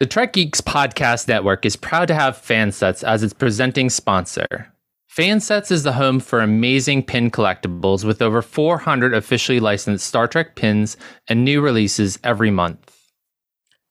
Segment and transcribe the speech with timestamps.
[0.00, 4.72] The Trek Geeks Podcast Network is proud to have Fansets as its presenting sponsor.
[5.08, 10.56] Fansets is the home for amazing pin collectibles with over 400 officially licensed Star Trek
[10.56, 10.96] pins
[11.28, 12.92] and new releases every month.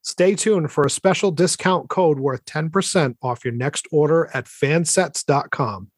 [0.02, 5.90] Stay tuned for a special discount code worth 10% off your next order at fansets.com.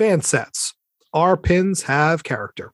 [0.00, 0.72] Fansets,
[1.12, 2.72] our pins have character.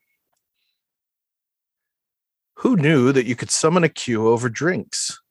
[2.59, 5.22] Who knew that you could summon a Q over drinks?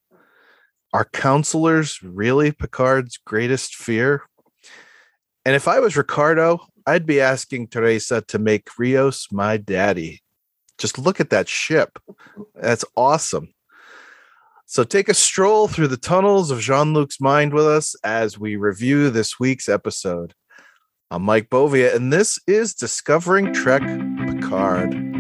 [0.94, 4.24] Are counselors really Picard's greatest fear?
[5.46, 10.22] And if I was Ricardo, I'd be asking Teresa to make Rios my daddy.
[10.78, 11.98] Just look at that ship.
[12.56, 13.54] That's awesome.
[14.66, 18.56] So take a stroll through the tunnels of Jean Luc's mind with us as we
[18.56, 20.34] review this week's episode.
[21.10, 23.82] I'm Mike Bovia, and this is Discovering Trek
[24.18, 25.11] Picard.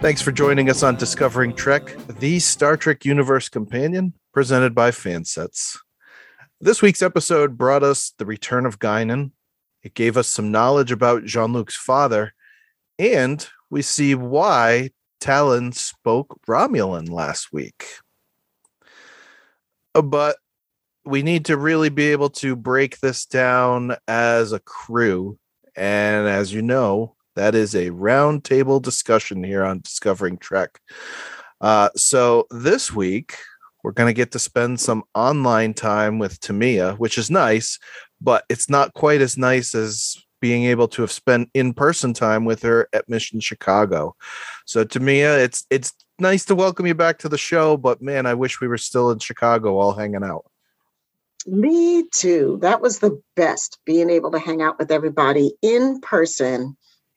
[0.00, 5.76] Thanks for joining us on Discovering Trek, the Star Trek Universe Companion, presented by Fansets.
[6.58, 9.32] This week's episode brought us the return of Guinan.
[9.82, 12.32] It gave us some knowledge about Jean Luc's father,
[12.98, 14.88] and we see why
[15.20, 17.84] Tallinn spoke Romulan last week.
[19.94, 20.36] Uh, but
[21.04, 25.38] we need to really be able to break this down as a crew.
[25.76, 30.80] And as you know, that is a roundtable discussion here on Discovering Trek.
[31.60, 33.36] Uh, so this week,
[33.82, 37.78] we're going to get to spend some online time with Tamia, which is nice,
[38.20, 42.62] but it's not quite as nice as being able to have spent in-person time with
[42.62, 44.16] her at Mission Chicago.
[44.66, 48.34] So Tamia, it's it's nice to welcome you back to the show, but man, I
[48.34, 50.44] wish we were still in Chicago all hanging out.
[51.46, 52.58] Me too.
[52.60, 56.76] That was the best, being able to hang out with everybody in person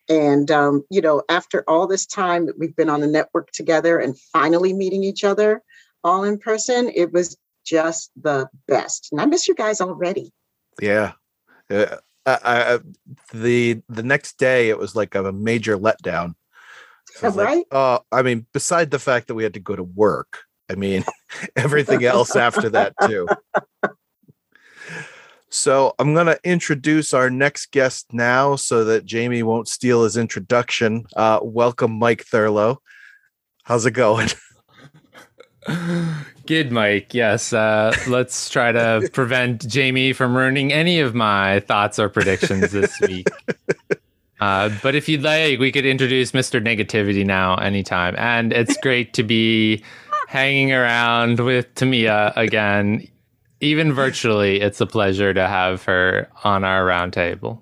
[0.09, 3.99] and, um, you know, after all this time that we've been on the network together
[3.99, 5.61] and finally meeting each other
[6.03, 9.09] all in person, it was just the best.
[9.11, 10.33] And I miss you guys already.
[10.81, 11.13] Yeah.
[11.69, 12.79] Uh, I, I,
[13.33, 16.35] the the next day it was like a major letdown.
[17.21, 17.35] right?
[17.35, 20.75] Like, oh, I mean, beside the fact that we had to go to work, I
[20.75, 21.03] mean,
[21.55, 23.27] everything else after that too.
[25.53, 30.17] So I'm going to introduce our next guest now so that Jamie won't steal his
[30.17, 31.05] introduction.
[31.15, 32.77] Uh, welcome, Mike Thurlow.
[33.61, 34.29] How's it going?
[36.47, 37.13] Good, Mike.
[37.13, 37.53] Yes.
[37.53, 42.99] Uh, let's try to prevent Jamie from ruining any of my thoughts or predictions this
[43.07, 43.27] week.
[44.39, 46.59] Uh, but if you'd like, we could introduce Mr.
[46.59, 48.15] Negativity now anytime.
[48.17, 49.83] And it's great to be
[50.27, 53.07] hanging around with Tamia again
[53.63, 57.61] even virtually, it's a pleasure to have her on our roundtable.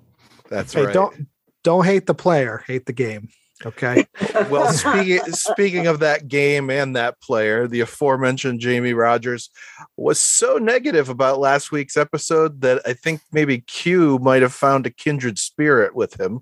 [0.50, 0.94] That's hey, right.
[0.94, 1.28] Don't
[1.64, 3.28] don't hate the player, hate the game.
[3.64, 4.06] Okay.
[4.50, 9.50] well, speaking speaking of that game and that player, the aforementioned Jamie Rogers
[9.96, 14.86] was so negative about last week's episode that I think maybe Q might have found
[14.86, 16.40] a kindred spirit with him.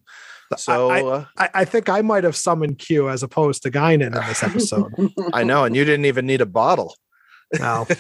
[0.57, 4.07] So I, uh, I, I, think I might have summoned Q as opposed to Guinan
[4.07, 4.93] in this episode.
[5.33, 6.97] I know, and you didn't even need a bottle.
[7.61, 7.87] No.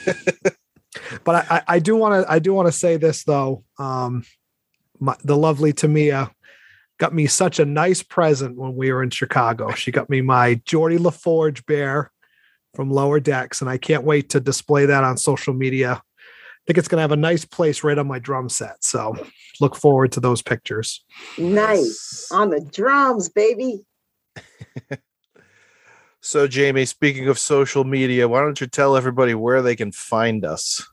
[1.24, 3.64] but I, I do want to I do want to say this though.
[3.78, 4.24] Um,
[4.98, 6.30] my, the lovely Tamia
[6.98, 9.72] got me such a nice present when we were in Chicago.
[9.72, 12.12] She got me my Geordi LaForge bear
[12.74, 15.92] from Lower Decks, and I can't wait to display that on social media.
[15.94, 18.84] I think it's going to have a nice place right on my drum set.
[18.84, 19.16] So
[19.60, 21.02] look forward to those pictures.
[21.38, 23.80] Nice on the drums, baby.
[26.22, 30.44] So, Jamie, speaking of social media, why don't you tell everybody where they can find
[30.44, 30.86] us?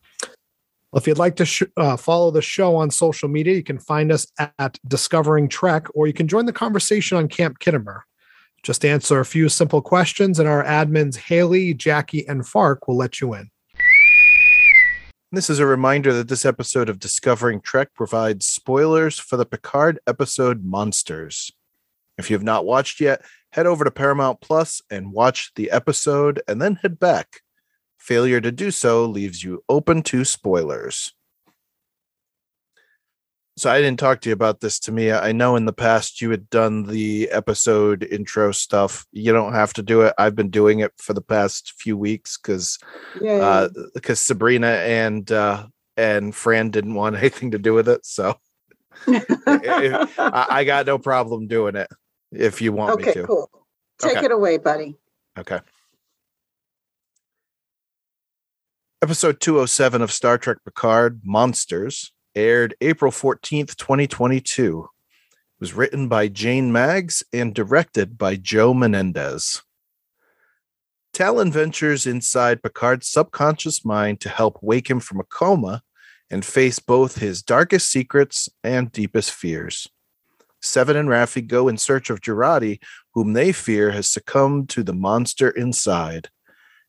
[0.90, 3.78] Well, if you'd like to sh- uh, follow the show on social media, you can
[3.78, 4.26] find us
[4.58, 8.00] at Discovering Trek, or you can join the conversation on Camp Khitomer.
[8.62, 13.20] Just answer a few simple questions, and our admins Haley, Jackie, and Fark will let
[13.20, 13.50] you in.
[15.30, 19.98] This is a reminder that this episode of Discovering Trek provides spoilers for the Picard
[20.06, 21.52] episode Monsters.
[22.16, 23.22] If you have not watched yet,
[23.52, 27.40] head over to Paramount Plus and watch the episode and then head back.
[27.98, 31.12] Failure to do so leaves you open to spoilers.
[33.56, 35.20] So I didn't talk to you about this Tamia.
[35.20, 39.04] I know in the past you had done the episode intro stuff.
[39.10, 40.14] You don't have to do it.
[40.16, 42.78] I've been doing it for the past few weeks because
[43.20, 45.66] uh because Sabrina and uh
[45.96, 48.06] and Fran didn't want anything to do with it.
[48.06, 48.38] So
[49.08, 51.88] I, I got no problem doing it
[52.32, 53.26] if you want me okay, to.
[53.26, 53.50] cool.
[53.98, 54.26] Take Okay.
[54.26, 54.96] it away, buddy.
[55.38, 55.60] Okay.
[59.00, 64.88] Episode 207 of Star Trek Picard Monsters aired April 14th, 2022.
[64.88, 69.62] It was written by Jane Maggs and directed by Joe Menendez.
[71.14, 75.82] Tallinn ventures inside Picard's subconscious mind to help wake him from a coma
[76.30, 79.88] and face both his darkest secrets and deepest fears.
[80.60, 82.80] Seven and Raffi go in search of Jurati,
[83.14, 86.28] whom they fear has succumbed to the monster inside.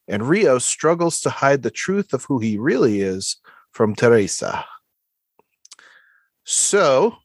[0.07, 3.37] And Rio struggles to hide the truth of who he really is
[3.71, 4.65] from Teresa.
[6.43, 7.17] So,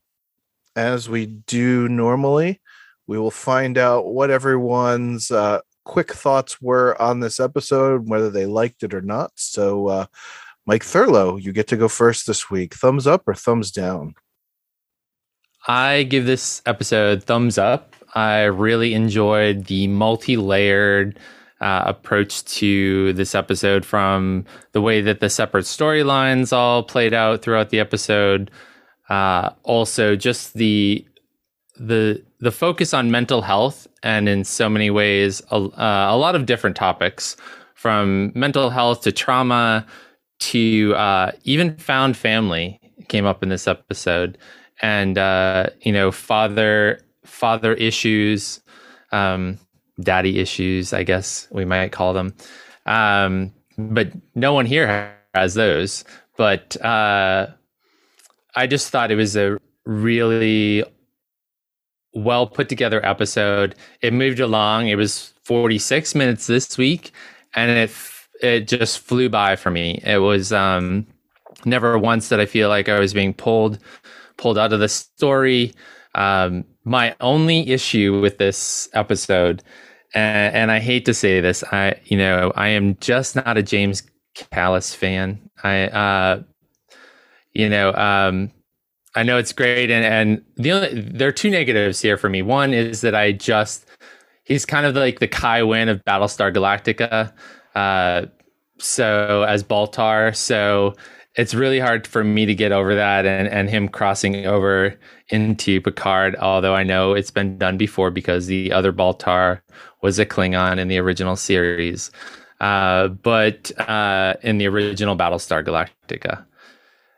[0.77, 2.61] as we do normally,
[3.07, 8.47] we will find out what everyone's uh, quick thoughts were on this episode, whether they
[8.47, 9.33] liked it or not.
[9.37, 10.07] So, uh,
[10.67, 12.75] Mike Thurlow, you get to go first this week.
[12.75, 14.15] Thumbs up or thumbs down?
[15.67, 17.95] I give this episode thumbs up.
[18.15, 21.19] I really enjoyed the multi-layered
[21.61, 27.43] uh, approach to this episode from the way that the separate storylines all played out
[27.43, 28.51] throughout the episode.
[29.09, 31.07] Uh, also, just the
[31.77, 36.37] the the focus on mental health and in so many ways a, uh, a lot
[36.37, 37.37] of different topics
[37.75, 39.85] from mental health to trauma
[40.39, 44.39] to uh, even found family came up in this episode
[44.83, 48.61] and uh, you know father father issues
[49.13, 49.59] um,
[50.01, 52.35] daddy issues i guess we might call them.
[52.87, 56.05] Um, but no one here has those.
[56.37, 57.49] But uh,
[58.57, 60.85] i just thought it was a really
[62.15, 63.75] well put together episode.
[64.01, 64.89] It moved along.
[64.89, 67.13] It was 46 minutes this week
[67.55, 67.91] and it
[68.43, 70.01] it just flew by for me.
[70.05, 71.07] It was um
[71.67, 73.79] never once did i feel like i was being pulled
[74.37, 75.73] pulled out of the story.
[76.15, 79.63] Um, my only issue with this episode,
[80.15, 83.63] and, and I hate to say this, I you know I am just not a
[83.63, 84.03] James
[84.35, 85.41] Callis fan.
[85.63, 86.43] I uh,
[87.53, 88.53] you know um,
[89.15, 92.43] I know it's great, and and the only there are two negatives here for me.
[92.43, 93.87] One is that I just
[94.45, 97.33] he's kind of like the Kai Wynn of Battlestar Galactica.
[97.75, 98.27] Uh,
[98.79, 100.95] so as Baltar, so
[101.37, 104.99] it's really hard for me to get over that and, and him crossing over
[105.29, 109.61] into Picard, although I know it's been done before because the other Baltar
[110.03, 112.11] was a Klingon in the original series.
[112.61, 116.45] Uh, but uh, in the original Battlestar Galactica.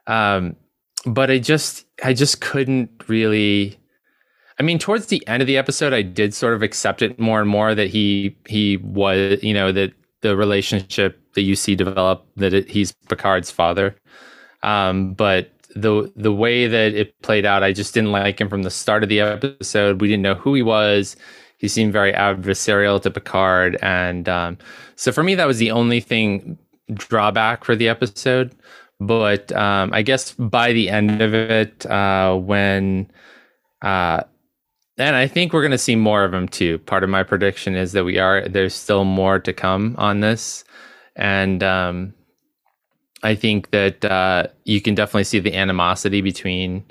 [0.06, 0.56] Um,
[1.04, 3.78] but I just I just couldn't really
[4.58, 7.40] I mean, towards the end of the episode, I did sort of accept it more
[7.40, 9.92] and more that he he was, you know, that
[10.22, 13.96] the relationship that you see develop that it, he's Picard's father.
[14.62, 18.62] Um, but the the way that it played out, I just didn't like him from
[18.62, 20.00] the start of the episode.
[20.00, 21.16] We didn't know who he was.
[21.58, 24.58] He seemed very adversarial to Picard, and um,
[24.96, 26.58] so for me, that was the only thing
[26.92, 28.54] drawback for the episode.
[29.00, 33.10] But um, I guess by the end of it, uh, when
[33.82, 34.22] uh,
[34.98, 36.78] and I think we're going to see more of him too.
[36.78, 40.64] Part of my prediction is that we are there's still more to come on this,
[41.14, 42.14] and um,
[43.26, 46.84] I think that uh, you can definitely see the animosity between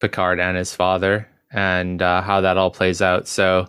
[0.00, 3.28] Picard and his father, and uh, how that all plays out.
[3.28, 3.66] So,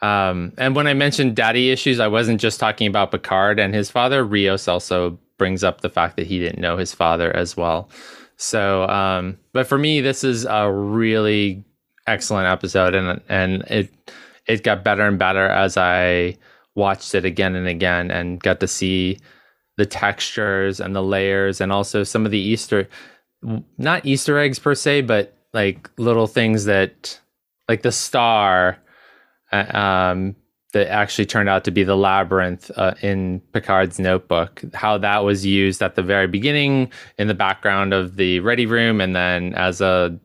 [0.00, 3.90] um, and when I mentioned daddy issues, I wasn't just talking about Picard and his
[3.90, 4.24] father.
[4.24, 7.88] Rios also brings up the fact that he didn't know his father as well.
[8.36, 11.64] So, um, but for me, this is a really
[12.06, 13.92] excellent episode, and and it
[14.46, 16.36] it got better and better as I
[16.76, 19.18] watched it again and again, and got to see
[19.78, 22.88] the textures and the layers, and also some of the Easter,
[23.78, 27.18] not Easter eggs per se, but like little things that,
[27.68, 28.76] like the star,
[29.52, 30.36] uh, um,
[30.72, 34.62] that actually turned out to be the labyrinth uh, in Picard's notebook.
[34.74, 39.00] How that was used at the very beginning in the background of the ready room,
[39.00, 40.18] and then as a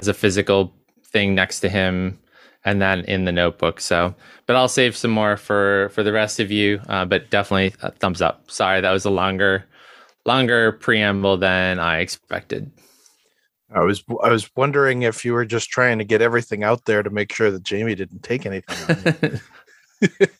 [0.00, 2.18] as a physical thing next to him,
[2.64, 3.80] and then in the notebook.
[3.80, 4.14] So,
[4.46, 6.80] but I'll save some more for for the rest of you.
[6.88, 8.50] Uh, but definitely thumbs up.
[8.50, 9.64] Sorry, that was a longer
[10.26, 12.70] longer preamble than I expected.
[13.74, 17.02] I was I was wondering if you were just trying to get everything out there
[17.02, 19.40] to make sure that Jamie didn't take anything.
[20.00, 20.26] you.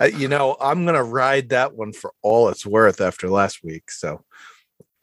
[0.00, 3.88] Uh, you know, I'm gonna ride that one for all it's worth after last week.
[3.88, 4.24] So,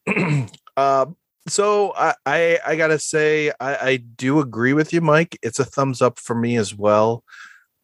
[0.75, 1.15] um,
[1.47, 5.37] so I, I I gotta say I, I do agree with you, Mike.
[5.41, 7.23] It's a thumbs up for me as well.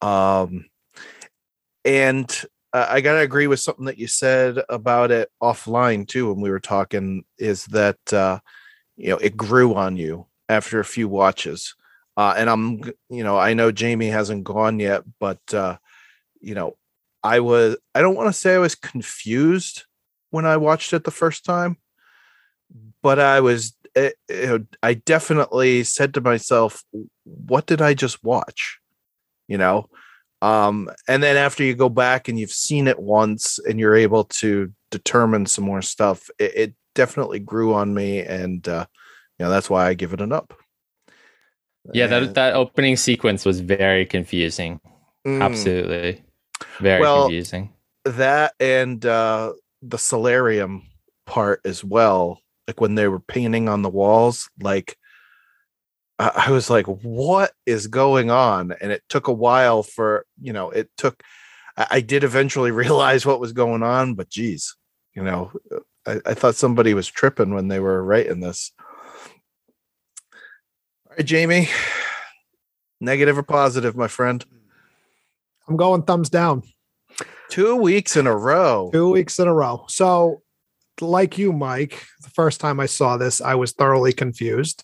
[0.02, 0.66] Um,
[1.84, 2.30] and
[2.74, 6.50] uh, I gotta agree with something that you said about it offline too when we
[6.50, 7.24] were talking.
[7.38, 8.40] Is that uh,
[8.96, 11.76] you know it grew on you after a few watches.
[12.16, 15.78] Uh, and I'm, you know, I know Jamie hasn't gone yet, but uh,
[16.42, 16.76] you know,
[17.24, 19.84] I was, I don't want to say I was confused
[20.32, 21.78] when I watched it the first time,
[23.02, 26.84] but I was, eh, know, I definitely said to myself,
[27.24, 28.80] what did I just watch?
[29.48, 29.90] You know,
[30.42, 34.26] um, and then after you go back and you've seen it once and you're able
[34.26, 38.20] to determine some more stuff, it, it definitely grew on me.
[38.20, 38.86] And, uh,
[39.40, 40.54] you know, that's why I give it an up.
[41.94, 44.82] Yeah, that, that opening sequence was very confusing.
[45.26, 45.42] Mm.
[45.42, 46.24] Absolutely.
[46.80, 47.74] Very well, confusing.
[48.04, 50.84] That and uh, the solarium
[51.26, 52.42] part as well.
[52.68, 54.98] Like when they were painting on the walls, like
[56.20, 58.74] I, was like, what is going on?
[58.82, 61.22] And it took a while for, you know, it took,
[61.78, 64.76] I, I did eventually realize what was going on, but geez,
[65.14, 65.52] you know,
[66.06, 68.72] I, I thought somebody was tripping when they were writing this.
[71.06, 71.70] All right, Jamie,
[73.00, 74.44] negative or positive, my friend?
[75.68, 76.64] I'm going thumbs down.
[77.50, 78.90] Two weeks in a row.
[78.92, 79.86] Two weeks in a row.
[79.88, 80.42] So,
[81.01, 84.84] like you, Mike, the first time I saw this, I was thoroughly confused.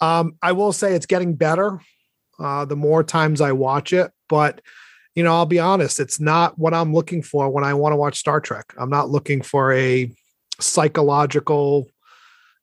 [0.00, 1.80] Um, I will say it's getting better
[2.38, 4.60] uh, the more times I watch it, but
[5.14, 7.96] you know, I'll be honest, it's not what I'm looking for when I want to
[7.96, 8.72] watch Star Trek.
[8.78, 10.10] I'm not looking for a
[10.58, 11.86] psychological,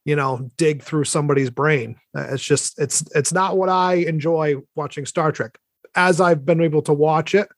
[0.03, 1.97] you know, dig through somebody's brain.
[2.15, 5.59] It's just it's it's not what I enjoy watching Star Trek.
[5.95, 7.49] As I've been able to watch it,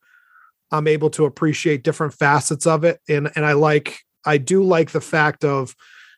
[0.71, 4.91] I'm able to appreciate different facets of it and and I like I do like
[4.91, 5.75] the fact of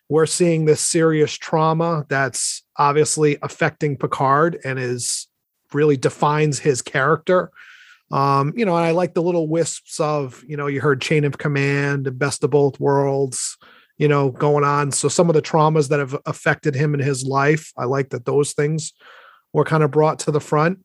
[0.08, 5.28] we're seeing this serious trauma that's obviously affecting Picard and is
[5.72, 7.50] really defines his character.
[8.10, 11.24] Um, you know, and I like the little wisps of, you know, you heard Chain
[11.24, 13.56] of Command and Best of Both Worlds,
[13.96, 14.92] you know, going on.
[14.92, 18.24] So some of the traumas that have affected him in his life, I like that
[18.24, 18.92] those things
[19.52, 20.78] were kind of brought to the front.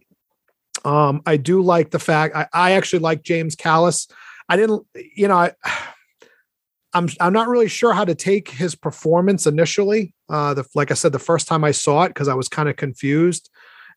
[0.85, 4.07] Um, I do like the fact I, I actually like James Callis.
[4.47, 4.85] I didn't,
[5.15, 5.51] you know, I
[6.93, 10.13] I'm I'm not really sure how to take his performance initially.
[10.27, 12.69] Uh, the like I said, the first time I saw it because I was kind
[12.69, 13.49] of confused.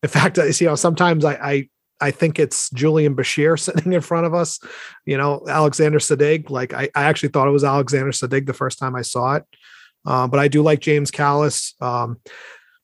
[0.02, 1.68] In fact, I you know sometimes I, I
[2.00, 4.61] I think it's Julian Bashir sitting in front of us.
[5.06, 6.50] You know, Alexander Siddig.
[6.50, 9.44] Like I, I actually thought it was Alexander Siddig the first time I saw it.
[10.04, 11.75] Uh, but I do like James Callis.
[11.80, 12.18] Um,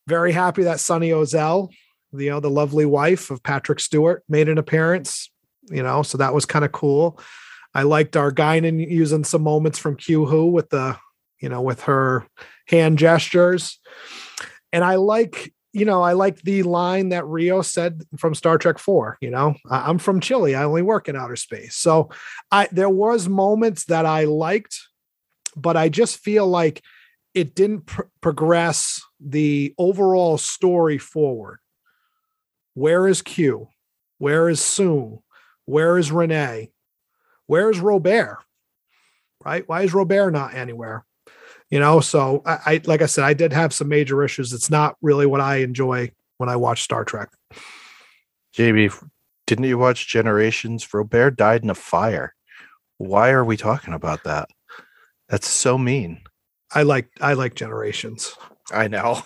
[0.07, 1.69] very happy that Sunny Ozell,
[2.13, 5.29] you know, the lovely wife of Patrick Stewart, made an appearance.
[5.69, 7.19] You know, so that was kind of cool.
[7.73, 10.97] I liked Guinan using some moments from Q Who with the,
[11.39, 12.25] you know, with her
[12.67, 13.79] hand gestures.
[14.73, 18.79] And I like, you know, I like the line that Rio said from Star Trek
[18.79, 20.55] 4, you know, I'm from Chile.
[20.55, 21.75] I only work in outer space.
[21.75, 22.09] So
[22.51, 24.79] I there was moments that I liked,
[25.55, 26.81] but I just feel like
[27.35, 31.59] it didn't pr- progress the overall story forward.
[32.73, 33.67] Where is Q?
[34.17, 35.21] Where is Soong?
[35.65, 36.71] Where is Renee?
[37.49, 38.37] Where's Robert?
[39.43, 39.67] Right?
[39.67, 41.03] Why is Robert not anywhere?
[41.71, 44.53] You know, so I, I like I said, I did have some major issues.
[44.53, 47.29] It's not really what I enjoy when I watch Star Trek.
[48.55, 48.93] JB,
[49.47, 50.93] didn't you watch Generations?
[50.93, 52.35] Robert died in a fire.
[52.99, 54.49] Why are we talking about that?
[55.27, 56.21] That's so mean.
[56.71, 58.35] I like I like Generations.
[58.71, 59.23] I know.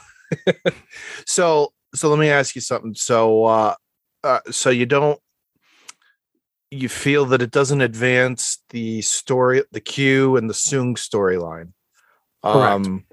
[1.25, 2.95] so so let me ask you something.
[2.95, 3.75] So uh,
[4.23, 5.19] uh so you don't
[6.73, 11.73] you feel that it doesn't advance the story, the Q and the Soong storyline.
[12.43, 13.05] Um,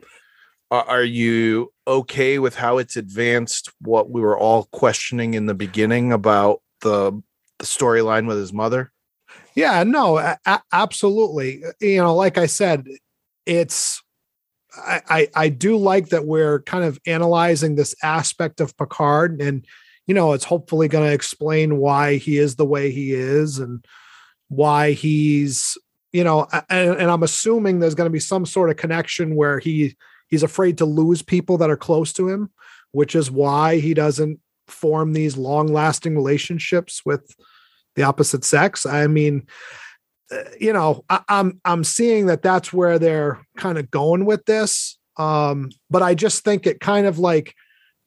[0.71, 3.71] are you okay with how it's advanced?
[3.81, 7.23] What we were all questioning in the beginning about the
[7.59, 8.91] the storyline with his mother.
[9.55, 11.63] Yeah, no, a- absolutely.
[11.81, 12.87] You know, like I said,
[13.47, 14.03] it's
[14.77, 19.67] I, I I do like that we're kind of analyzing this aspect of Picard and
[20.11, 23.85] you know, it's hopefully going to explain why he is the way he is and
[24.49, 25.79] why he's,
[26.13, 29.61] you know, and, and I'm assuming there's going to be some sort of connection where
[29.61, 29.95] he
[30.27, 32.51] he's afraid to lose people that are close to him,
[32.91, 37.33] which is why he doesn't form these long-lasting relationships with
[37.95, 38.85] the opposite sex.
[38.85, 39.47] I mean,
[40.33, 44.45] uh, you know, I, I'm I'm seeing that that's where they're kind of going with
[44.45, 44.99] this.
[45.17, 47.55] Um, but I just think it kind of like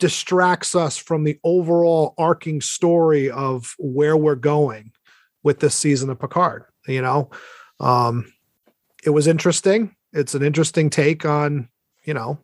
[0.04, 4.92] distracts us from the overall arcing story of where we're going
[5.44, 6.66] with this season of Picard.
[6.86, 7.30] You know,
[7.80, 8.30] um,
[9.06, 9.96] it was interesting.
[10.12, 11.70] It's an interesting take on,
[12.04, 12.38] you know,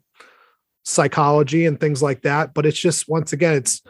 [0.86, 2.54] psychology and things like that.
[2.54, 3.82] But it's just, once again, it's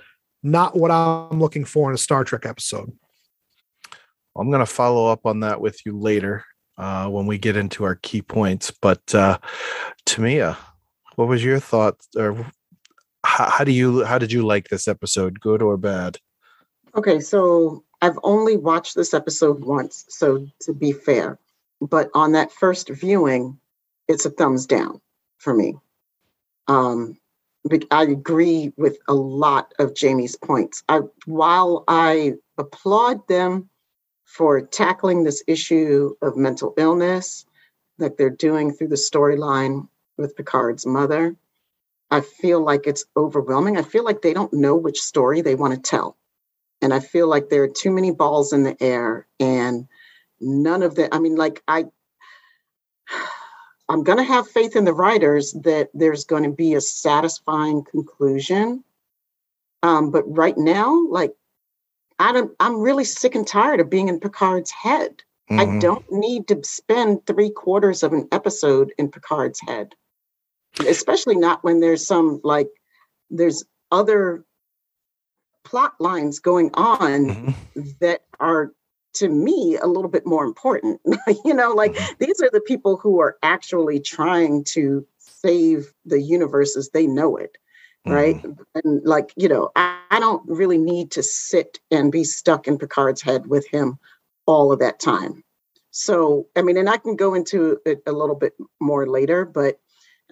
[0.42, 2.92] not what I'm looking for in a Star Trek episode.
[4.36, 6.44] I'm going to follow up on that with you later
[6.76, 8.72] uh, when we get into our key points.
[8.72, 9.38] But uh,
[10.08, 10.58] Tamia,
[11.18, 12.48] what was your thought or
[13.30, 15.40] how, how do you how did you like this episode?
[15.40, 16.18] Good or bad?
[16.96, 21.38] Okay, so I've only watched this episode once, so to be fair,
[21.80, 23.60] but on that first viewing,
[24.08, 25.00] it's a thumbs down
[25.38, 25.76] for me.
[26.68, 27.18] Um,
[27.92, 30.84] I agree with a lot of Jamie's points.
[30.90, 33.70] I, while I applaud them
[34.24, 37.46] for tackling this issue of mental illness
[38.00, 41.36] that they're doing through the storyline with Picard's mother,
[42.12, 43.78] I feel like it's overwhelming.
[43.78, 46.18] I feel like they don't know which story they want to tell.
[46.82, 49.88] And I feel like there are too many balls in the air and
[50.40, 51.86] none of the, I mean, like, I,
[53.90, 57.84] I'm going to have faith in the writers that there's going to be a satisfying
[57.84, 58.84] conclusion.
[59.84, 61.34] Um, but right now, like,
[62.20, 65.24] I don't, I'm really sick and tired of being in Picard's head.
[65.50, 65.60] Mm-hmm.
[65.60, 69.96] I don't need to spend three quarters of an episode in Picard's head,
[70.88, 72.70] especially not when there's some like,
[73.30, 74.46] there's other
[75.64, 77.82] plot lines going on mm-hmm.
[78.02, 78.74] that are
[79.14, 81.02] to me a little bit more important
[81.46, 82.14] you know like mm-hmm.
[82.20, 87.36] these are the people who are actually trying to save the universe as they know
[87.36, 87.58] it
[88.06, 88.62] right mm-hmm.
[88.76, 92.78] and like you know I, I, don't really need to sit and be stuck in
[92.78, 94.00] picard's head with him
[94.46, 95.44] all of that time
[95.92, 99.80] so i mean and i can go into it a little bit more later but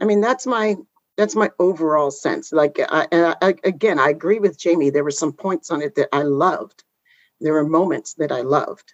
[0.02, 0.76] i mean that's my
[1.18, 5.34] that's my overall sense like I, I again i agree with jamie there were some
[5.34, 6.84] points on it that i loved
[7.40, 8.94] there were moments that I loved,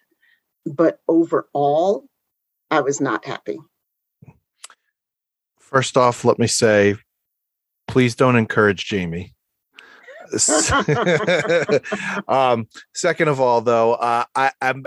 [0.65, 2.05] but overall,
[2.69, 3.59] I was not happy.
[5.59, 6.95] First off, let me say,
[7.87, 9.33] please don't encourage Jamie.
[12.27, 14.83] um, second of all, though, uh, I, am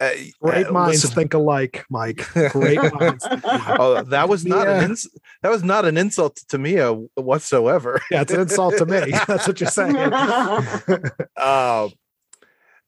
[0.00, 1.14] uh, Great uh, minds listen.
[1.14, 2.26] think alike, Mike.
[2.50, 3.26] Great minds.
[3.44, 4.78] oh, that was not yeah.
[4.78, 5.08] an ins-
[5.42, 8.00] that was not an insult to Mia whatsoever.
[8.10, 9.00] yeah, it's an insult to me.
[9.26, 9.96] That's what you're saying.
[9.96, 11.88] uh,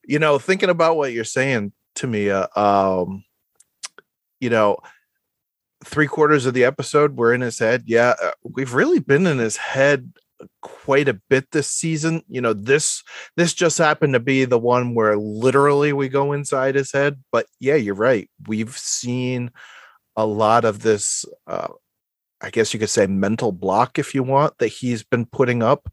[0.04, 3.24] you know, thinking about what you're saying to me, uh, um,
[4.40, 4.78] you know,
[5.84, 7.84] three quarters of the episode we're in his head.
[7.87, 10.12] Yeah, uh, we've really been in his head
[10.61, 12.22] quite a bit this season.
[12.28, 13.02] You know, this
[13.37, 17.22] this just happened to be the one where literally we go inside his head.
[17.31, 18.28] But yeah, you're right.
[18.46, 19.50] We've seen
[20.16, 21.24] a lot of this.
[21.46, 21.68] Uh,
[22.40, 25.88] I guess you could say mental block, if you want, that he's been putting up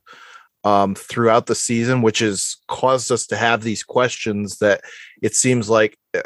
[0.64, 4.82] um, throughout the season, which has caused us to have these questions that
[5.22, 6.22] it seems like eh,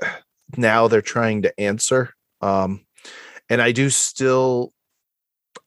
[0.57, 2.13] now they're trying to answer.
[2.41, 2.85] Um,
[3.49, 4.71] and I do still,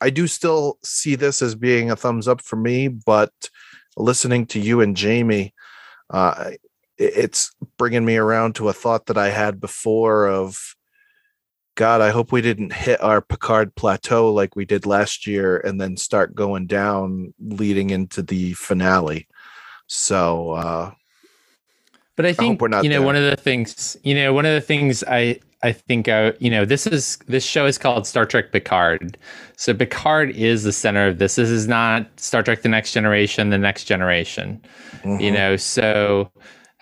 [0.00, 3.32] I do still see this as being a thumbs up for me, but
[3.96, 5.54] listening to you and Jamie,
[6.11, 6.50] uh,
[6.98, 10.76] it's bringing me around to a thought that I had before of
[11.76, 15.78] God, I hope we didn't hit our Picard plateau like we did last year and
[15.78, 19.28] then start going down leading into the finale.
[19.87, 20.92] So, uh,
[22.16, 23.02] but I think I you know there.
[23.02, 26.50] one of the things you know one of the things I I think uh, you
[26.50, 29.16] know this is this show is called Star Trek Picard.
[29.57, 31.37] So Picard is the center of this.
[31.37, 34.61] This is not Star Trek: The Next Generation, the Next Generation.
[35.02, 35.20] Mm-hmm.
[35.20, 36.31] You know, so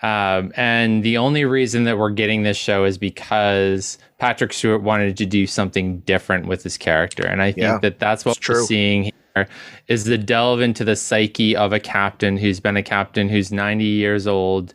[0.01, 5.17] um, and the only reason that we're getting this show is because Patrick Stewart wanted
[5.17, 7.25] to do something different with his character.
[7.25, 9.47] And I think yeah, that that's what we're seeing here
[9.87, 13.83] is the delve into the psyche of a captain who's been a captain who's 90
[13.83, 14.73] years old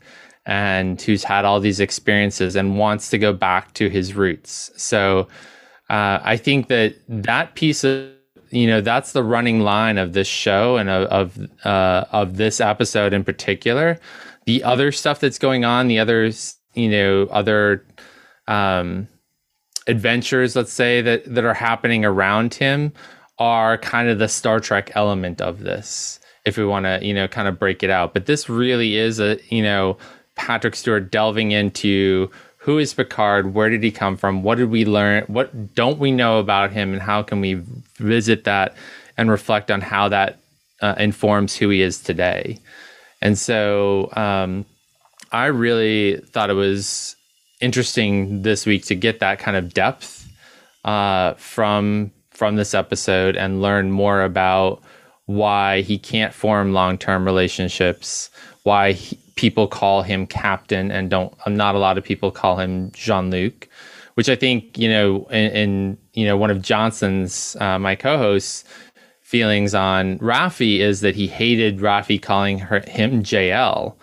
[0.51, 4.71] and who's had all these experiences and wants to go back to his roots.
[4.77, 5.29] So
[5.89, 8.11] uh, I think that that piece of
[8.51, 11.07] you know that's the running line of this show and of
[11.39, 13.99] of, uh, of this episode in particular
[14.47, 17.85] the other stuff that's going on, the others, you know, other
[18.49, 19.07] um,
[19.87, 22.93] adventures, let's say that that are happening around him,
[23.39, 26.19] are kind of the Star Trek element of this.
[26.45, 29.21] If we want to, you know, kind of break it out, but this really is
[29.21, 29.99] a, you know,
[30.37, 34.85] Patrick Stewart delving into who is Picard, where did he come from, what did we
[34.85, 37.63] learn, what don't we know about him, and how can we
[37.97, 38.75] visit that
[39.17, 40.39] and reflect on how that
[40.83, 42.59] uh, informs who he is today.
[43.23, 44.65] And so um,
[45.33, 47.17] I really thought it was
[47.61, 50.29] interesting this week to get that kind of depth
[50.85, 54.83] uh, from from this episode and learn more about
[55.27, 58.31] why he can't form long term relationships,
[58.63, 62.93] why he, people call him captain and don't not a lot of people call him
[62.93, 63.69] Jean Luc,
[64.15, 68.65] which I think you know in, in you know one of Johnson's uh, my co-hosts
[69.23, 73.95] feelings on Raffi is that he hated Raffi calling her, him JL.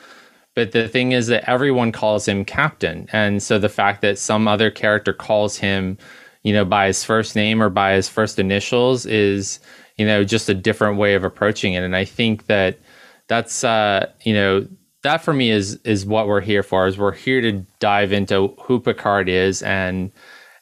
[0.56, 3.08] But the thing is that everyone calls him Captain.
[3.12, 6.00] And so the fact that some other character calls him,
[6.42, 9.60] you know, by his first name or by his first initials is,
[9.98, 11.84] you know, just a different way of approaching it.
[11.84, 12.80] And I think that
[13.28, 14.66] that's, uh, you know,
[15.08, 16.86] that for me is is what we're here for.
[16.86, 20.12] Is we're here to dive into who Picard is and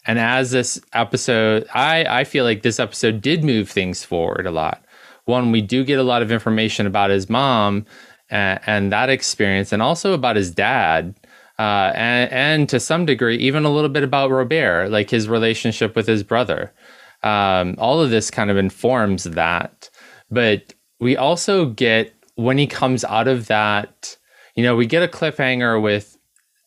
[0.06, 4.52] and as this episode, I I feel like this episode did move things forward a
[4.52, 4.86] lot.
[5.26, 7.86] One, we do get a lot of information about his mom
[8.30, 11.16] and, and that experience, and also about his dad.
[11.58, 15.96] Uh, and, and to some degree, even a little bit about Robert, like his relationship
[15.96, 16.74] with his brother.
[17.24, 19.90] Um, all of this kind of informs that.
[20.30, 24.18] But we also get, when he comes out of that,
[24.56, 26.18] you know, we get a cliffhanger with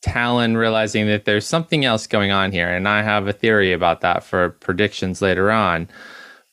[0.05, 2.69] Tallinn realizing that there's something else going on here.
[2.69, 5.89] And I have a theory about that for predictions later on.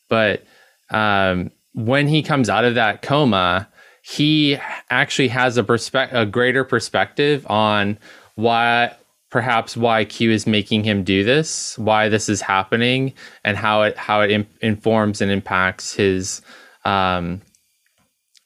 [0.09, 0.43] But
[0.89, 3.67] um, when he comes out of that coma,
[4.01, 4.57] he
[4.89, 7.97] actually has a perspe- a greater perspective on
[8.35, 8.95] why
[9.31, 13.97] perhaps why Q is making him do this, why this is happening, and how it
[13.97, 16.41] how it in- informs and impacts his
[16.85, 17.41] um,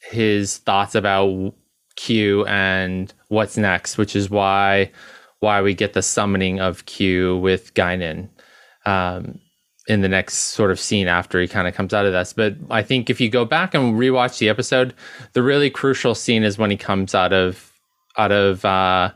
[0.01, 1.53] his thoughts about
[1.99, 4.89] Q and what's next, which is why
[5.41, 8.29] why we get the summoning of Q with Guinan
[8.85, 9.39] um,
[9.87, 12.31] in the next sort of scene after he kind of comes out of this.
[12.31, 14.93] But I think if you go back and rewatch the episode,
[15.33, 17.73] the really crucial scene is when he comes out of
[18.17, 19.11] out of uh,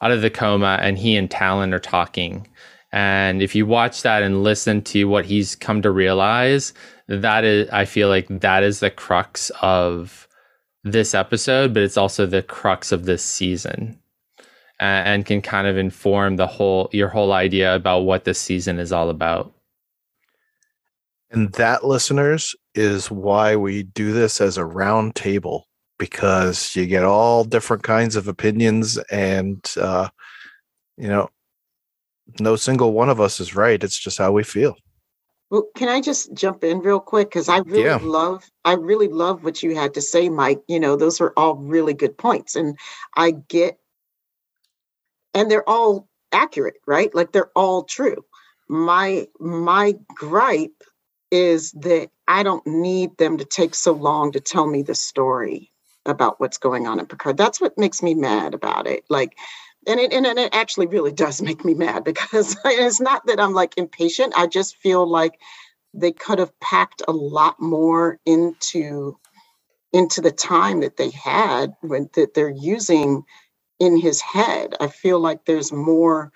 [0.00, 2.48] out of the coma and he and Tallinn are talking.
[2.92, 6.72] And if you watch that and listen to what he's come to realize,
[7.08, 10.28] that is, I feel like that is the crux of
[10.84, 13.98] this episode, but it's also the crux of this season.
[14.80, 18.80] Uh, and can kind of inform the whole your whole idea about what this season
[18.80, 19.52] is all about.
[21.30, 25.68] And that, listeners, is why we do this as a round table
[25.98, 30.08] because you get all different kinds of opinions, and uh,
[30.96, 31.30] you know,
[32.40, 33.82] no single one of us is right.
[33.84, 34.76] It's just how we feel.
[35.52, 37.28] Well, can I just jump in real quick?
[37.28, 37.98] Because I really Yeah.
[38.00, 40.62] love, I really love what you had to say, Mike.
[40.66, 42.56] You know, those are all really good points.
[42.56, 42.78] And
[43.18, 43.78] I get,
[45.34, 47.14] and they're all accurate, right?
[47.14, 48.24] Like they're all true.
[48.68, 50.82] My my gripe
[51.30, 55.70] is that I don't need them to take so long to tell me the story
[56.06, 57.36] about what's going on in Picard.
[57.36, 59.04] That's what makes me mad about it.
[59.10, 59.36] Like,
[59.86, 63.54] and it and it actually really does make me mad because it's not that I'm
[63.54, 64.34] like impatient.
[64.36, 65.38] I just feel like
[65.94, 69.18] they could have packed a lot more into
[69.92, 73.24] into the time that they had when that they're using
[73.78, 74.74] in his head.
[74.80, 76.32] I feel like there's more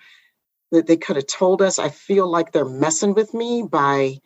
[0.73, 1.79] that they could have told us.
[1.79, 4.19] I feel like they're messing with me by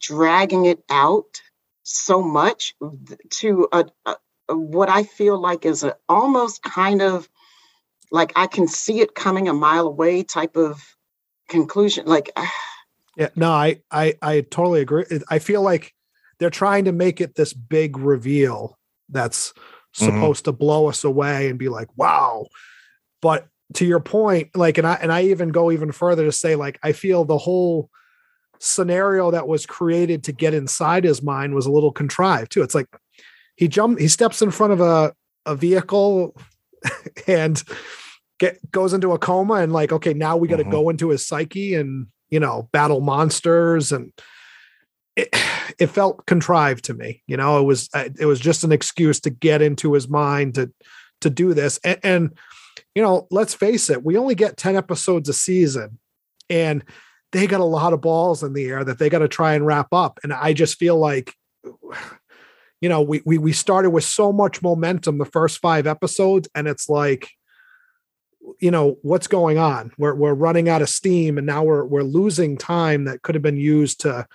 [0.00, 1.40] dragging it out
[1.82, 2.74] so much
[3.30, 4.16] to a, a
[4.54, 7.28] what I feel like is a almost kind of
[8.10, 10.82] like I can see it coming a mile away type of
[11.48, 12.06] conclusion.
[12.06, 12.30] Like
[13.16, 15.04] Yeah, no, I, I, I totally agree.
[15.30, 15.94] I feel like
[16.38, 19.52] they're trying to make it this big reveal that's
[19.98, 20.04] Mhm.
[20.04, 22.46] supposed to blow us away and be like, wow.
[23.22, 26.54] But to your point, like, and I, and I even go even further to say,
[26.54, 27.88] like, I feel the whole
[28.58, 32.62] scenario that was created to get inside his mind was a little contrived too.
[32.62, 32.86] It's like
[33.56, 35.14] he jumped, he steps in front of a,
[35.46, 36.36] a vehicle
[37.26, 37.62] and
[38.38, 40.70] get goes into a coma and like, okay, now we got to Mhm.
[40.70, 43.92] go into his psyche and you know battle monsters.
[43.92, 44.12] And
[45.16, 45.28] it,
[45.78, 49.30] it felt contrived to me you know it was it was just an excuse to
[49.30, 50.70] get into his mind to
[51.22, 51.78] to do this.
[51.84, 52.38] And, and
[52.94, 55.98] you know let's face it we only get 10 episodes a season
[56.50, 56.84] and
[57.32, 59.66] they got a lot of balls in the air that they got to try and
[59.66, 60.18] wrap up.
[60.22, 61.32] And i just feel like
[62.80, 66.66] you know we, we we started with so much momentum the first five episodes and
[66.68, 67.30] it's like
[68.60, 69.92] you know what's going on?
[69.98, 73.42] We're we're running out of steam and now we're we're losing time that could have
[73.42, 74.26] been used to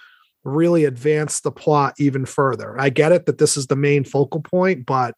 [0.43, 2.79] really advance the plot even further.
[2.79, 5.15] I get it that this is the main focal point but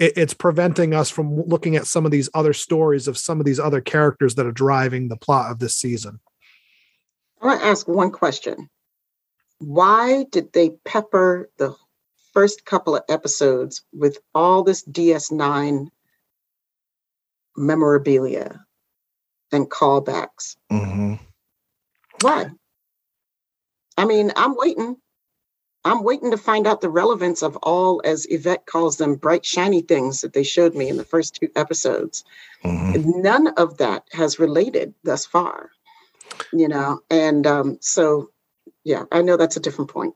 [0.00, 3.46] it, it's preventing us from looking at some of these other stories of some of
[3.46, 6.20] these other characters that are driving the plot of this season.
[7.40, 8.68] I want to ask one question.
[9.58, 11.74] Why did they pepper the
[12.36, 15.88] first couple of episodes with all this DS9
[17.56, 18.64] memorabilia
[19.52, 20.56] and callbacks?
[20.70, 21.14] hmm
[22.18, 22.46] Why?
[23.98, 24.96] I mean, I'm waiting.
[25.84, 29.82] I'm waiting to find out the relevance of all, as Yvette calls them, bright, shiny
[29.82, 32.24] things that they showed me in the first two episodes.
[32.62, 35.70] hmm None of that has related thus far,
[36.52, 37.00] you know?
[37.10, 38.30] And um, so,
[38.84, 40.14] yeah, I know that's a different point,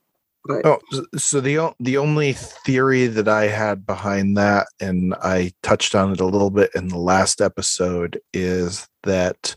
[0.49, 0.79] Oh,
[1.17, 6.21] so the the only theory that I had behind that, and I touched on it
[6.21, 9.55] a little bit in the last episode, is that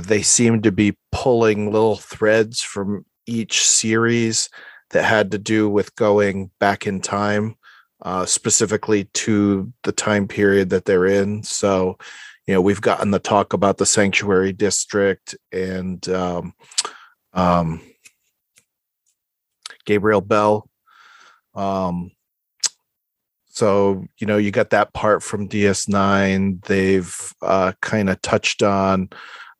[0.00, 4.48] they seem to be pulling little threads from each series
[4.90, 7.56] that had to do with going back in time,
[8.02, 11.42] uh, specifically to the time period that they're in.
[11.42, 11.98] So,
[12.46, 16.54] you know, we've gotten the talk about the sanctuary district and um,
[17.34, 17.82] um,
[19.84, 20.68] Gabriel Bell.
[21.54, 22.12] Um,
[23.50, 29.10] so you know you got that part from ds9 they've uh, kind of touched on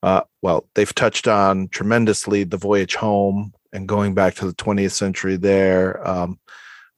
[0.02, 4.92] uh, well they've touched on tremendously the voyage home and going back to the 20th
[4.92, 6.06] century there.
[6.06, 6.38] Um,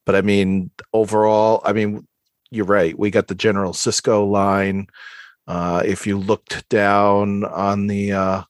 [0.07, 2.07] but i mean overall i mean
[2.51, 4.87] you're right we got the general Sisko line.
[5.49, 8.43] Uh, if you looked down on the uh,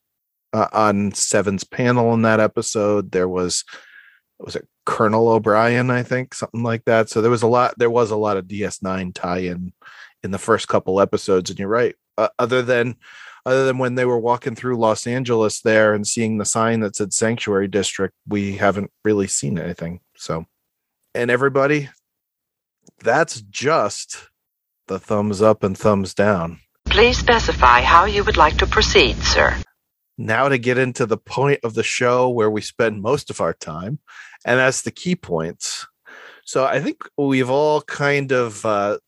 [0.52, 3.64] uh, on seven's panel in that episode there was
[4.44, 7.08] was it Colonel O'Brien, I think, something like that.
[7.08, 7.74] So there was a lot.
[7.78, 9.72] There was a lot of DS9 tie-in
[10.22, 11.94] in the first couple episodes, and you're right.
[12.18, 12.96] Uh, other than
[13.44, 16.96] other than when they were walking through Los Angeles there and seeing the sign that
[16.96, 20.00] said Sanctuary District, we haven't really seen anything.
[20.16, 20.46] So,
[21.14, 21.88] and everybody,
[23.02, 24.28] that's just
[24.86, 26.60] the thumbs up and thumbs down.
[26.84, 29.56] Please specify how you would like to proceed, sir.
[30.18, 33.54] Now to get into the point of the show where we spend most of our
[33.54, 33.98] time,
[34.44, 35.86] and that's the key points.
[36.44, 38.98] So I think we've all kind of, uh,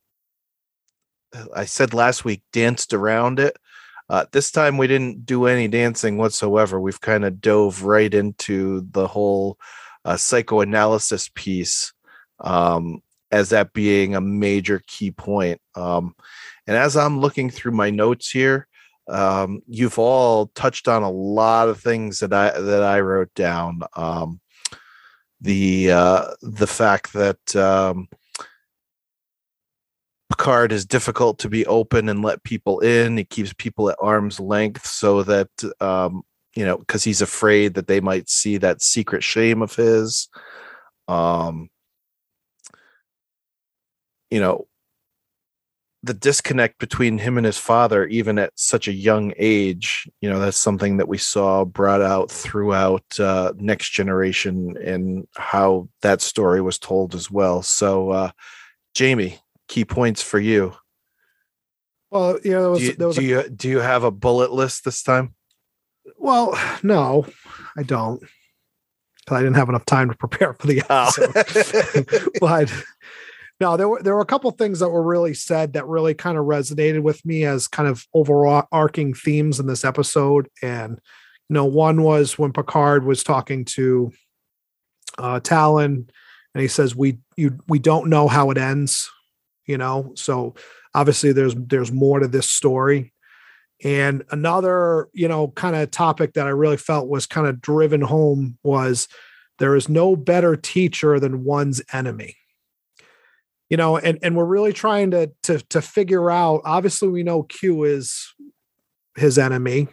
[1.55, 3.57] I said last week, danced around it.
[4.09, 6.81] Uh, this time we didn't do any dancing whatsoever.
[6.81, 9.59] We've kind of dove right into the whole
[10.05, 11.93] uh, psychoanalysis piece
[12.41, 15.61] um, as that being a major key point.
[15.75, 16.15] Um,
[16.67, 18.69] and as I'm looking through my notes here,
[19.09, 23.83] um, you've all touched on a lot of things that I that I wrote down.
[23.97, 24.41] Um,
[25.41, 28.09] the uh, the fact that um,
[30.31, 33.17] Picard is difficult to be open and let people in.
[33.17, 36.23] He keeps people at arm's length so that um,
[36.57, 40.29] you know because he's afraid that they might see that secret shame of his.
[41.09, 41.69] Um,
[44.31, 44.67] you know
[46.05, 50.39] the disconnect between him and his father, even at such a young age, you know,
[50.39, 56.61] that's something that we saw brought out throughout uh, Next Generation and how that story
[56.61, 57.63] was told as well.
[57.63, 58.31] So, uh,
[58.95, 59.39] Jamie,
[59.69, 60.75] key points for you.
[62.11, 64.85] Well, you know, was, do, you, do a, you do you have a bullet list
[64.85, 65.35] this time?
[66.19, 67.27] well, no,
[67.77, 68.23] I don't.
[69.27, 71.11] 'Cause I didn't have enough time to prepare for the Oh.
[71.35, 72.29] episode.
[72.41, 72.71] but
[73.61, 76.37] no, there were there were a couple things that were really said that really kind
[76.37, 80.49] of resonated with me as kind of overarching themes in this episode.
[80.61, 81.01] And
[81.49, 84.13] you know, one was when Picard was talking to
[85.19, 86.09] uh, Tallinn,
[86.55, 89.09] and he says, "We you we don't know how it ends."
[89.67, 90.55] You know, so
[90.95, 93.13] obviously there's there's more to this story.
[93.85, 98.01] And another, you know, kind of topic that I really felt was kind of driven
[98.01, 99.09] home was
[99.59, 102.37] there is no better teacher than one's enemy
[103.71, 107.43] you know and and we're really trying to to to figure out obviously we know
[107.43, 108.35] q is
[109.17, 109.89] his enemy.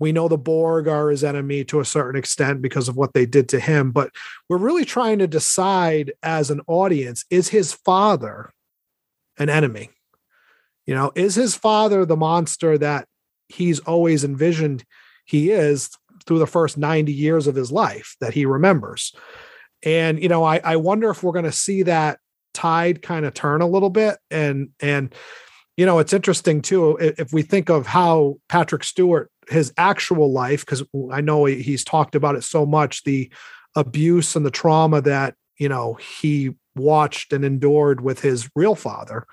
[0.00, 3.26] We know the borg are his enemy to a certain extent because of what they
[3.26, 4.10] did to him but
[4.48, 8.52] we're really trying to decide as an audience is his father
[9.38, 9.90] an enemy?
[10.86, 13.06] You know is his father the monster that
[13.48, 14.84] he's always envisioned
[15.24, 15.90] he is
[16.26, 19.14] through the first 90 years of his life that he remembers?
[19.82, 22.18] And you know i i wonder if we're going to see that
[22.58, 24.18] tide kind of turn a little bit.
[24.30, 25.14] And and
[25.76, 30.66] you know it's interesting too if we think of how patrick stewart his actual life
[30.66, 33.32] because i know he's talked about it so much the
[33.76, 39.24] abuse and the trauma that you know he watched and endured with his real father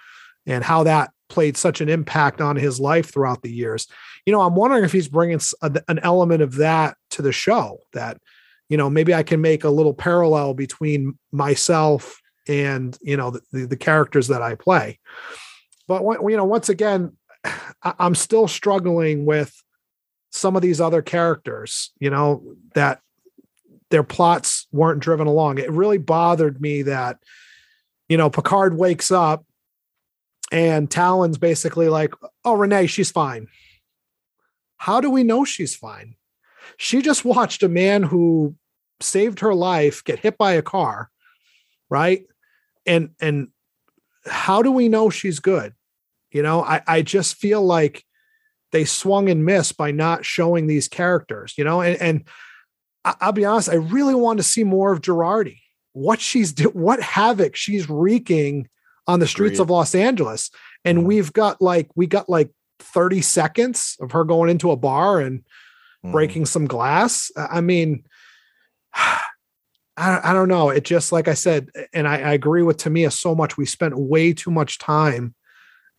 [0.46, 3.88] and how that played such an impact on his life throughout the years.
[4.28, 8.18] You know i'm wondering if he's bringing an element of that to the show that
[8.70, 13.66] you know maybe i can make a little parallel between myself and you know the,
[13.66, 15.00] the, characters that i play.
[15.88, 17.14] But you know once again
[17.84, 19.54] i'm still struggling with
[20.32, 23.02] some of these other characters you know that
[23.92, 25.58] their plots weren't driven along.
[25.58, 27.18] It really bothered me that
[28.10, 29.46] you know picard wakes up
[30.52, 33.48] and Tallinn's basically like oh renee she's fine.
[34.78, 36.16] How do we know she's fine?
[36.78, 38.56] She just watched a man who
[39.00, 41.10] saved her life get hit by a car
[41.90, 42.26] right
[42.86, 43.50] and and
[44.26, 45.74] how do we know she's good
[46.32, 48.04] you know i i just feel like
[48.72, 52.24] they swung and missed by not showing these characters you know and and
[53.06, 55.60] i'll be honest i really want to see more of Jurati
[55.94, 58.68] what she's do what havoc she's wreaking
[59.08, 59.64] on the streets Agreed.
[59.64, 60.50] of los angeles
[60.84, 61.04] and Mhm.
[61.04, 65.44] we've got like we got like 30 seconds of her going into a bar and
[66.04, 66.12] Mhm.
[66.12, 67.32] breaking some glass.
[67.36, 68.04] I mean,
[69.98, 70.70] I, I don't know.
[70.70, 73.58] It just like I said, and I, I agree with Tamia so much.
[73.58, 75.36] We spent way too much time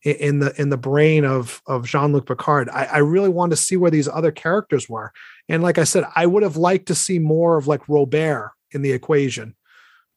[0.05, 2.69] in, the in the brain of of Jean Luc Picard.
[2.69, 5.13] I, I really wanted to see where these other characters were,
[5.49, 8.83] and like I said, I would have liked to see more of like Robert in
[8.83, 9.57] the equation,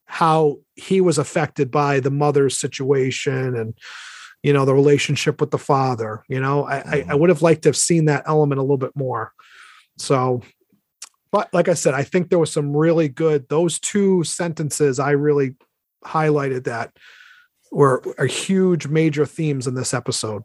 [0.05, 3.73] how he was affected by the mother's situation and
[4.43, 6.23] you know the relationship with the father.
[6.27, 7.19] You know, I, I, I Mm-hmm.
[7.19, 9.31] would have liked to have seen that element a little bit more.
[9.97, 10.41] So
[11.31, 15.11] but like I said, I think there was some really good those two sentences I
[15.11, 15.55] really
[16.05, 16.91] highlighted that
[17.71, 20.43] were are huge major themes in this episode.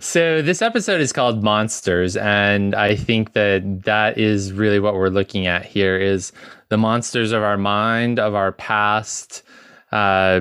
[0.00, 5.08] So this episode is called Monsters, and I think that that is really what we're
[5.08, 6.32] looking at here is
[6.70, 9.44] the monsters of our mind, of our past,
[9.92, 10.40] uh,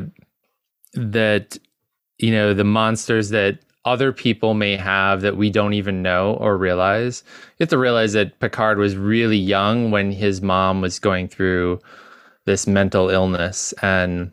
[0.93, 1.57] that
[2.17, 6.57] you know the monsters that other people may have that we don't even know or
[6.57, 7.23] realize.
[7.57, 11.79] You have to realize that Picard was really young when his mom was going through
[12.45, 14.31] this mental illness and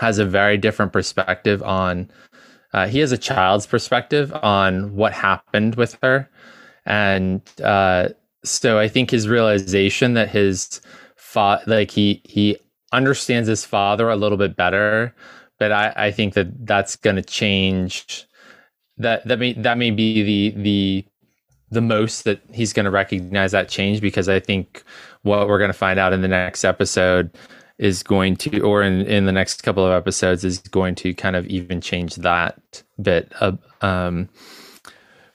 [0.00, 2.10] has a very different perspective on
[2.72, 6.28] uh, he has a child's perspective on what happened with her
[6.86, 8.08] and uh,
[8.44, 10.80] so i think his realization that his
[11.16, 12.56] fa- like he he
[12.92, 15.14] understands his father a little bit better
[15.58, 18.26] but i i think that that's going to change
[18.98, 21.04] that that may that may be the the
[21.70, 24.82] the most that he's going to recognize that change because i think
[25.22, 27.30] what we're going to find out in the next episode
[27.78, 31.36] is going to or in in the next couple of episodes is going to kind
[31.36, 34.28] of even change that bit of um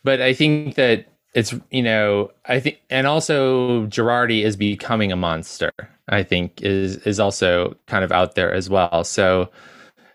[0.03, 5.15] but i think that it's you know i think and also Jurati is becoming a
[5.15, 5.71] monster
[6.09, 9.03] i think is is also kind of out there as well.
[9.03, 9.49] So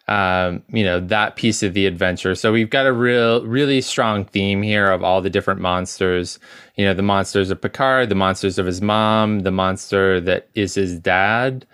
[0.09, 2.35] um you know that piece of the adventure.
[2.35, 6.39] So we've got a real really strong theme here of all the different monsters.
[6.77, 10.75] You know the monsters of picard the monsters of his mom the monster that is
[10.75, 11.67] his dad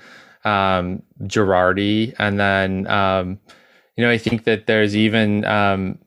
[0.44, 2.14] um Jurati.
[2.18, 3.38] And then um
[3.98, 5.98] you know i think that there's even um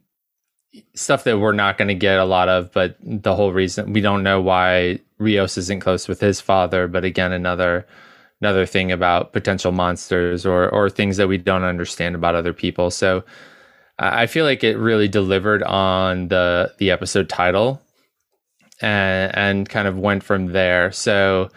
[0.95, 4.01] stuff that we're not going to get a lot of but the whole reason we
[4.01, 7.85] don't know why rios isn't close with his father but again another
[8.41, 12.89] another thing about potential monsters or or things that we don't understand about other people
[12.89, 13.23] so
[13.99, 17.81] i feel like it really delivered on the the episode title
[18.81, 21.49] and and kind of went from there so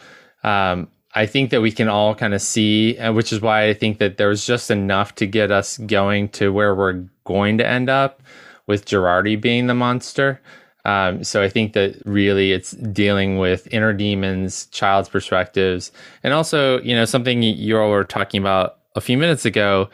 [0.42, 3.98] um I think that we can all kind of see, which is why I think
[3.98, 7.88] that there was just enough to get us going to where we're going to end
[7.88, 8.20] up
[8.66, 10.40] with Jurati being the monster.
[10.84, 15.90] Um, so I think that really it's dealing with inner demons, child's perspectives,
[16.22, 19.88] and also, you know, something you all were talking about a few minutes ago.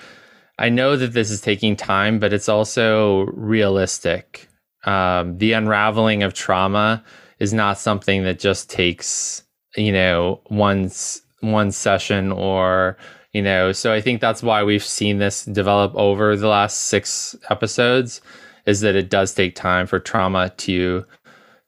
[0.59, 4.49] I know that this is taking time, but it's also realistic.
[4.85, 7.05] Um, the unraveling of trauma
[7.39, 9.45] is not something that just takes
[9.77, 10.91] you know one
[11.41, 12.97] one session or
[13.33, 17.37] you know so i think that's why we've seen this develop over the last six
[17.49, 18.21] episodes
[18.71, 21.05] is that it does take time for trauma to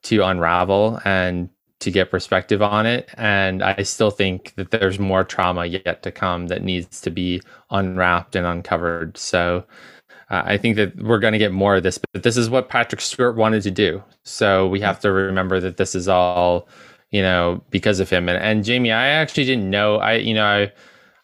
[0.03, 5.25] to unravel and to get perspective on it and i still think that there's more
[5.25, 9.65] trauma yet to come that needs to be unwrapped and uncovered so
[10.31, 12.69] uh, i think that we're going to get more of this but this is what
[12.69, 16.69] patrick stewart wanted to do so we have to remember that this is all
[17.13, 18.29] you know, because of him.
[18.29, 19.97] And, and Jamie, I actually didn't know.
[19.97, 20.73] I, you know, I,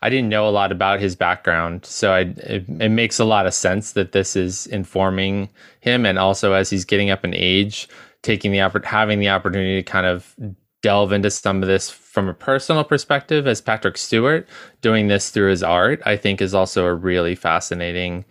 [0.00, 3.46] I didn't know a lot about his background, so I, it, it makes a lot
[3.46, 5.48] of sense that this is informing
[5.80, 7.88] him, and also as he's getting up in age,
[8.22, 10.36] taking the oppor- having the opportunity to kind of
[10.82, 14.48] delve into some of this from a personal perspective as Patrick Stewart
[14.80, 18.24] doing this through his art, I think is also a really fascinating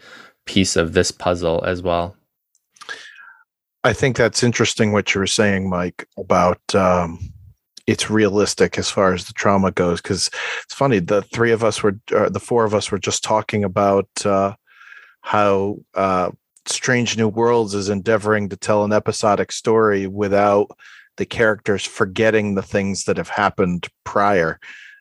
[0.46, 2.16] piece of this puzzle as well.
[3.84, 7.34] I think that's interesting what you were saying, Mike, about um,
[7.88, 10.02] it's realistic as far as the trauma goes.
[10.02, 10.30] Because
[10.64, 14.10] it's funny, the three of us were, the four of us were just talking about
[14.26, 14.54] uh,
[15.22, 16.32] how uh,
[16.66, 20.70] Strange New Worlds is endeavoring to tell an episodic story without
[21.16, 24.60] the characters forgetting the things that have happened prior.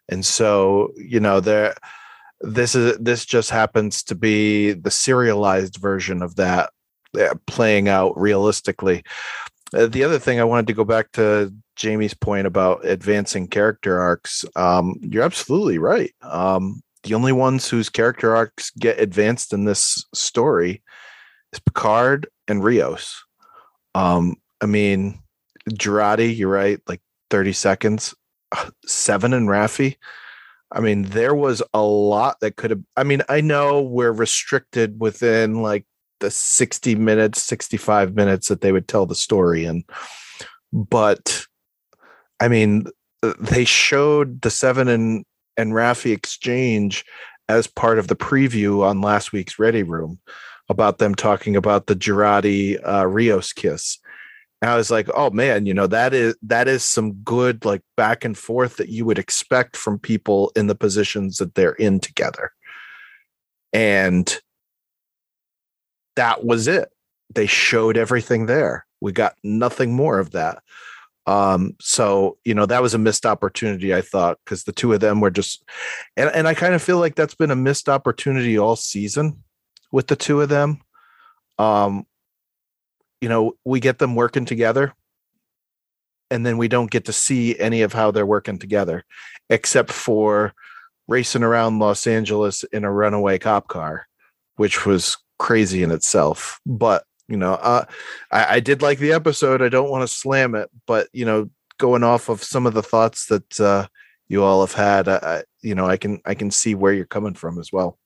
[0.08, 1.74] And so, you know, there
[2.40, 6.70] this is this just happens to be the serialized version of that
[7.18, 9.02] uh, playing out realistically.
[9.74, 14.00] Uh, the other thing I wanted to go back to Jamie's point about advancing character
[14.00, 14.44] arcs.
[14.54, 16.12] Um, you're absolutely right.
[16.22, 20.82] Um, the only ones whose character arcs get advanced in this story
[21.52, 23.24] is Picard and Rios.
[23.94, 25.20] Um, I mean,
[25.70, 27.00] Jurati, you're right, like
[27.30, 28.14] 30 seconds.
[28.86, 29.96] Seven and Raffi.
[30.72, 32.82] I mean, there was a lot that could have.
[32.96, 35.84] I mean, I know we're restricted within like
[36.20, 39.84] the 60 minutes, 65 minutes that they would tell the story in,
[40.72, 41.46] but
[42.40, 42.86] I mean,
[43.40, 45.24] they showed the seven and
[45.56, 47.04] and Raffi exchange
[47.48, 50.18] as part of the preview on last week's Ready Room
[50.68, 53.98] about them talking about the Jurati uh, Rios kiss.
[54.60, 57.82] And I was like, oh man, you know that is that is some good like
[57.96, 62.00] back and forth that you would expect from people in the positions that they're in
[62.00, 62.52] together.
[63.72, 64.38] And
[66.16, 66.88] that was it.
[67.34, 68.86] They showed everything there.
[69.00, 70.62] We got nothing more of that.
[71.26, 75.00] Um, so you know that was a missed opportunity, I thought, because the two of
[75.00, 75.64] them were just,
[76.16, 79.42] and and I kind of feel like that's been a missed opportunity all season
[79.90, 80.80] with the two of them.
[81.58, 82.06] Um,
[83.20, 84.94] you know, we get them working together,
[86.30, 89.04] and then we don't get to see any of how they're working together,
[89.50, 90.54] except for
[91.08, 94.06] racing around Los Angeles in a runaway cop car,
[94.56, 96.60] which was crazy in itself.
[96.66, 97.84] But you know, uh,
[98.30, 99.62] I, I did like the episode.
[99.62, 102.82] I don't want to slam it, but you know, going off of some of the
[102.82, 103.86] thoughts that uh,
[104.28, 107.34] you all have had, I, you know, I can I can see where you're coming
[107.34, 107.98] from as well.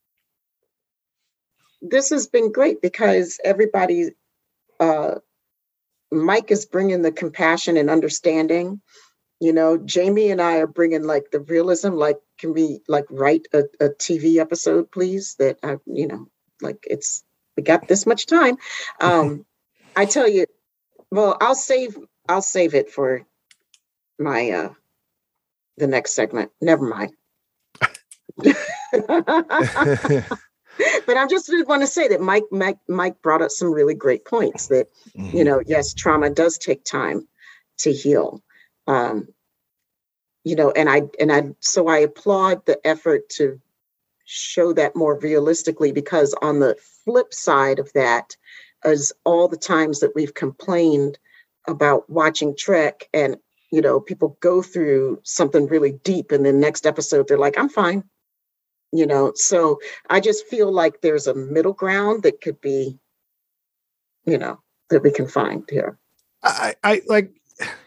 [1.83, 4.11] This has been great because everybody,
[4.79, 5.17] uh,
[6.13, 8.81] Mike is bringing the compassion and understanding.
[9.41, 11.93] You know, Jamie and I are bringing like the realism.
[11.93, 15.37] Like, can we like write a, a TV episode, please?
[15.39, 16.27] That I, you know,
[16.63, 17.25] like it's
[17.57, 18.57] we got this much time.
[19.01, 19.45] Um,
[19.97, 20.47] I tell you,
[21.11, 21.97] well, I'll save
[22.29, 23.27] I'll save it for
[24.19, 24.73] my uh
[25.77, 26.51] the next segment.
[26.61, 27.13] Never mind.
[31.07, 34.25] but I just want to say that Mike, Mike Mike brought up some really great
[34.25, 35.37] points that mm-hmm.
[35.37, 37.27] you know, yes, trauma does take time
[37.79, 38.43] to heal.
[38.87, 39.29] Um,
[40.45, 43.61] you know, and I and I so I applaud the effort to
[44.31, 48.37] show that more realistically because on the flip side of that
[48.85, 51.19] is all the times that we've complained
[51.69, 53.37] about watching Trek and
[53.71, 57.69] you know people go through something really deep and then next episode they're like I'm
[57.69, 58.05] fine
[58.93, 59.33] you know?
[59.35, 59.79] So
[60.09, 62.99] I just feel like there's a middle ground that could be
[64.27, 64.61] you know
[64.91, 65.99] that we can find here.
[66.43, 67.31] I I like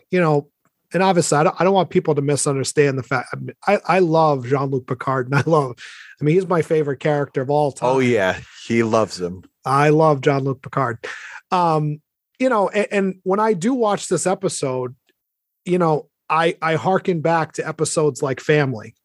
[0.10, 0.48] you know
[0.94, 3.36] and obviously I don't, I don't want people to misunderstand the fact
[3.68, 5.76] I, I love Jean-Luc Picard and I love
[6.22, 7.90] I mean he's my favorite character of all time.
[7.90, 9.44] Oh yeah, he loves him.
[9.66, 11.06] I love Jean-Luc Picard.
[11.52, 12.02] Um
[12.40, 14.96] you know and, and when I do watch this episode,
[15.66, 18.96] you know, I I harken back to episodes like Family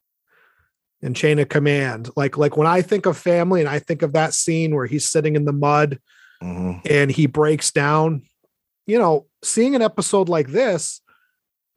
[1.01, 2.09] and Chain of Command.
[2.15, 5.09] Like like when I think of Family and I think of that scene where he's
[5.09, 5.99] sitting in the mud
[6.41, 6.79] mm-hmm.
[6.89, 8.23] and he breaks down,
[8.85, 11.01] you know, seeing an episode like this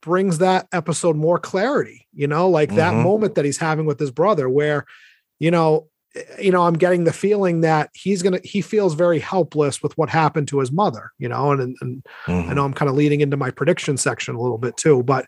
[0.03, 2.77] brings that episode more clarity, you know, like mm-hmm.
[2.77, 4.85] that moment that he's having with his brother where,
[5.39, 5.89] you know,
[6.39, 10.11] you know, I'm getting the feeling that he's gonna he feels very helpless with what
[10.11, 12.51] happened to his mother, you know, and and mm-hmm.
[12.51, 15.27] I know I'm kind of leading into my prediction section a little bit too, but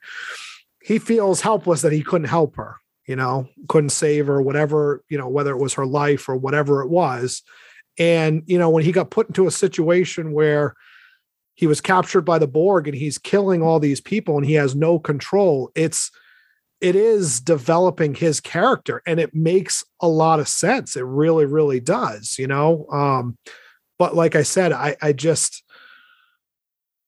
[0.83, 5.17] he feels helpless that he couldn't help her, you know, couldn't save her, whatever, you
[5.17, 7.43] know, whether it was her life or whatever it was.
[7.99, 10.75] And, you know, when he got put into a situation where
[11.55, 14.75] he was captured by the Borg and he's killing all these people and he has
[14.75, 15.71] no control.
[15.75, 16.11] It's
[16.81, 20.97] it is developing his character and it makes a lot of sense.
[20.97, 22.87] It really, really does, you know.
[22.91, 23.39] Um,
[23.99, 25.63] but like I said, I I just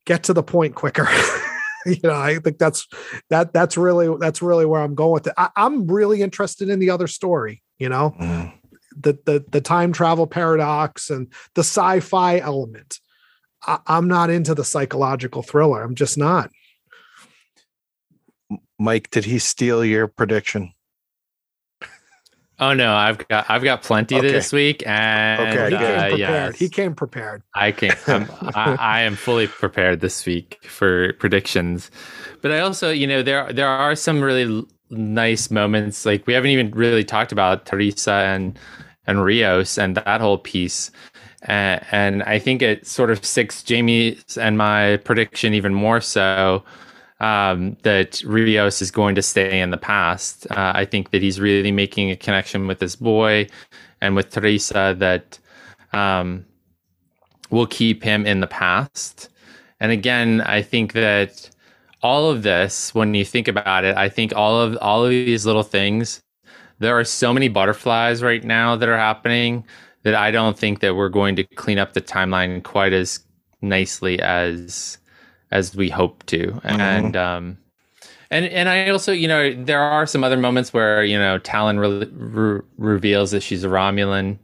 [0.07, 1.09] get to the point quicker.
[1.87, 2.87] you know, I think that's
[3.29, 5.35] that that's really that's really where I'm going with it.
[5.37, 8.15] I, am really interested in the other story, you know.
[8.21, 8.53] Mm.
[8.99, 12.99] The, the the time travel paradox and the sci-fi element
[13.67, 15.83] I, I'm not into the psychological thriller.
[15.83, 16.51] I'm just not.
[18.79, 20.73] Mike, did he steal your prediction?
[22.59, 24.33] Oh no, I've got I've got plenty okay.
[24.33, 25.71] this week, and okay.
[25.71, 26.19] he came uh, prepared.
[26.19, 26.57] Yes.
[26.57, 27.43] He came prepared.
[27.55, 31.91] I can I, I am fully prepared this week for predictions,
[32.41, 36.07] but I also, you know, there there are some really nice moments.
[36.07, 38.59] Like we haven't even really talked about Teresa and
[39.07, 40.91] and Rios and that whole piece.
[41.49, 46.65] Uh, and I think it sort of sticks Jamie's and my prediction even more so
[47.21, 50.47] um, that Rios is going to stay in the past.
[50.51, 53.47] Uh, I think that he's really making a connection with this boy
[54.01, 55.39] and with Teresa that
[55.93, 56.45] um,
[57.51, 59.29] will keep him in the past.
[59.81, 61.51] And again, I think that
[62.03, 65.47] all of this, when you think about it, I think all of all of these
[65.47, 66.21] little things,
[66.79, 69.65] there are so many butterflies right now that are happening
[70.03, 73.21] that I don't think that we're going to clean up the timeline quite as
[73.61, 74.99] nicely as
[75.51, 76.47] as we hope to.
[76.49, 76.81] Mm-hmm.
[76.81, 77.59] And um
[78.31, 81.79] and and I also, you know, there are some other moments where you know Tallinn
[81.79, 84.39] re- re- reveals that she's a Romulan.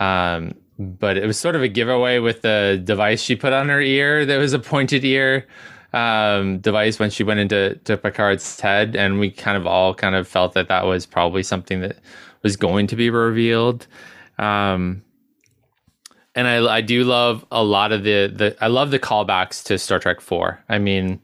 [0.00, 3.80] Um, but it was sort of a giveaway with the device she put on her
[3.80, 5.46] ear that was a pointed ear.
[5.92, 10.14] Um, device when she went into to Picard's head, and we kind of all kind
[10.14, 11.98] of felt that that was probably something that
[12.42, 13.86] was going to be revealed.
[14.38, 15.02] Um,
[16.34, 19.78] and I, I do love a lot of the, the I love the callbacks to
[19.78, 20.62] Star Trek Four.
[20.68, 21.20] I mean,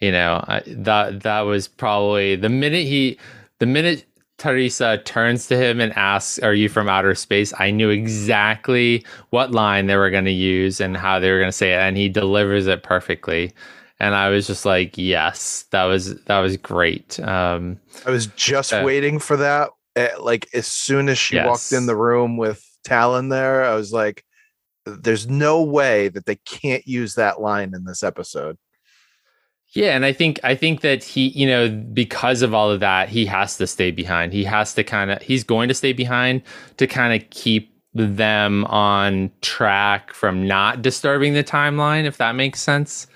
[0.00, 3.18] you know, I, that that was probably the minute he
[3.58, 4.04] the minute
[4.38, 9.50] Teresa turns to him and asks, "Are you from outer space?" I knew exactly what
[9.50, 11.96] line they were going to use and how they were going to say it, and
[11.96, 13.52] he delivers it perfectly.
[13.98, 18.72] And I was just like, "Yes, that was that was great." Um, I was just
[18.72, 19.70] Uh, waiting for that.
[19.96, 21.46] eh, Like as soon as she Yes.
[21.46, 24.24] walked in the room with Tallinn there, I was like,
[24.86, 28.58] "There's no way that they can't use that line in this episode."
[29.72, 33.08] Yeah, and I think I think that he, you know, because of all of that,
[33.08, 34.32] he has to stay behind.
[34.32, 36.42] He has to kind of he's going to stay behind
[36.78, 42.60] to kind of keep them on track from not disturbing the timeline if that makes
[42.60, 43.06] sense.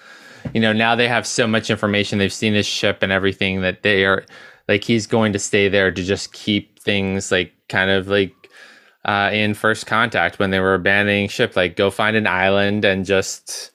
[0.55, 3.82] You know, now they have so much information, they've seen his ship and everything that
[3.82, 4.24] they are
[4.68, 8.34] like he's going to stay there to just keep things like kind of like
[9.05, 10.38] uh in first contact.
[10.38, 13.70] When they were abandoning ship like go find an island and just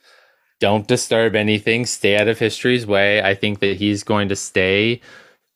[0.60, 1.86] don't disturb anything.
[1.86, 3.22] Stay out of history's way.
[3.22, 5.02] I think that he's going to stay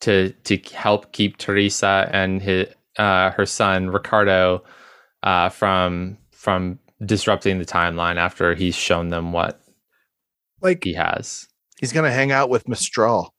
[0.00, 4.62] to to help keep teresa and his uh her son ricardo
[5.22, 9.60] uh from from disrupting the timeline after he's shown them what
[10.60, 11.46] Like, he has
[11.80, 13.34] He's gonna hang out with Mistral.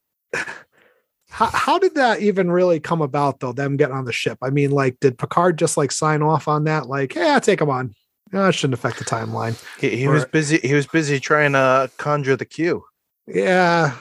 [1.30, 3.52] how, how did that even really come about, though?
[3.52, 4.38] Them getting on the ship.
[4.42, 6.86] I mean, like, did Picard just like sign off on that?
[6.86, 7.94] Like, yeah, take him on.
[8.32, 9.62] No, it shouldn't affect the timeline.
[9.78, 10.58] He, he was busy.
[10.58, 12.84] He was busy trying to conjure the Q.
[13.28, 13.94] Yeah,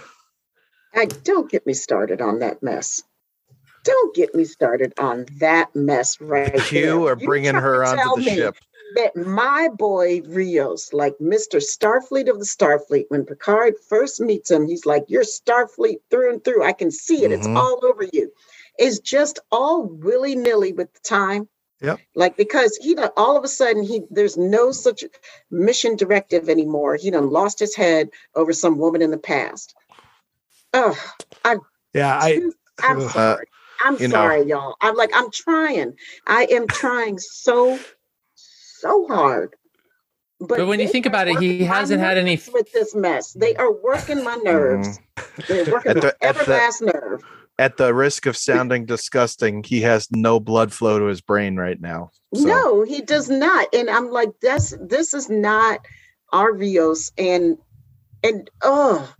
[0.95, 3.03] I don't get me started on that mess.
[3.83, 6.99] Don't get me started on that mess right Q there.
[6.99, 8.55] or You bringing her onto the me ship.
[8.95, 11.61] That my boy Rios, like Mr.
[11.61, 16.43] Starfleet of the Starfleet, when Picard first meets him, he's like, You're Starfleet through and
[16.43, 16.63] through.
[16.63, 17.31] I can see it.
[17.31, 17.55] It's Mhm.
[17.57, 18.31] all over you.
[18.79, 21.49] Is just all willy nilly with the time.
[21.81, 21.99] Yep.
[22.15, 25.03] Like because he done all of a sudden he there's no such
[25.51, 26.95] mission directive anymore.
[26.97, 29.75] He done lost his head over some woman in the past.
[30.73, 30.97] Oh,
[31.45, 31.57] I
[31.93, 32.19] yeah.
[32.21, 32.41] I
[32.83, 33.11] I'm Ugh.
[33.11, 33.47] sorry.
[33.83, 34.15] I'm you know.
[34.17, 34.75] sorry, y'all.
[34.81, 35.95] I'm like, I'm trying.
[36.27, 37.79] I am trying so,
[38.81, 39.55] so hard.
[40.39, 43.33] but when you think about it he hasn't had any with this mess.
[43.33, 44.43] They are working my mm-hmm.
[44.43, 44.99] nerves.
[45.47, 47.23] They're working At my the- every the- last nerve.
[47.59, 51.79] At the risk of sounding disgusting, he has no blood flow to his brain right
[51.79, 52.09] now.
[52.33, 53.67] So, No, he does not.
[53.71, 55.85] And I'm like, that's this is not
[56.33, 57.57] our Rios And
[58.23, 59.13] and oh,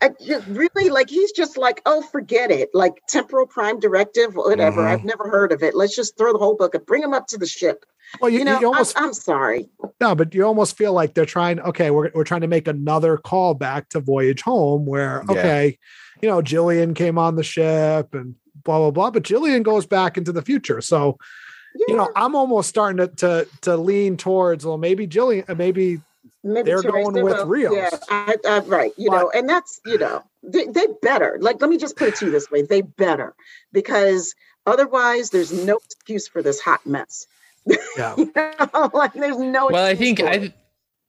[0.00, 2.70] I just really like he's just like, oh, forget it.
[2.72, 4.82] Like temporal prime directive, whatever.
[4.82, 4.86] Mhm.
[4.86, 5.74] I've never heard of it.
[5.74, 7.84] Let's just throw the whole book and bring him up to the ship.
[8.20, 9.68] well, you, You know, you almost I'm, I'm sorry.
[10.00, 11.60] no, but you almost feel like they're trying.
[11.60, 15.36] Okay, we're we're trying to make another call back to Voyage Home, where Yeah.
[15.36, 15.78] okay,
[16.22, 18.34] you know, Gillian came on the ship and
[18.64, 21.18] blah blah blah, but Gillian goes back into the future, so
[21.86, 26.00] you know, I'm almost starting to to to lean towards well, maybe Gillian, uh, Maybe
[26.44, 27.74] They're Teresa going with will- Rios.
[27.74, 28.92] Yeah, I, I, right.
[28.96, 31.38] You know, and that's you know they, they better.
[31.40, 33.34] Like, let me just put it to you this way: they better
[33.72, 34.34] because
[34.66, 37.26] otherwise, there's no excuse for this hot mess.
[37.98, 39.66] yeah, You know, like, there's no.
[39.70, 40.54] well i think for i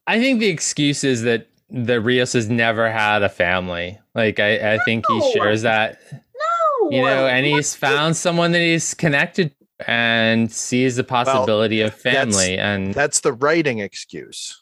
[0.07, 4.73] i think the excuse is that the rios has never had a family like i
[4.73, 9.55] i think he shares that no, you know and he's found someone that he's connected
[9.87, 14.58] and sees the possibility of that's- family and that's the writing excuse.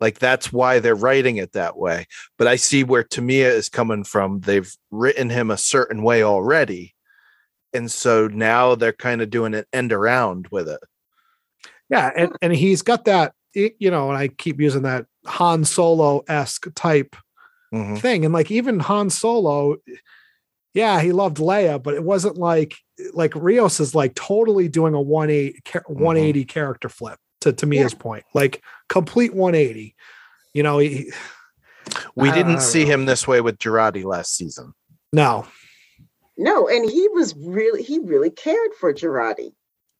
[0.00, 2.06] Like that's why they're writing it that way.
[2.36, 4.40] But I see where Tamia is coming from.
[4.40, 6.94] They've written him a certain way already.
[7.72, 10.80] And so now they're kind of doing an end around with it.
[11.90, 16.22] yeah, and and he's got that you know, and I keep using that Han Solo
[16.28, 17.16] esque type
[17.74, 17.98] Mhm.
[17.98, 19.76] thing, and like even Han Solo,
[20.74, 22.74] yeah, he loved Leia, but it wasn't like
[23.14, 27.94] like Rios is like totally doing a 180 char- 180 character flip to to Mia's
[27.94, 29.94] point, like complete 180.
[30.54, 31.12] You know, he
[32.16, 32.90] We I- I didn't don't see know.
[32.92, 34.74] him this way with Jurati last season.
[35.12, 35.46] no,
[36.36, 39.52] no, and he was really he really cared for Jurati.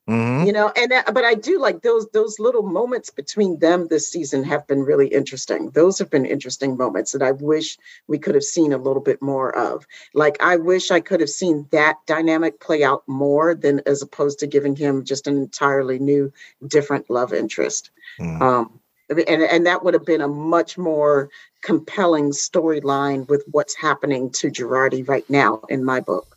[0.08, 0.46] Mhm.
[0.46, 4.08] you know and that, but i do like those those little moments between them this
[4.10, 8.34] season have been really interesting those have been interesting moments that i wish we could
[8.34, 11.96] have seen a little bit more of like i wish i could have seen that
[12.06, 16.32] dynamic play out more than as opposed to giving him just an entirely new
[16.66, 18.40] different love interest Mhm.
[18.40, 18.80] um
[19.10, 21.30] and, and that would have been a much more
[21.62, 26.36] compelling storyline with what's happening to Jurati right now in my book,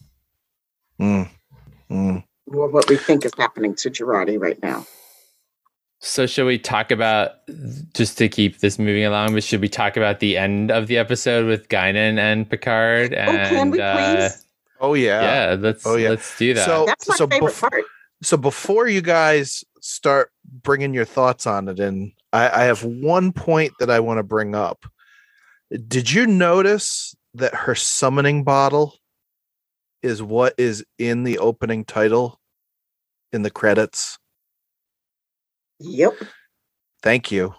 [0.99, 1.29] Mm.
[1.89, 2.23] Mm.
[2.53, 4.85] Or what we think is happening to Jurati right now.
[5.99, 7.31] So should we talk about
[7.93, 9.33] just to keep this moving along?
[9.33, 13.13] But should we talk about the end of the episode with Guinan and Picard?
[13.13, 13.81] And oh, can we please?
[13.83, 14.29] uh,
[14.79, 15.51] Oh yeah.
[15.51, 16.09] yeah, let's Oh, yeah.
[16.09, 16.65] let's do that.
[16.65, 17.83] So- That's my favorite bef- part.
[18.23, 20.31] So before you guys start
[20.63, 24.23] bringing your thoughts on it, and I, I have one point that I want to
[24.23, 24.85] bring up.
[25.87, 28.95] Did you notice that her summoning bottle
[30.01, 32.39] is what is in the opening title
[33.33, 34.17] in the credits?
[35.79, 36.13] Yep.
[37.01, 37.55] Thank you.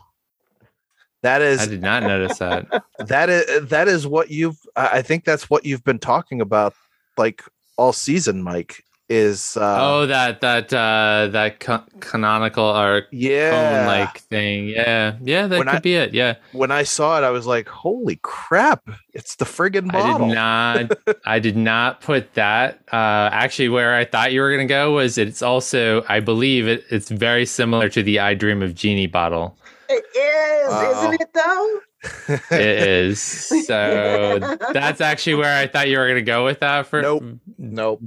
[1.22, 2.66] That is I did not notice that.
[2.98, 6.74] that is that is what you've I I think that's what you've been talking about
[7.16, 7.42] like
[7.76, 8.84] all season, Mike.
[9.14, 14.68] Is uh oh, that that uh that ca- canonical or yeah cone like thing.
[14.68, 16.14] Yeah, yeah, that When could I- be it.
[16.14, 18.88] Yeah, when I saw it, I was like, "Holy crap!
[19.12, 21.18] It's the friggin' I did not.
[21.26, 22.78] I did not put that.
[22.90, 26.66] Uh, actually, where I thought you were going to go was it's also, I believe
[26.66, 29.58] it, it's very similar to the "I Dream of Jeannie" bottle.
[29.90, 31.00] It is, Wow.
[31.02, 31.80] isn't it though?
[32.56, 33.20] It is.
[33.20, 34.38] So
[34.72, 36.86] that's actually where I thought you were going to go with that.
[36.86, 37.24] For Nope.
[37.58, 38.00] nope.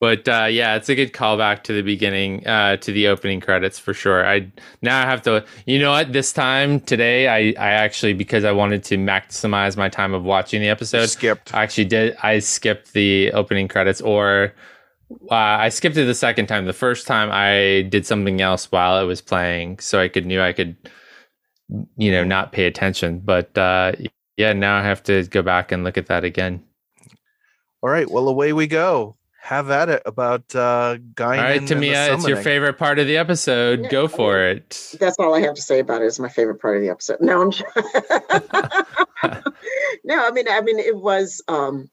[0.00, 3.80] But uh, yeah, it's a good callback to the beginning, uh, to the opening credits
[3.80, 4.24] for sure.
[4.24, 5.44] I now I have to.
[5.66, 6.12] You know what?
[6.12, 10.60] This time today, I I actually because I wanted to maximize my time of watching
[10.60, 11.06] the episode.
[11.06, 11.52] Skipped.
[11.52, 12.16] I actually did.
[12.22, 14.54] I skipped the opening credits, or
[15.32, 16.66] uh, I skipped it the second time.
[16.66, 20.40] The first time I did something else while it was playing, so I could knew
[20.40, 20.76] I could,
[21.96, 23.18] you know, not pay attention.
[23.18, 23.92] But uh,
[24.36, 26.62] yeah, now I have to go back and look at that again.
[27.82, 28.08] All right.
[28.08, 29.16] Well, away we go.
[29.48, 33.06] Have at it about uh Guinan All right, and Tamia, it's your favorite part of
[33.06, 33.84] the episode.
[33.84, 34.94] Yeah, Go I for it.
[35.00, 36.04] That's all I have to say about it.
[36.04, 37.22] Is my favorite part of the episode.
[37.22, 37.48] No, I'm.
[40.04, 41.42] no, I mean, I mean, it was.
[41.48, 41.88] um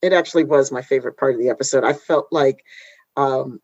[0.00, 1.84] It actually was my favorite part of the episode.
[1.84, 2.64] I felt like
[3.14, 3.60] um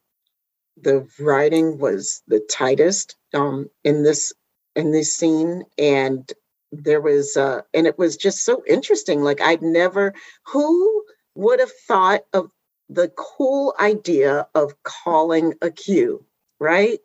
[0.76, 4.34] the writing was the tightest um in this
[4.76, 6.30] in this scene, and
[6.70, 9.22] there was uh and it was just so interesting.
[9.22, 10.12] Like I'd never.
[10.48, 11.02] Who
[11.34, 12.50] would have thought of
[12.90, 16.26] the cool idea of calling a Q,
[16.60, 17.00] right?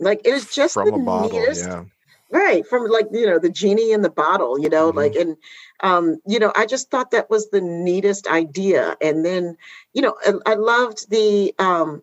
[0.00, 1.40] Like it was just from the a bottle.
[1.40, 1.84] neatest, Yeah.
[2.30, 2.66] right?
[2.66, 4.96] From like you know the genie in the bottle, you know, Mhm.
[4.96, 5.36] like and
[5.82, 8.96] um, you know, I just thought that was the neatest idea.
[9.02, 9.56] And then
[9.94, 12.02] you know, I, I loved the um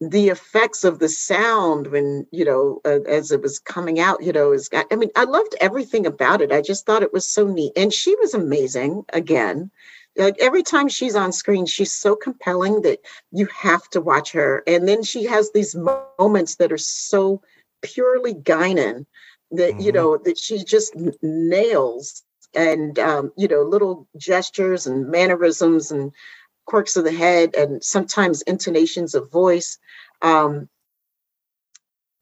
[0.00, 4.32] the effects of the sound when you know uh, as it was coming out you
[4.32, 7.46] know is i mean i loved everything about it i just thought it was so
[7.46, 9.70] neat and she was amazing again
[10.18, 12.98] like every time she's on screen she's so compelling that
[13.32, 17.08] you have to watch her and then she has these moments that are so
[17.82, 19.06] purely Guinan
[19.52, 19.94] that you Mhm.
[19.94, 22.22] know that she just nails
[22.54, 26.12] and um, you know little gestures and mannerisms and
[26.66, 29.78] quirks of the head and sometimes intonations of voice
[30.22, 30.68] um,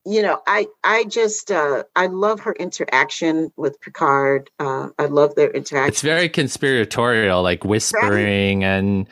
[0.07, 5.35] you know i i just uh i love her interaction with picard uh, i love
[5.35, 9.09] their interaction It's very conspiratorial, like whispering, and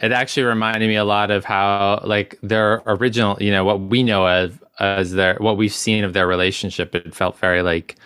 [0.00, 4.02] it actually reminded me a lot of how, like, their original, you know, what we
[4.02, 6.94] know of as their, what we've seen of their relationship.
[6.94, 7.96] It felt very like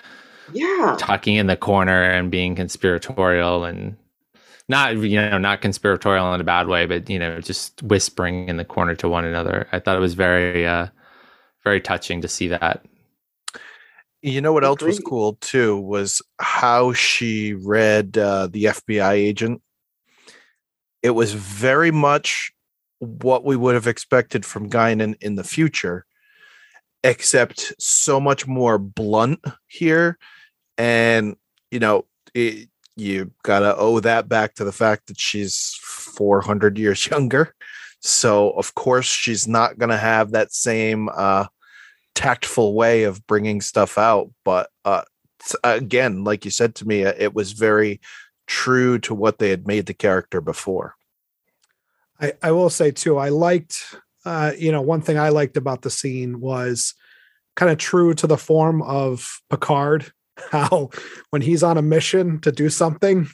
[0.53, 3.97] yeah talking in the corner and being conspiratorial and
[4.69, 8.59] not, you know, not conspiratorial in a bad way, but, you know, just whispering in
[8.59, 9.67] the corner to one another.
[9.73, 10.89] I thought it was very, uh,
[11.69, 12.83] very touching to see that.
[14.23, 19.61] You know what else was cool too was how she read uh, the FBI agent.
[21.03, 22.51] It was very much
[23.01, 26.07] what we would have expected from Guinan in the future,
[27.05, 30.19] except so much more blunt here.
[30.79, 31.37] And
[31.71, 37.07] you know, it, you gotta owe that back to the fact that she's 400 years
[37.11, 37.55] younger.
[38.01, 41.45] So of course she's not gonna have that same uh,
[42.19, 45.03] tactful way of bringing stuff out but uh
[45.63, 48.01] again like you said to me uh, it was very
[48.47, 50.97] true to what they had made the character before
[52.21, 55.83] I, I will say too, I liked, uh, you know, one thing I liked about
[55.83, 56.95] the scene was
[57.57, 60.13] kind of true to the form of Picard,
[60.51, 60.91] how
[61.31, 63.29] when he's on a mission to do something,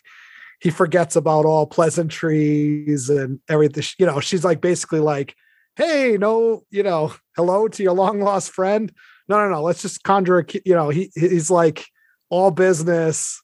[0.60, 3.84] he forgets about all pleasantries and everything.
[3.98, 5.34] You know, she's like basically like,
[5.76, 8.92] hey, no, you know, hello to your long lost friend.
[9.28, 11.84] No, no, no, let's just conjure a, you know, he he's like
[12.30, 13.40] all business,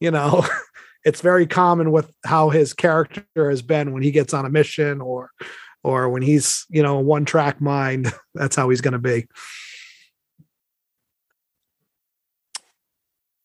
[0.00, 0.44] you know.
[1.04, 5.00] it's very common with how his character has been when he gets on a mission
[5.00, 5.30] or
[5.84, 9.26] or when he's you know one track mind that's how he's going to be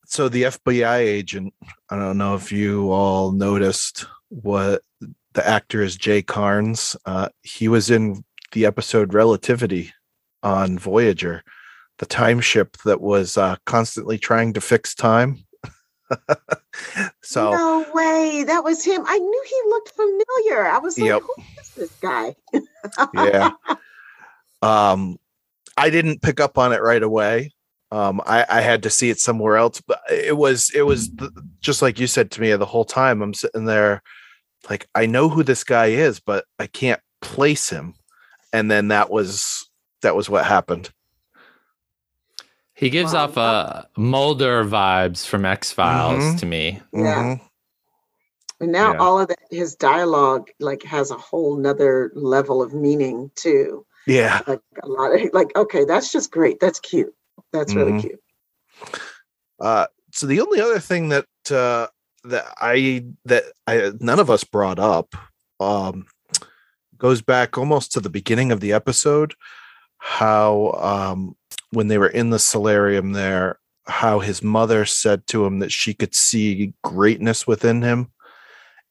[0.05, 1.53] so the fbi agent
[1.89, 4.81] i don't know if you all noticed what
[5.33, 9.93] the actor is Jay Karnes uh, he was in the episode relativity
[10.43, 11.43] on voyager
[11.99, 15.43] the time ship that was uh, constantly trying to fix time.
[17.23, 19.03] so no way, that was him.
[19.05, 20.67] I knew he looked familiar.
[20.67, 21.21] I was like, Yep.
[21.23, 22.35] who is this guy?
[23.13, 23.51] yeah.
[24.63, 25.19] Um,
[25.77, 27.53] I didn't pick up on it right away.
[27.91, 31.29] Um, I, I had to see it somewhere else, but it was it was th-
[31.61, 33.21] just like you said to me the whole time.
[33.21, 34.01] I'm sitting there,
[34.67, 37.93] like I know who this guy is, but I can't place him.
[38.57, 39.69] And then that was
[40.01, 40.89] that was what happened.
[42.73, 43.23] He gives Wow.
[43.25, 46.39] off uh, Mulder vibes from X Files Mhm.
[46.39, 46.81] to me.
[46.91, 47.23] Yeah.
[47.23, 47.41] Mhm.
[48.59, 48.97] And now Yeah.
[48.99, 53.85] all of that, his dialogue like has a whole nother level of meaning too.
[54.07, 54.41] Yeah.
[54.47, 56.59] Like a lot of like, okay, that's just great.
[56.59, 57.13] That's cute.
[57.53, 58.01] That's really Mhm.
[58.01, 58.21] cute.
[59.59, 61.87] Uh, so the only other thing that uh,
[62.23, 65.13] that I that I none of us brought up
[65.59, 66.05] um,
[66.97, 69.33] goes back almost to the beginning of the episode.
[69.99, 71.35] How um,
[71.71, 75.93] when they were in the solarium there, how his mother said to him that she
[75.93, 78.11] could see greatness within him,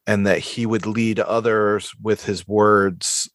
[0.07, 3.31] and that he would lead others with his words.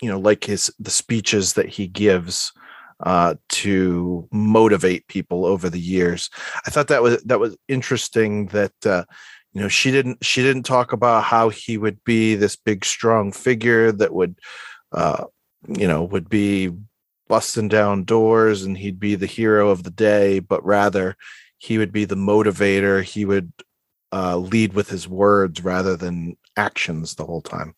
[0.00, 2.52] You know, like his the speeches that he gives
[3.00, 6.30] uh, to motivate people over the years.
[6.66, 9.04] I thought that was that was interesting that uh,
[9.54, 13.32] you know she didn't she didn't talk about how he would be this big strong
[13.32, 14.38] figure that would
[14.92, 15.24] uh,
[15.68, 16.70] you know would be
[17.28, 21.16] busting down doors and he'd be the hero of the day, but rather
[21.58, 23.02] he would be the motivator.
[23.02, 23.52] He would
[24.12, 27.74] uh, lead with his words rather than actions the whole time.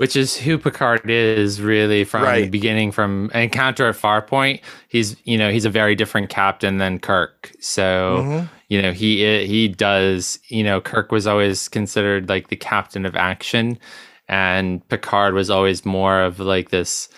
[0.00, 4.62] Which is who Picard is really from the beginning from Encounter at Farpoint.
[4.88, 7.52] He's you know he's a very different captain than Kirk.
[7.60, 8.48] So Mhm.
[8.68, 13.14] you know he he does you know Kirk was always considered like the captain of
[13.14, 13.78] action,
[14.26, 17.10] and Picard was always more of like this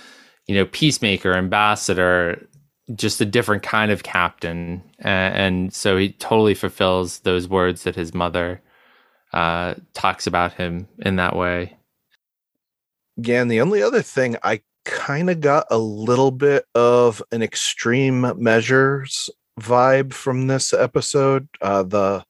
[0.49, 2.49] you know peacemaker ambassador.
[2.97, 7.95] Just a different kind of captain, uh, and so he totally fulfills those words that
[7.95, 8.61] his mother
[9.33, 11.77] uh, talks about him in that way.
[13.17, 18.33] And the only other thing I kind of got a little bit of an extreme
[18.37, 21.49] measures vibe from this episode.
[21.61, 22.25] Uh the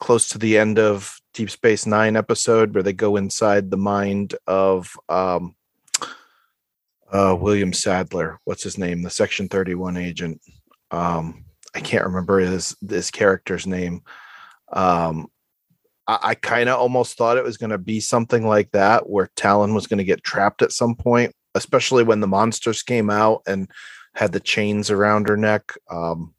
[0.00, 4.34] close to the end of Deep Space Nine episode where they go inside the mind
[4.46, 5.56] of um
[7.12, 8.38] uh William Sadler.
[8.44, 9.02] What's his name?
[9.02, 10.40] The Section 31 agent.
[10.90, 14.02] Um I can't remember his this character's name.
[14.72, 15.30] Um
[16.08, 19.30] I, I kind of almost thought it was going to be something like that, where
[19.36, 23.42] Tallinn was going to get trapped at some point, especially when the monsters came out
[23.46, 23.70] and
[24.14, 25.74] had the chains around her neck.
[25.90, 26.34] Um,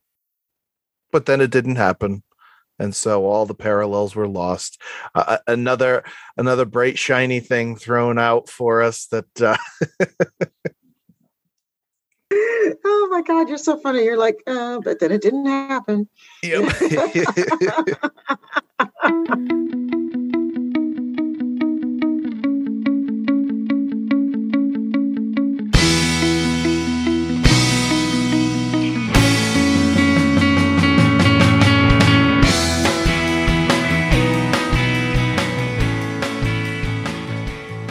[1.11, 2.23] but then it didn't happen,
[2.77, 4.81] and so all the parallels were lost.
[5.15, 6.03] Uh, another
[6.37, 9.57] another bright shiny thing thrown out for us that uh,
[12.31, 14.03] Oh my God, you're so funny.
[14.03, 16.07] You're like, uh, but then it didn't happen.
[16.43, 16.71] yep.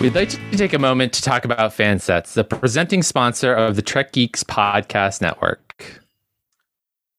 [0.01, 3.83] We'd like to take a moment to talk about Fansets, the presenting sponsor of the
[3.83, 6.01] Trek Geeks podcast network.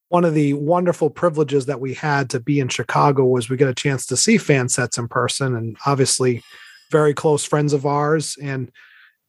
[0.07, 3.67] One of the wonderful privileges that we had to be in Chicago was we got
[3.67, 6.41] a chance to see fan sets in person and obviously
[6.89, 8.37] very close friends of ours.
[8.41, 8.71] And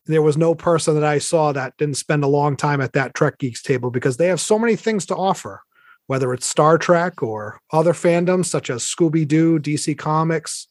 [0.07, 3.15] there was no person that I saw that didn't spend a long time at that
[3.15, 5.63] Trek Geeks table because they have so many things to offer,
[6.07, 10.69] whether it's Star Trek or other fandoms such as Scooby Doo, DC Comics,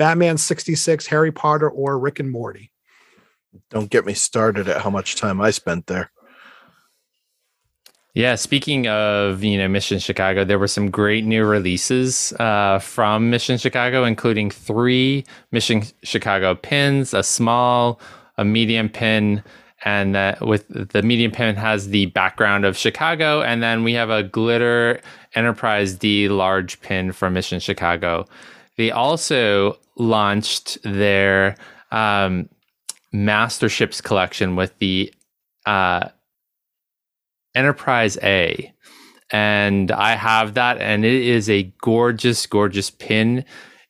[0.00, 2.72] Batman 66, Harry Potter, or Rick and Morty.
[3.68, 6.10] Don't get me started at how much time I spent there.
[8.14, 13.28] Yeah, speaking of you know Mission Chicago, there were some great new releases uh, from
[13.28, 18.00] Mission Chicago, including three Mission Chicago pins, a small,
[18.38, 19.44] a medium pin,
[19.84, 24.08] and uh, with the medium pin has the background of Chicago, and then we have
[24.08, 24.98] a glitter
[25.34, 28.26] Enterprise D large pin from Mission Chicago.
[28.80, 31.54] They also launched their
[31.92, 32.48] um,
[33.12, 35.12] Master Ships collection with the
[35.66, 36.08] uh,
[37.54, 38.72] Enterprise A.
[39.30, 43.44] And I have that, and it is a gorgeous, gorgeous pin.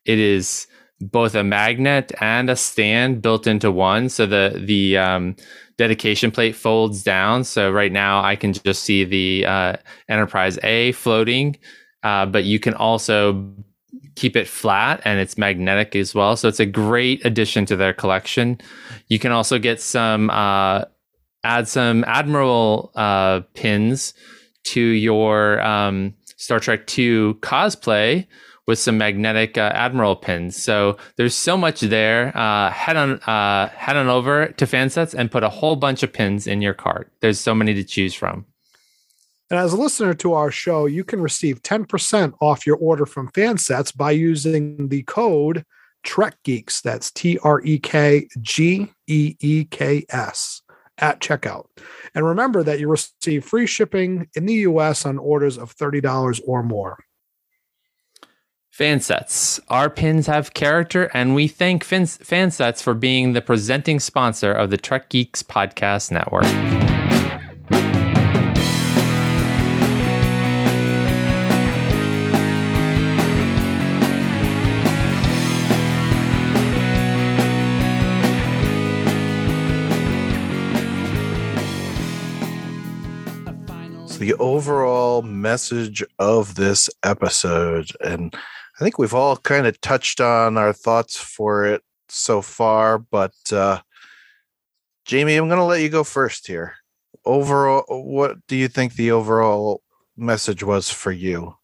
[0.06, 0.66] It is
[1.00, 4.08] both a magnet and a stand built into one.
[4.08, 5.36] So the the um,
[5.78, 7.44] dedication plate folds down.
[7.44, 9.76] So right now I can just see the uh,
[10.08, 11.58] Enterprise A floating,
[12.02, 13.54] uh, but you can also
[14.20, 16.36] keep it flat and it's magnetic as well.
[16.36, 18.60] So it's a great addition to their collection.
[19.08, 20.84] You can also get some uh,
[21.42, 24.12] add some Admiral uh, pins
[24.64, 28.26] to your um, Star Trek 2 cosplay
[28.66, 30.62] with some magnetic uh, Admiral pins.
[30.62, 32.36] So there's so much there.
[32.36, 36.12] Uh, head on uh, head on over to Fansets and put a whole bunch of
[36.12, 37.10] pins in your cart.
[37.20, 38.44] There's so many to choose from.
[39.50, 43.30] And as a listener to our show, you can receive 10% off your order from
[43.32, 45.64] Fansets by using the code
[46.04, 46.80] Trek Geeks.
[46.80, 50.62] That's T R E K G E E K S
[50.98, 51.66] at checkout.
[52.14, 56.62] And remember that you receive free shipping in the US on orders of $30 or
[56.62, 56.98] more.
[58.72, 59.60] Fansets.
[59.68, 64.78] Our pins have character, and we thank Fansets for being the presenting sponsor of the
[64.78, 66.46] Trek Geeks Podcast Network.
[84.30, 87.90] The overall message of this episode.
[88.00, 92.98] And I think we've all kind of touched on our thoughts for it so far,
[92.98, 93.80] but uh,
[95.04, 96.76] Jamie, I'm going to let you go first here.
[97.24, 99.82] Overall, what do you think the overall
[100.16, 101.56] message was for you?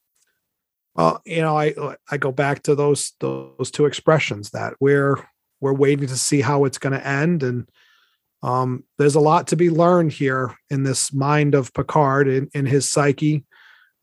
[0.97, 1.73] Well, you know, I
[2.11, 5.17] I go back to those those two expressions that we're
[5.61, 7.69] we're waiting to see how it's going to end, and
[8.47, 12.65] um, there's a lot to be learned here in this mind of Picard in, in
[12.65, 13.45] his psyche.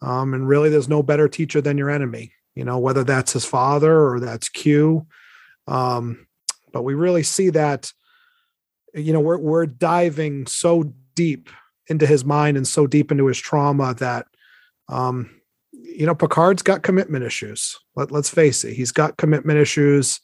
[0.02, 3.46] Um, and really, there's no better teacher than your enemy, you know, whether that's his
[3.46, 5.08] father or that's Q.
[5.66, 6.28] Um,
[6.74, 7.94] but we really see that,
[8.94, 11.50] you know, we're, we're diving so deep
[11.88, 14.26] into his mind and so deep into his trauma that,
[14.90, 15.40] um,
[15.72, 17.80] you know, Picard's got commitment issues.
[17.96, 20.20] Let, let's face it, he's got commitment issues.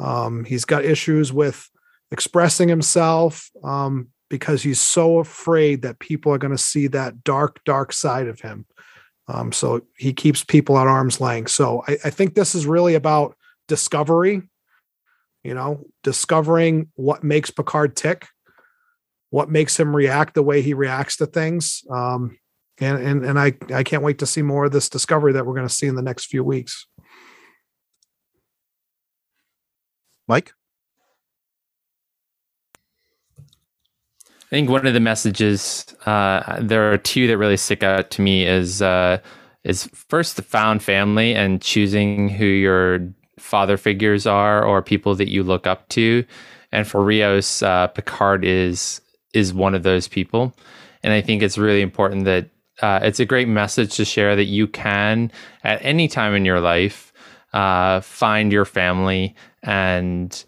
[0.00, 1.70] Um, he's got issues with
[2.10, 7.62] expressing himself um, because he's so afraid that people are going to see that dark,
[7.64, 8.66] dark side of him.
[9.26, 11.50] Um, so he keeps people at arm's length.
[11.50, 13.36] So I, I think this is really about
[13.68, 14.42] discovery,
[15.42, 18.26] you know, discovering what makes Picard tick,
[19.30, 21.82] what makes him react the way he reacts to things.
[21.90, 22.38] Um,
[22.80, 25.54] and and and I I can't wait to see more of this discovery that we're
[25.54, 26.86] going to see in the next few weeks.
[30.26, 30.52] Mike.
[34.54, 38.22] I think one of the messages uh, there are two that really stick out to
[38.22, 39.18] me is uh,
[39.64, 43.00] is first the found family and choosing who your
[43.36, 46.24] father figures are or people that you look up to,
[46.70, 49.00] and for Rios, uh, Picard is
[49.32, 50.54] is one of those people,
[51.02, 52.48] and I think it's really important that
[52.80, 55.32] uh, it's a great message to share that you can
[55.64, 57.12] at any time in your life
[57.54, 59.34] uh, find your family
[59.64, 60.44] and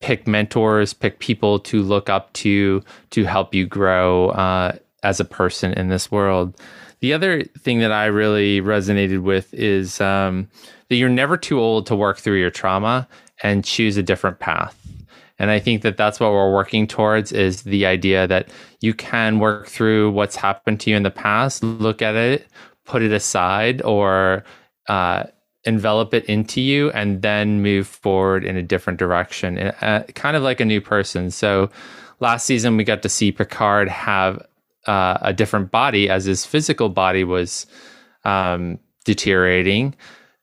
[0.00, 5.24] pick mentors, pick people to look up to to help you grow uh, as a
[5.24, 6.56] person in this world.
[7.00, 10.48] The other thing that I really resonated with is um,
[10.88, 13.06] that you're never too old to work through your trauma
[13.42, 14.76] and choose a different path.
[15.38, 18.48] And I think that that's what we're working towards is the idea that
[18.80, 22.46] you can work through what's happened to you in the past, look at it,
[22.86, 24.44] put it aside, or
[24.88, 25.24] uh,
[25.66, 29.72] envelop it into you and then move forward in a different direction,
[30.14, 31.30] kind of like a new person.
[31.30, 31.70] So
[32.20, 34.44] last season, we got to see Picard have
[34.86, 37.66] uh, a different body as his physical body was
[38.24, 39.94] um, deteriorating.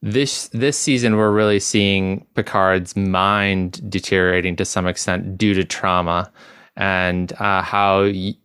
[0.01, 6.29] This this season, we're really seeing Picard's mind deteriorating to some extent due to trauma,
[6.75, 8.35] and uh, how y-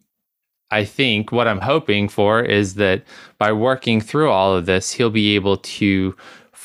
[0.70, 3.02] I think what I'm hoping for is that
[3.38, 6.14] by working through all of this, he'll be able to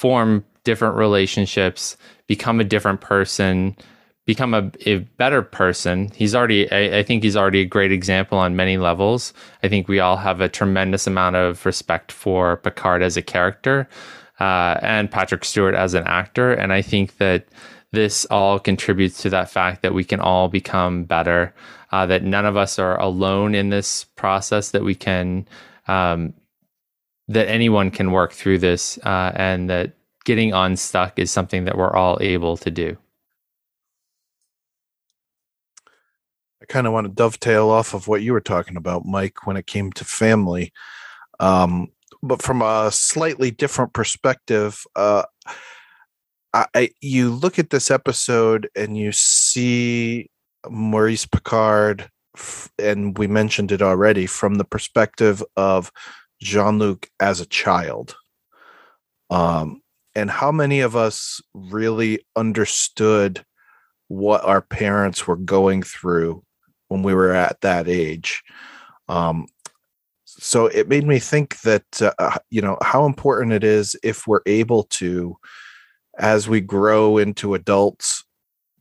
[0.03, 1.95] form different relationships,
[2.27, 3.73] become a different person,
[4.25, 6.11] become a, a better person.
[6.13, 9.31] He's already, I, I, think he's already a great example on many levels.
[9.63, 13.87] I think we all have a tremendous amount of respect for Picard as a character
[14.41, 16.51] uh, and Patrick Stewart as an actor.
[16.51, 17.45] And I think that
[17.93, 21.53] this all contributes to that fact that we can all become better,
[21.93, 25.47] uh, that none of us are alone in this process, that we can
[25.87, 26.33] um,
[27.27, 29.93] that anyone can work through this uh, and that
[30.25, 32.97] getting unstuck is something that we're all able to do.
[36.61, 39.57] I kind of want to dovetail off of what you were talking about, Mike, when
[39.57, 40.71] it came to family.
[41.39, 41.89] Um,
[42.21, 45.23] but from a slightly different perspective, uh,
[46.53, 50.29] I, you look at this episode and you see
[50.69, 52.09] Maurice Picard,
[52.79, 55.91] and we mentioned it already, from the perspective of
[56.43, 58.15] Jean Luc as a child.
[59.29, 59.81] Um,
[60.15, 63.43] and how many of us really understood
[64.07, 66.43] what our parents were going through
[66.87, 68.43] when we were at that age.
[69.07, 69.47] Um,
[70.25, 74.41] so it made me think that uh, you know how important it is if we're
[74.45, 75.35] able to
[76.19, 78.23] as we grow into adults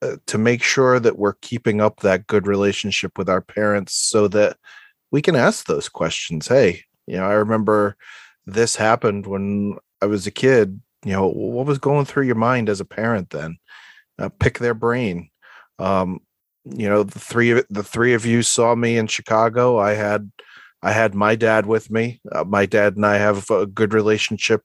[0.03, 4.29] uh, to make sure that we're keeping up that good relationship with our parents so
[4.29, 4.57] that
[5.11, 7.97] we can ask those questions hey you know i remember
[8.47, 12.69] this happened when i was a kid you know what was going through your mind
[12.69, 13.59] as a parent then?
[14.19, 15.31] Uh, pick their brain.
[15.79, 16.21] Um,
[16.65, 19.79] you know the three of the three of you saw me in chicago.
[19.79, 20.31] I had
[20.83, 22.21] i had my dad with me.
[22.31, 24.63] Uh, my dad and i have a good relationship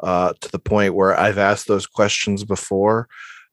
[0.00, 3.08] uh, to the point where i've asked those questions before.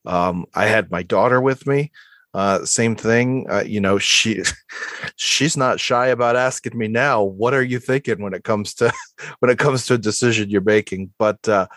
[0.08, 1.92] Um, i had my daughter with me
[2.36, 4.44] uh, same thing uh, you know she
[5.16, 8.92] she's not shy about asking me now what are you thinking when it comes to
[9.40, 11.14] when it comes to a decision you're making?
[11.18, 11.68] But uh,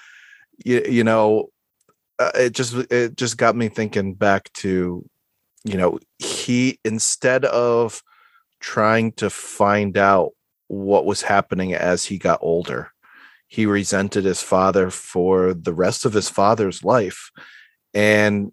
[0.65, 1.51] you, you know
[2.19, 5.09] uh, it just it just got me thinking back to
[5.65, 8.03] you know he instead of
[8.61, 10.33] trying to find out
[10.67, 12.91] what was happening as he got older
[13.49, 17.31] he resented his father for the rest of his father's life.
[17.95, 18.53] And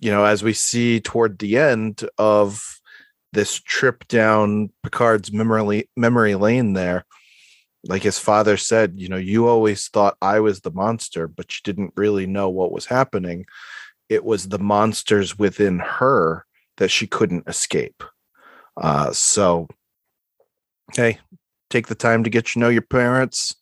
[0.00, 2.62] you know as we see toward the end of
[3.32, 7.04] this trip down picard's memory memory lane there
[7.84, 11.60] like his father said you know you always thought i was the monster but you
[11.64, 13.46] didn't really know what was happening
[14.10, 16.44] it was the monsters within her
[16.76, 18.02] that she couldn't escape.
[18.76, 19.68] Uh, so,
[20.94, 21.18] hey,
[21.70, 23.54] take the time to get to know your parents.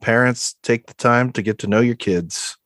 [0.00, 2.56] Parents, take the time to get to know your kids.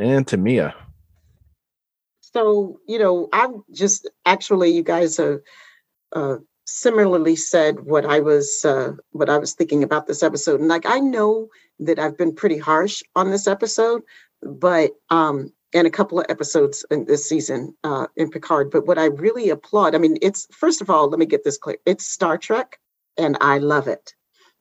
[0.00, 0.74] And Tamia.
[2.20, 5.40] So, you know, I've just actually, you guys have
[6.14, 10.68] uh, similarly said what I was uh, what I was thinking about this episode, and
[10.68, 11.48] like I know
[11.80, 14.02] that I've been pretty harsh on this episode,
[14.42, 18.70] but um, and a couple of episodes in this season uh, in Picard.
[18.70, 21.58] But what I really applaud, I mean, it's first of all, let me get this
[21.58, 22.78] clear: it's Star Trek,
[23.18, 24.14] and I love it.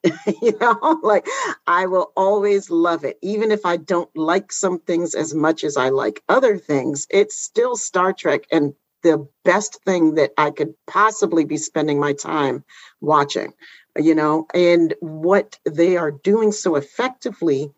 [0.42, 1.28] you know, like
[1.68, 5.78] I will always love it, even if I don't like some things as much as
[5.78, 7.06] I like other things.
[7.10, 8.74] It's still Star Trek, and
[9.04, 12.64] the best thing that I could possibly be spending my time
[13.02, 13.54] watching.
[13.98, 17.72] You know, and what they are doing so effectively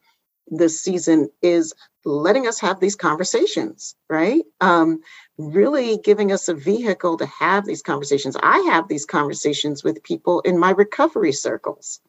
[0.47, 1.73] this season is
[2.05, 4.43] letting us have these conversations, right?
[4.59, 5.01] Um,
[5.37, 8.35] really giving us a vehicle to have these conversations.
[8.41, 12.01] I have these conversations with people in my recovery circles.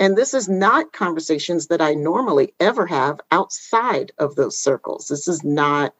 [0.00, 5.08] And this is not conversations that I normally ever have outside of those circles.
[5.08, 5.94] This is not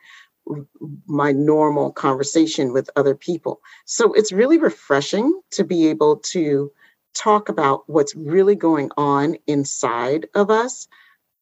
[1.06, 3.60] my normal conversation with other people.
[3.86, 6.70] So it's really refreshing to be able to
[7.14, 10.88] talk about what's really going on inside of us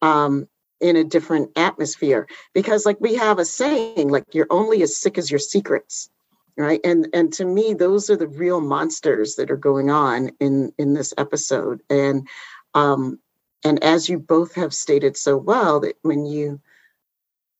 [0.02, 0.46] um,
[0.80, 5.16] in a different atmosphere because like we have a saying like you're only as sick
[5.16, 6.10] as your secrets
[6.56, 6.80] right?
[6.84, 10.94] And and to me those are the real monsters that are going on in in
[10.94, 11.82] this episode.
[11.90, 12.28] And
[12.74, 13.18] um
[13.64, 16.60] and as you both have stated so well that when you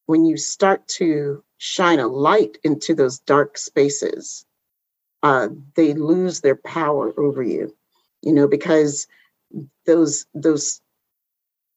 [0.06, 4.44] when you start to shine a light into those dark spaces
[5.22, 7.72] uh they lose their power over you
[8.22, 9.06] you know because
[9.86, 10.80] those those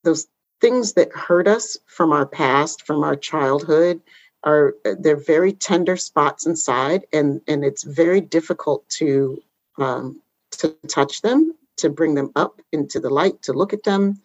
[0.04, 0.28] those
[0.62, 4.02] things that hurt us from our past, from our childhood,
[4.46, 9.42] are they're very tender spots inside, and and it's very difficult to
[9.78, 10.22] um,
[10.52, 14.22] to touch them, to bring them up into the light, to look at them,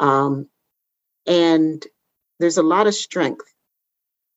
[0.00, 0.48] um,
[1.26, 1.86] and
[2.38, 3.52] there's a lot of strength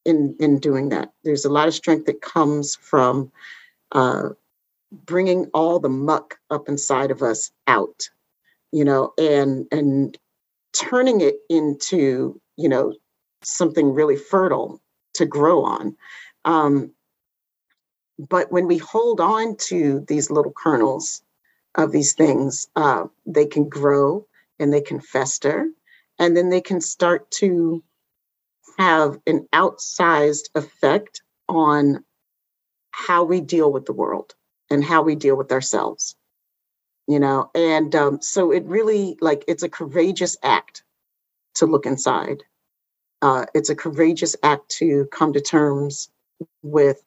[0.06, 1.12] in in doing that.
[1.24, 3.32] There's a lot of strength that comes from
[3.92, 4.30] uh,
[4.92, 8.10] bringing all the muck up inside of us out,
[8.72, 10.18] you know, and and
[10.74, 12.96] turning it into you know
[13.44, 14.82] something really fertile
[15.18, 15.98] to grow on.
[16.46, 16.94] Um,
[18.20, 21.22] but when we hold on to these little kernels
[21.76, 24.26] of these things uh, they can grow
[24.60, 25.68] and they can fester
[26.18, 27.84] and then they can start to
[28.80, 32.04] have an outsized effect on
[32.92, 34.34] how we deal with the world
[34.72, 36.16] and how we deal with ourselves
[37.08, 37.50] you know?
[37.56, 40.84] And um, so it really like it's a courageous act
[41.56, 42.44] to look inside
[43.22, 46.10] uh, it's a courageous act to come to terms
[46.64, 47.04] with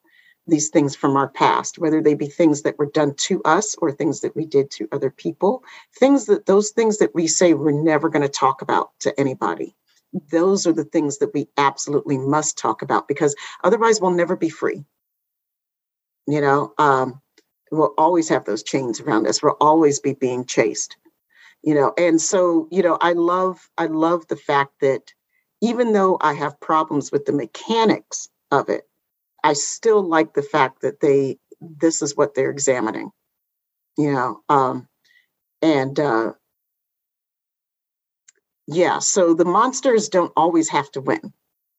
[0.46, 3.92] these things from our past whether they be things that were done to us or
[3.92, 5.62] things that we did to other people
[5.98, 9.76] things that those things that we say we're never going to talk about to anybody
[10.32, 14.50] those are the things that we absolutely must talk about because otherwise we'll never be
[14.50, 14.84] free
[16.26, 17.14] you know um,
[17.70, 19.42] we'll always have those chains around us.
[19.42, 20.96] We'll always be being chased,
[21.62, 21.92] you know.
[21.98, 25.12] And so, you know, I love, I love the fact that
[25.61, 28.88] even though I have problems with the mechanics of it,
[29.44, 33.11] I still like the fact that they this is what they're examining.
[33.98, 34.88] You know, um,
[35.61, 36.32] and uh,
[38.66, 41.32] yeah, so the monsters don't always have to win.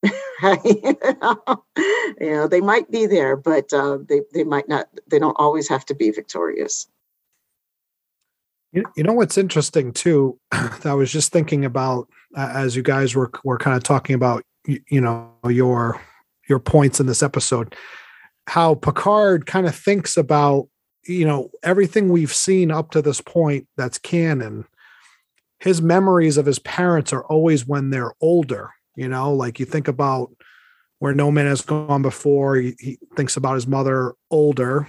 [0.44, 0.60] right?
[0.66, 4.88] you know, they might be there, but uh, they they might not.
[5.08, 6.88] They don't always have to be victorious.
[8.74, 10.40] You, you know what's interesting too?
[10.52, 15.02] I was just thinking about as you guys were were kind of talking about you,
[15.02, 16.02] know your
[16.48, 17.76] your points in this episode,
[18.48, 20.68] how Picard kind of thinks about
[21.06, 24.66] you know everything we've seen up to this point that's canon.
[25.60, 28.72] His memories of his parents are always when they're older.
[28.96, 30.32] You know, like you think about
[31.00, 32.56] where no man has gone before.
[32.58, 34.88] He, he thinks about his mother older,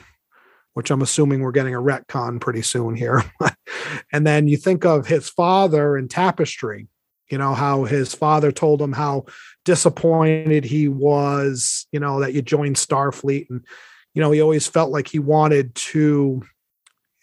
[0.74, 3.24] which I'm assuming we're getting a retcon pretty soon here.
[4.12, 6.88] and then you think of his father in Tapestry,
[7.33, 9.24] you know, how his father told him how
[9.64, 13.49] disappointed he was, you know, that you joined Starfleet.
[13.49, 13.64] And,
[14.12, 16.43] you know, he always felt like he wanted to,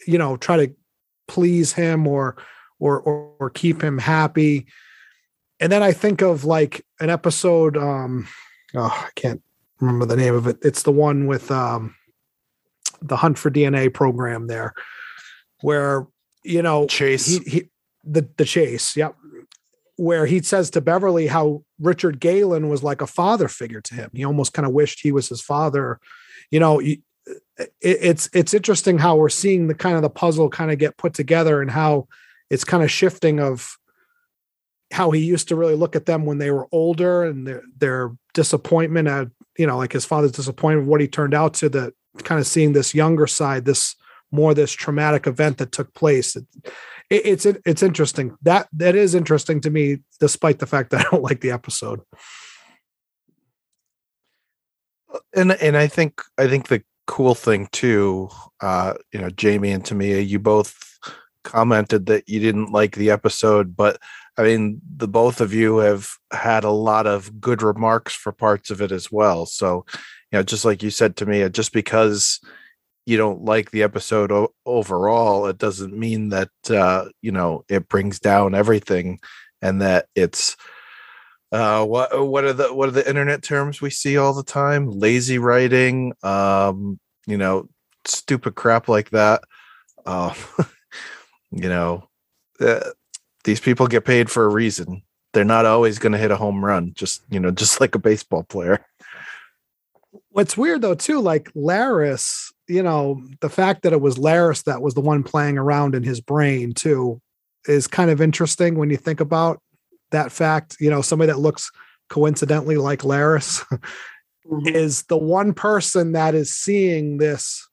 [0.08, 0.74] you know, try to
[1.28, 2.38] please him or,
[2.80, 4.66] or, or, or keep him happy.
[5.60, 8.28] And then I think of like an episode, um,
[8.74, 9.44] oh, I can't
[9.80, 10.58] remember the name of it.
[10.64, 11.94] It's the one with, um,
[13.02, 14.74] the hunt for DNA program there,
[15.62, 16.08] where
[16.44, 17.70] you know Chase he, he
[18.04, 19.16] the the chase, yep,
[20.00, 24.10] where he says to Beverly how Richard Galen was like a father figure to him.
[24.14, 26.00] He almost kind of wished he was his father.
[26.52, 27.00] You know, it,
[27.82, 31.14] it's it's interesting how we're seeing the kind of the puzzle kind of get put
[31.14, 32.08] together and how
[32.50, 33.78] it's kind of shifting of
[34.92, 38.12] how he used to really look at them when they were older and their their
[38.34, 39.28] disappointment at
[39.58, 41.94] you know like his father's disappointment of what he turned out to the
[42.24, 43.96] kind of seeing this younger side, this
[44.32, 46.38] more this traumatic event that took place.
[47.10, 48.38] It, it, it's it's interesting.
[48.44, 52.02] That that is interesting to me, despite the fact that I don't like the episode.
[55.36, 58.30] And and I think I think the cool thing too,
[58.62, 60.78] uh, you know, Jamie and Tamia, you both
[61.44, 64.00] commented that you didn't like the episode, but
[64.38, 68.70] I mean, the both of you have had a lot of good remarks for parts
[68.70, 69.46] of it as well.
[69.46, 69.86] So,
[70.32, 72.40] you know, just like you said to me, just because
[73.10, 77.90] you don't like the episode o- overall, it doesn't mean that uh, you know it
[77.90, 79.20] brings down everything,
[79.62, 80.56] and that it's
[81.52, 84.92] uh, what what are the what are the internet terms we see all the time?
[84.92, 87.68] Lazy writing, um, you know,
[88.06, 89.42] stupid crap like that.
[90.06, 90.34] Uh,
[91.52, 92.08] you know,
[92.62, 92.92] uh,
[93.44, 95.02] these people get paid for a reason.
[95.34, 98.00] They're not always going to hit a home run, just you know, just like a
[98.00, 98.86] baseball player.
[100.30, 104.82] What's weird though, too, like Laris, you know, the fact that it was Laris that
[104.82, 107.20] was the one playing around in his brain too
[107.68, 109.60] is kind of interesting when you think about
[110.12, 110.78] that fact.
[110.80, 111.72] You know, somebody that looks
[112.10, 113.66] coincidentally like Laris
[114.46, 114.68] mm-hmm.
[114.68, 117.68] is the one person that is seeing this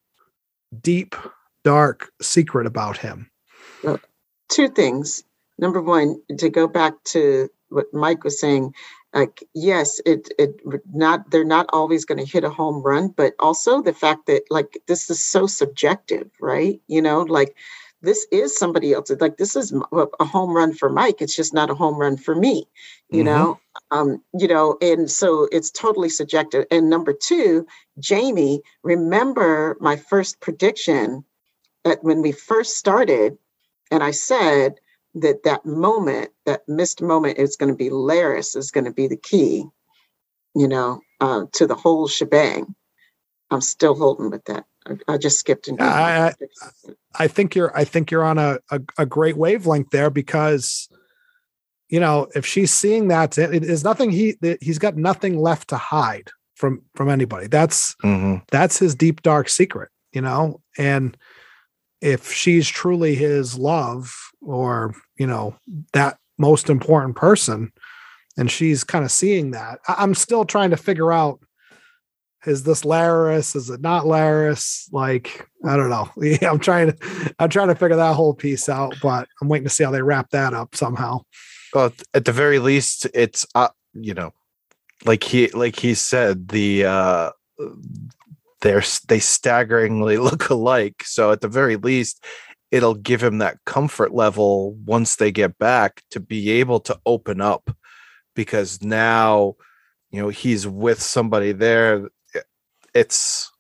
[0.81, 1.15] deep,
[1.63, 3.31] dark secret about him.
[3.85, 4.01] Well,
[4.49, 5.23] two things.
[5.59, 8.73] Number one, to go back to what Mike was saying,
[9.17, 10.61] like yes it it
[10.93, 14.43] not they're not always going to hit a home run but also the fact that
[14.51, 16.81] like this is so subjective right?
[16.87, 17.57] You know like
[18.03, 19.73] this is somebody else like this is
[20.21, 22.69] a home run for mike it's just not a home run for me
[23.09, 23.25] you mm-hmm.
[23.25, 23.59] know?
[23.91, 26.67] Um you know and so it's totally subjective.
[26.71, 27.67] And number two
[27.99, 31.25] jamie remember my first prediction
[31.85, 33.39] that when we first started
[33.91, 34.79] and i said
[35.17, 39.07] that that moment, that missed moment, is going to be Laris is going to be
[39.07, 39.65] the key,
[40.55, 42.75] you know, uh, to the whole shebang.
[43.51, 44.65] I'm still holding with that.
[44.87, 45.83] I, I just skipped into.
[45.83, 46.33] I, I,
[47.19, 47.77] I think you're.
[47.77, 50.89] I think you're on a, a, a great wavelength there because,
[51.89, 54.11] you know, if she's seeing that, it is nothing.
[54.11, 57.47] He he's got nothing left to hide from from anybody.
[57.47, 58.45] That's mm-hmm.
[58.51, 61.17] that's his deep dark secret, you know, and
[62.01, 64.15] if she's truly his love
[64.47, 65.57] or you know
[65.93, 67.73] that most important person
[68.39, 69.79] and she's kind of seeing that.
[69.89, 71.41] I'm still trying to figure out
[72.47, 73.57] is this laris?
[73.57, 74.89] Is it not laris?
[74.93, 76.09] Like i don't know.
[76.23, 79.65] Yeah, i'm trying to i'm trying to figure that whole piece out but i'm waiting
[79.65, 81.23] to see how they wrap that up somehow.
[81.75, 84.33] Well at the very least it's uh you know
[85.05, 87.31] like he like he said the uh
[88.61, 91.03] they're they staggeringly look alike.
[91.05, 92.25] So at the very least
[92.71, 97.41] it'll give him that comfort level once they get back to be able to open
[97.41, 97.71] up
[98.35, 99.55] because now
[100.11, 102.09] you know he's with somebody there.
[102.95, 103.51] It's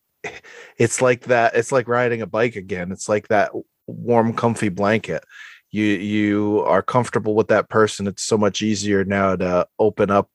[0.78, 2.92] it's like that it's like riding a bike again.
[2.92, 3.52] It's like that
[3.86, 5.24] warm comfy blanket.
[5.70, 8.06] You you are comfortable with that person.
[8.06, 10.30] It's so much easier now to open up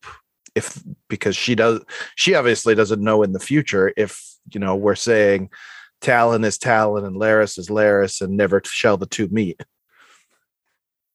[0.54, 1.82] if because she does
[2.16, 4.22] she obviously doesn't know in the future if
[4.54, 5.50] you know we're saying
[6.02, 9.62] Tallinn is Tallinn and Laris is Laris and never shall the two meet.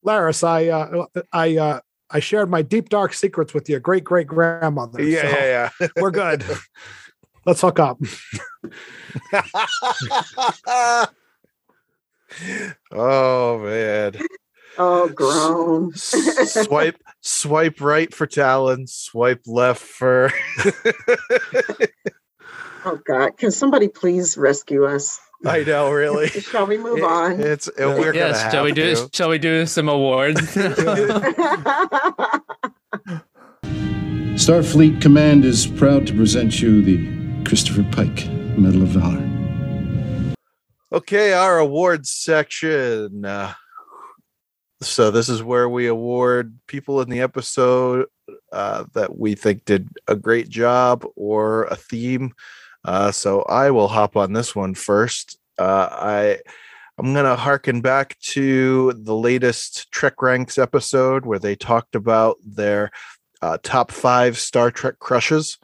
[0.04, 1.80] Laris, I uh, I uh,
[2.10, 5.02] I shared my deep dark secrets with your great great grandmother.
[5.02, 5.88] Yeah, so yeah, yeah.
[5.96, 6.44] we're good.
[7.44, 7.98] Let's hook up.
[12.92, 14.14] oh man.
[14.78, 15.94] Oh, grown.
[15.94, 20.30] swipe swipe right for Tallinn, swipe left for
[22.84, 23.36] Oh God!
[23.38, 25.18] Can somebody please rescue us?
[25.44, 26.28] I know, really.
[26.50, 27.40] Shall we move It- on?
[27.40, 29.10] It's it, we're gonna yes, shall we do to.
[29.12, 30.40] shall we do some awards?
[34.36, 38.28] Starfleet Command is proud to present you the Christopher Pike
[38.58, 40.34] Medal of Valor.
[40.92, 43.24] Okay, our awards section.
[43.24, 43.52] Uh,
[44.80, 48.06] so this is where we award people in the episode
[48.52, 52.32] uh, that we think did a great job or a theme.
[52.86, 55.38] Uh, so I will hop on this one first.
[55.58, 56.38] Uh, I
[56.98, 62.92] I'm gonna harken back to the latest Trek Ranks episode where they talked about their
[63.42, 65.58] uh, top five Star Trek crushes,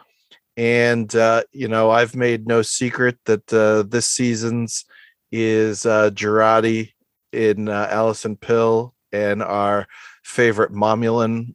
[0.57, 4.85] and uh, you know I've made no secret that uh, this season's
[5.31, 6.93] is uh, Jurati
[7.33, 9.87] in uh, Allison Pill and our
[10.25, 11.55] favorite Momulan,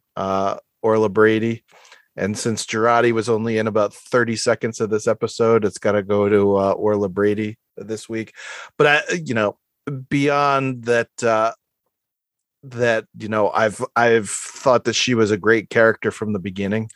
[0.82, 1.64] Orla Brady.
[2.18, 6.04] And since Jurati was only in about 30 seconds of this episode, it's got to
[6.04, 8.34] go to uh, Orla Brady this week.
[8.78, 9.58] But I, you know,
[10.10, 11.54] beyond that, uh,
[12.64, 16.90] that you know, I've I've thought that she was a great character from the beginning.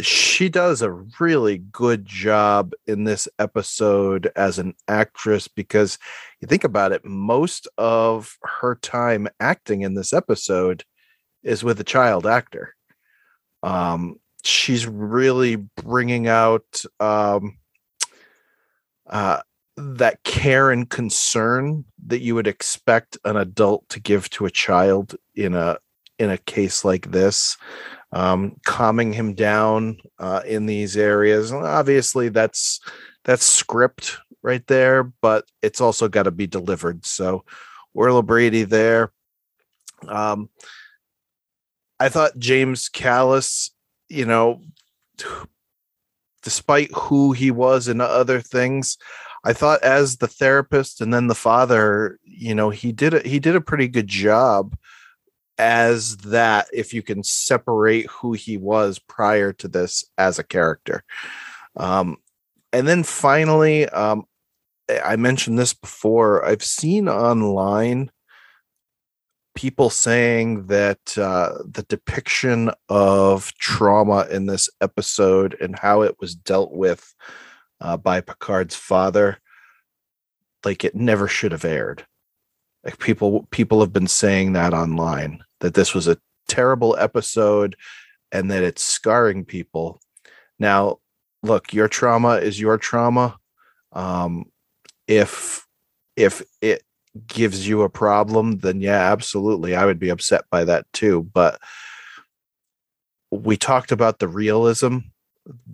[0.00, 0.90] She does a
[1.20, 5.98] really good job in this episode as an actress because
[6.40, 10.84] you think about it, most of her time acting in this episode
[11.42, 12.74] is with a child actor.
[13.62, 17.58] Um, she's really bringing out um,
[19.08, 19.40] uh,
[19.76, 25.16] that care and concern that you would expect an adult to give to a child
[25.34, 25.78] in a
[26.18, 27.56] in a case like this
[28.12, 31.50] um, calming him down uh, in these areas.
[31.50, 32.80] And obviously that's
[33.24, 37.06] that's script right there but it's also got to be delivered.
[37.06, 37.44] So
[37.94, 39.12] Orla Brady there
[40.08, 40.50] um,
[41.98, 43.70] I thought James Callis
[44.12, 44.60] you know
[46.42, 48.98] despite who he was and other things
[49.44, 53.40] I thought as the therapist and then the father, you know, he did a, he
[53.40, 54.76] did a pretty good job
[55.58, 61.04] as that if you can separate who he was prior to this as a character.
[61.76, 62.16] Um
[62.72, 64.24] and then finally um
[65.04, 66.44] I mentioned this before.
[66.44, 68.10] I've seen online
[69.54, 76.34] people saying that uh, the depiction of trauma in this episode and how it was
[76.34, 77.14] dealt with
[77.80, 79.38] uh, by Picard's father,
[80.64, 82.06] like it never should have aired.
[82.84, 86.18] Like people, people have been saying that online that this was a
[86.48, 87.76] terrible episode
[88.32, 90.00] and that it's scarring people.
[90.58, 90.98] Now,
[91.42, 93.36] look, your trauma is your trauma.
[93.92, 94.46] Um,
[95.06, 95.66] if
[96.16, 96.82] if it
[97.26, 101.28] gives you a problem, then yeah, absolutely, I would be upset by that too.
[101.32, 101.60] But
[103.30, 104.98] we talked about the realism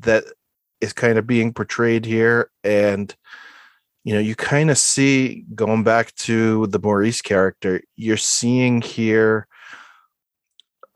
[0.01, 0.25] that
[0.81, 3.15] is kind of being portrayed here and
[4.05, 9.47] you know you kind of see going back to the maurice character you're seeing here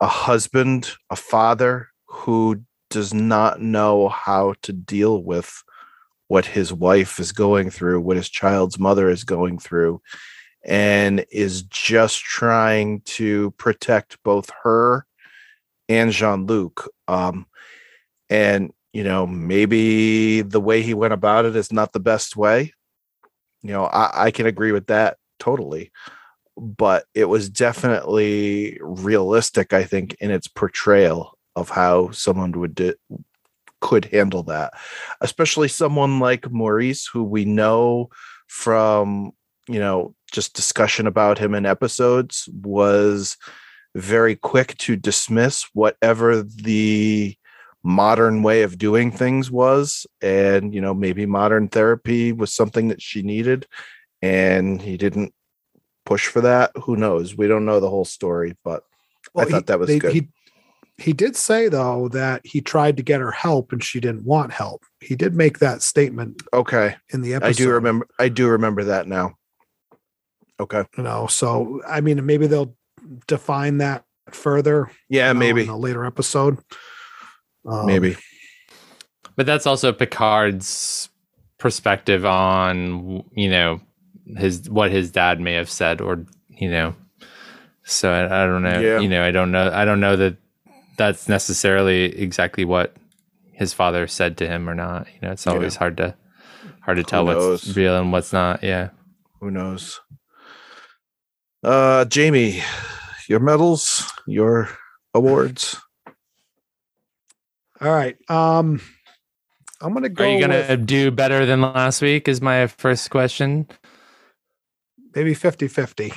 [0.01, 5.62] a husband a father who does not know how to deal with
[6.32, 10.00] what his wife is going through what his child's mother is going through
[10.64, 15.04] and is just trying to protect both her
[15.90, 17.44] and jean-luc um,
[18.30, 22.72] and you know maybe the way he went about it is not the best way.
[23.60, 25.92] You know i, I can agree with that totally
[26.56, 32.94] but it was definitely realistic i think in its portrayal of how someone would do,
[33.82, 34.72] could handle that
[35.20, 38.09] especially someone like maurice who we know
[38.46, 39.32] from
[39.68, 43.36] you know just discussion about him in episodes was
[43.94, 47.36] very quick to dismiss whatever the
[47.84, 50.06] modern way of doing things was.
[50.22, 53.66] And you know maybe modern therapy was something that she needed
[54.22, 55.34] and he didn't
[56.06, 56.70] push for that.
[56.84, 57.36] Who knows?
[57.36, 58.84] We don't know the whole story but
[59.36, 60.12] i thought he- that was they- good.
[60.12, 60.28] He,
[61.03, 64.53] he did say though that he tried to get her help and she didn't want
[64.53, 64.83] help.
[65.01, 67.49] He did make that statement okay in the episode.
[67.49, 69.35] i do remember i do remember that now
[70.61, 72.74] okay You know, so I mean, maybe they'll
[73.27, 74.91] define that further.
[75.09, 76.59] yeah you know, maybe in a later episode.
[77.66, 78.16] Um, Maybe.
[79.37, 81.09] But that's also Picard's
[81.59, 83.81] perspective on you know
[84.37, 86.95] his what his dad may have said or you know.
[87.85, 88.81] So I, I don't know.
[88.81, 89.01] Yeah.
[89.01, 89.70] You know, I don't know.
[89.73, 90.37] I don't know that
[90.97, 92.94] that's necessarily exactly what
[93.52, 95.06] his father said to him or not.
[95.14, 95.78] You know, it's always Yeah.
[95.78, 96.14] hard to
[96.81, 98.62] hard to tell what's real and what's not.
[98.62, 98.90] Yeah.
[99.40, 100.01] Who knows?
[101.62, 102.62] Uh, Jamie,
[103.28, 104.69] your medals, your
[105.14, 105.81] awards.
[107.81, 108.16] All right.
[108.31, 108.81] Um,
[109.81, 110.24] I'm gonna go.
[110.24, 112.28] Are you gonna with do better than last week?
[112.28, 113.69] Is my first question.
[115.14, 116.12] maybe 50 50.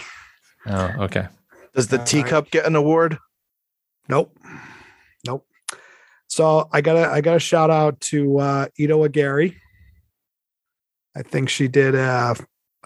[0.68, 1.28] Oh, okay.
[1.74, 2.08] Does the All right.
[2.08, 3.18] teacup get an award?
[4.08, 4.38] Nope.
[5.26, 5.46] Nope.
[6.28, 9.56] So I gotta I gotta shout out to uh Ito Agari.
[11.16, 12.36] I think she did uh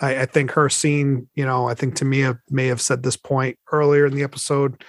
[0.02, 3.58] I, I think her scene, you know, I think Tamia may have said this point
[3.72, 4.84] earlier in the episode.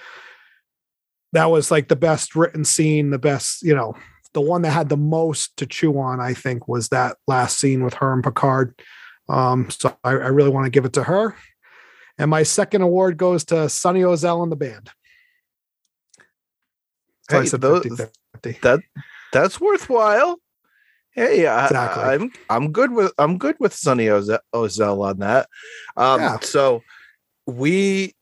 [1.33, 3.95] That was like the best written scene, the best, you know,
[4.33, 7.83] the one that had the most to chew on, I think, was that last scene
[7.83, 8.79] with her and Picard.
[9.29, 11.35] Um, so I, I really want to give it to her.
[12.17, 14.91] And my second award goes to Sonny Ozell and the band.
[17.31, 17.85] So Hey, those-
[18.43, 18.81] 50-50.
[19.33, 20.37] That's worthwhile.
[21.13, 22.03] Hey, I, Exactly.
[22.03, 25.47] I'm I'm good with I'm good with Sonny Ozell on that.
[25.97, 26.39] Um, Yeah.
[26.39, 26.81] So
[27.45, 28.15] we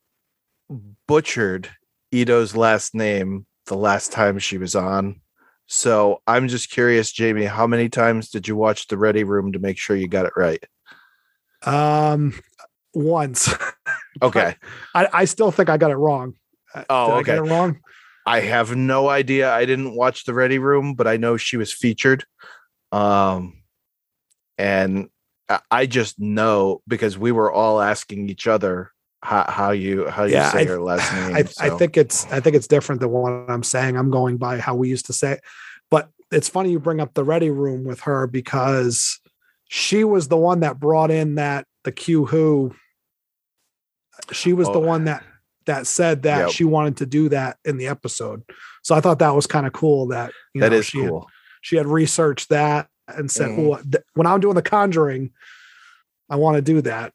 [1.08, 1.70] butchered
[2.12, 5.22] Ito's last name the last time she was on.
[5.68, 9.60] So I'm just curious, Jamie, how many times did you watch the Ready Room to
[9.60, 10.64] make sure you got it right?
[11.64, 12.40] Um,
[12.94, 13.54] once.
[14.22, 14.56] Okay.
[14.94, 16.34] I, I still think I got it wrong.
[16.76, 17.48] Uh, Oh, did I get okay.
[17.48, 17.80] it wrong?
[18.26, 19.52] I have no idea.
[19.52, 22.26] I didn't watch the Ready Room, but I know she was featured.
[22.92, 23.64] Um,
[24.58, 25.10] and
[25.72, 28.92] I- just know because we were all asking each other
[29.24, 31.36] how, how you how you Yeah, say I- her last name.
[31.36, 33.98] I, I think it's I think it's different than what I'm saying.
[33.98, 35.42] I'm going by how we used to say it.
[35.90, 39.20] But it's funny you bring up the ready room with her because
[39.68, 42.76] she was the one that brought in that the Q who
[44.32, 44.80] she was the Oh.
[44.80, 45.24] one that
[45.70, 46.50] that said that Yep.
[46.52, 48.44] she wanted to do that in the episode.
[48.84, 51.10] So I thought that was kind of cool that you that know, is she had-
[51.10, 51.30] cool.
[51.62, 53.78] she had researched that and said, Mhm.
[53.78, 55.32] "Oh, th- when I'm doing the Conjuring,
[56.30, 57.14] I want to do that."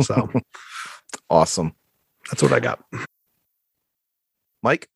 [0.00, 0.30] So
[1.30, 1.74] Awesome,
[2.30, 2.82] that's what I got.
[4.62, 4.88] Mike.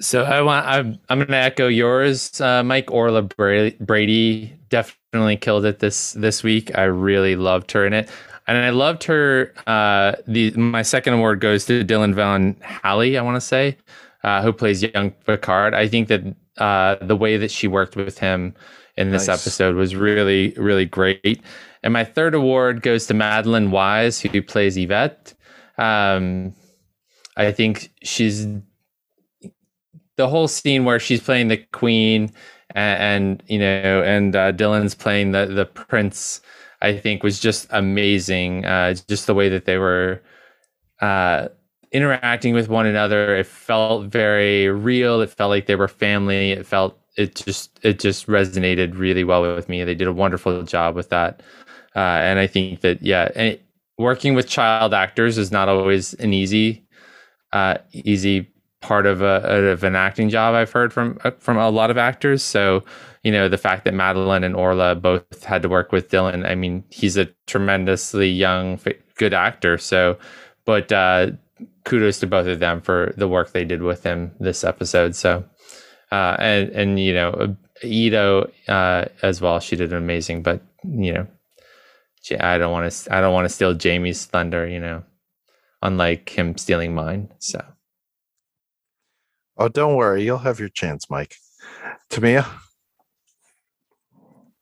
[0.00, 5.64] So I want I'm I'm going to echo yours, uh, Mike Orla Brady definitely killed
[5.66, 6.76] it this this week.
[6.76, 8.08] I really loved her in it,
[8.46, 9.52] and I loved her.
[9.66, 13.16] Uh, the my second award goes to Dylan Von Halle.
[13.16, 13.76] I want to say,
[14.24, 15.74] uh, who plays young Picard.
[15.74, 16.22] I think that
[16.58, 18.54] uh, the way that she worked with him
[18.96, 19.40] in this Nice.
[19.40, 21.40] episode was really really great.
[21.82, 25.34] And my third award goes to Madeline Wise, who plays Yvette.
[25.78, 26.54] Um,
[27.36, 28.46] I think she's
[30.16, 32.30] the whole scene where she's playing the queen
[32.74, 36.40] and, and you know and uh, Dylan's playing the the prince
[36.82, 40.20] I think was just amazing uh, just the way that they were
[41.00, 41.48] uh,
[41.92, 43.36] interacting with one another.
[43.36, 45.20] It felt very real.
[45.20, 46.52] It felt like they were family.
[46.52, 49.84] It felt it just it just resonated really well with me.
[49.84, 51.42] They did a wonderful job with that.
[51.94, 53.58] Uh, and I think that yeah and
[53.98, 56.86] working with child actors is not always an easy
[57.52, 58.48] uh, easy
[58.82, 61.96] part of a of an acting job I've heard from uh, from a lot of
[61.96, 62.42] actors.
[62.42, 62.84] So
[63.22, 66.46] you know the fact that Madeline and Orla both had to work with Dylan.
[66.46, 68.78] I mean, he's a tremendously young,
[69.16, 69.78] good actor.
[69.78, 70.18] So,
[70.64, 71.30] but uh,
[71.84, 75.14] kudos to both of them for the work they did with him this episode.
[75.14, 75.44] So,
[76.10, 79.60] uh, and and you know Ito uh, as well.
[79.60, 80.42] She did amazing.
[80.42, 81.26] But you know,
[82.40, 84.66] I don't want to I don't want to steal Jamie's thunder.
[84.66, 85.04] You know,
[85.80, 87.32] unlike him stealing mine.
[87.38, 87.62] So.
[89.56, 91.36] Oh, don't worry, you'll have your chance, Mike.
[92.10, 92.46] Tamia.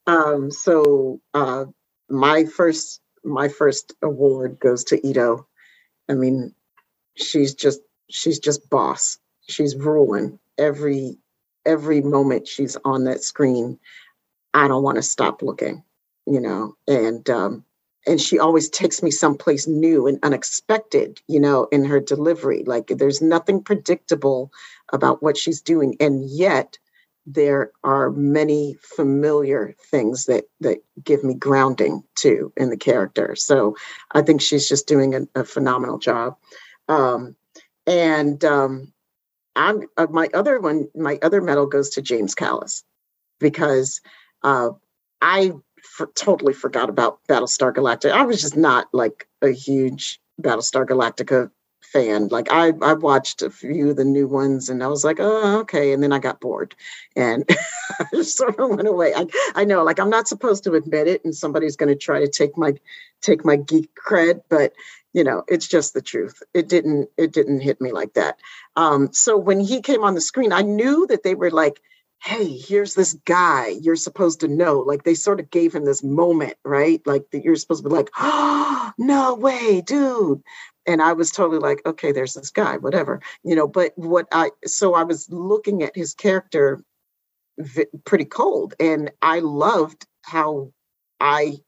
[0.07, 1.67] Um, so uh,
[2.09, 5.47] my first my first award goes to Ito.
[6.09, 6.55] I mean,
[7.17, 9.19] she's just she's just boss.
[9.49, 11.19] She's ruling every
[11.65, 13.79] every moment she's on that screen.
[14.53, 15.85] I don't want to stop looking,
[16.27, 17.65] you know, and um,
[18.07, 22.65] and she always takes me someplace new and unexpected, you know, in her delivery.
[22.65, 24.51] Like there's nothing predictable
[24.93, 26.79] about what she's doing, and yet
[27.27, 33.37] there are many familiar things that that give me grounding too in the character.
[33.37, 33.77] So
[34.13, 36.37] I think she's just doing a, a phenomenal job.
[36.89, 37.37] Um,
[37.87, 38.93] and um,
[39.57, 42.83] I'm uh, my other one, my other medal goes to James Callis
[43.39, 44.01] because
[44.43, 44.71] uh,
[45.21, 45.53] I
[45.83, 48.13] for, totally forgot about Battlestar Galactica.
[48.13, 51.51] I was just not like a huge Battlestar Galactica
[51.93, 52.29] fan.
[52.29, 55.61] Like I I watched a few of the new ones and I was like, oh
[55.61, 56.75] okay, and then I got bored
[57.17, 57.45] and
[58.01, 59.13] I just sort of went away.
[59.15, 62.21] I I know like I'm not supposed to admit it, and somebody's going to try
[62.21, 62.75] to take my
[63.21, 64.73] take my geek cred, but
[65.13, 66.43] you know it's just the truth.
[66.55, 68.39] It didn't it didn't hit me like that.
[68.77, 71.81] Um, so when he came on the screen, I knew that they were like
[72.23, 74.81] hey, here's this guy you're supposed to know.
[74.81, 77.01] Like they sort of gave him this moment, right?
[77.07, 80.43] Like that you're supposed to be like, oh, no way, dude.
[80.87, 83.69] And I was totally like, okay, there's this guy, whatever, you know.
[83.69, 86.83] But what I, so I was looking at his character
[87.59, 90.73] v- pretty cold, and I loved how
[91.21, 91.59] I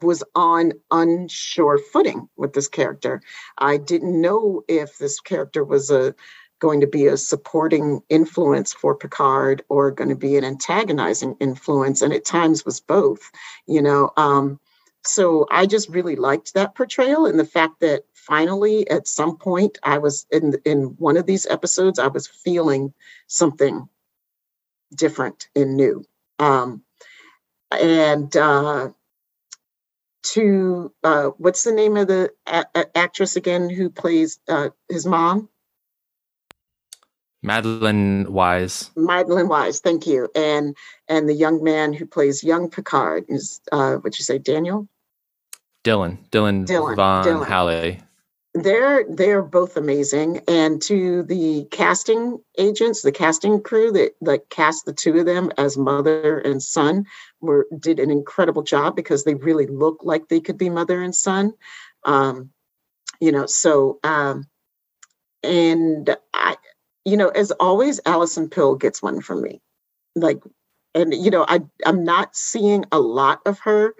[0.00, 3.20] was on unsure footing with this character.
[3.58, 6.14] I didn't know if this character was a
[6.60, 12.02] going to be a supporting influence for Picard or going to be an antagonizing influence,
[12.02, 13.30] and at times was both.
[13.66, 14.60] You know, um,
[15.04, 19.78] so I just really liked that portrayal and the fact that finally, at some point,
[19.82, 22.94] I was in in one of these episodes, I was feeling
[23.26, 23.88] something
[24.94, 26.04] different and new.
[26.38, 26.82] Um,
[27.70, 28.90] and uh,
[30.22, 35.06] to uh, what's the name of the a- a- actress again who plays uh, his
[35.06, 35.48] mom?
[37.42, 38.90] Madeline Wise.
[38.94, 40.28] Madeline Wise, thank you.
[40.36, 40.76] And
[41.08, 44.86] and the young man who plays young Picard is uh what you say, Daniel?
[45.84, 46.18] Dylan.
[46.30, 47.48] Dylan, Dylan, Von Dylan.
[47.48, 48.00] Halley.
[48.54, 50.42] They're they're both amazing.
[50.46, 55.50] And to the casting agents, the casting crew that that cast the two of them
[55.56, 57.06] as mother and son
[57.40, 61.14] were did an incredible job because they really look like they could be mother and
[61.14, 61.54] son.
[62.04, 62.50] Um,
[63.20, 64.46] you know, so um
[65.42, 66.56] and I
[67.04, 69.60] you know, as always, Allison Pill gets one from me.
[70.14, 70.40] Like,
[70.94, 73.94] and you know, I I'm not seeing a lot of her,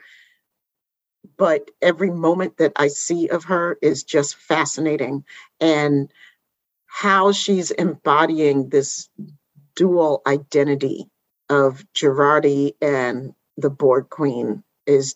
[1.36, 5.24] but every moment that I see of her is just fascinating.
[5.60, 6.12] And
[6.86, 9.08] how she's embodying this
[9.74, 11.06] dual identity
[11.48, 15.14] of Jurati and the Borg Queen is,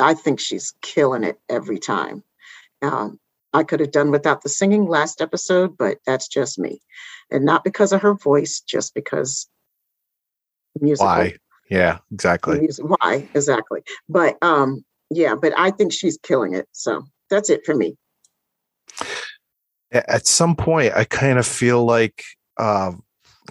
[0.00, 2.24] I think she's killing it every time.
[2.80, 3.18] Um,
[3.52, 6.80] I could have done without the singing last episode, but that's just me.
[7.30, 9.48] And not because of her voice, just because
[10.80, 11.04] music.
[11.04, 11.34] Why?
[11.70, 12.60] Yeah, exactly.
[12.60, 13.82] music- why exactly?
[14.08, 14.84] But um,
[15.16, 16.68] yeah, but I think she's killing it.
[16.72, 17.96] So that's it for me.
[19.90, 22.24] At some point, I kind of feel like
[22.56, 22.92] uh,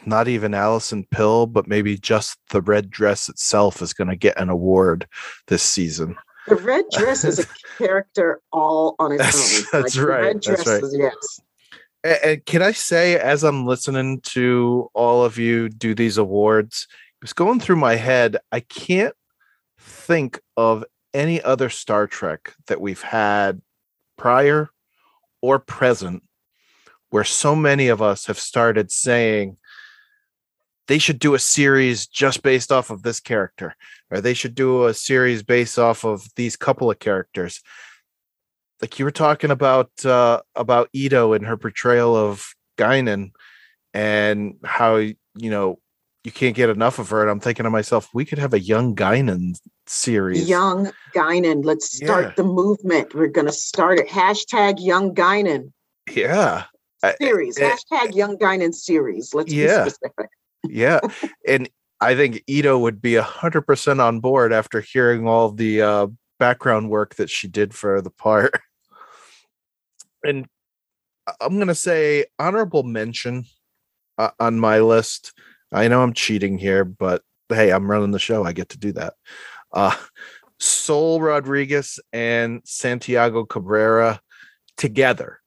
[0.05, 4.39] not even Allison Pill, but maybe just the red dress itself is going to get
[4.39, 5.07] an award
[5.47, 6.15] this season.
[6.47, 7.45] The red dress is a
[7.77, 9.81] character all on its That's- own.
[9.81, 10.83] that's the right, Red that's right.
[10.83, 11.39] is yes.
[12.03, 16.87] And can I say, as I'm listening to all of you do these awards,
[17.21, 18.37] it's going through my head.
[18.51, 19.13] I can't
[19.77, 20.83] think of
[21.13, 23.61] any other Star Trek that we've had
[24.17, 24.69] prior
[25.41, 26.23] or present
[27.11, 29.57] where so many of us have started saying
[30.87, 33.75] they should do a series just based off of this character,
[34.09, 37.61] or they should do a series based off of these couple of characters.
[38.81, 43.31] Like you were talking about uh about Ito and her portrayal of Guinan
[43.93, 45.79] and how you know
[46.23, 48.59] you can't get enough of her and I'm thinking to myself we could have a
[48.59, 49.55] young Guinan
[49.87, 51.65] series Young Guinan.
[51.65, 52.33] Let's start Yeah.
[52.37, 53.13] the movement.
[53.15, 54.07] We're gonna start it.
[54.07, 55.71] Hashtag Young Guinan
[56.11, 56.65] yeah
[57.03, 57.57] I- series.
[57.57, 59.33] eh, Hashtag Young Guinan series.
[59.33, 59.85] Let's Yeah.
[59.85, 60.29] be specific.
[60.67, 60.99] yeah
[61.47, 61.69] and
[61.99, 66.07] I think Ito would be a hundred percent on board after hearing all the uh
[66.39, 68.59] background work that she did for the part
[70.23, 70.45] and
[71.27, 73.45] I- I'm gonna say honorable mention
[74.17, 75.33] uh, on my list.
[75.71, 78.43] I know I'm cheating here, but hey, I'm running the show.
[78.43, 79.13] I get to do that.
[79.71, 79.95] Uh,
[80.59, 84.21] Sol Rodriguez and Santiago Cabrera
[84.77, 85.39] together.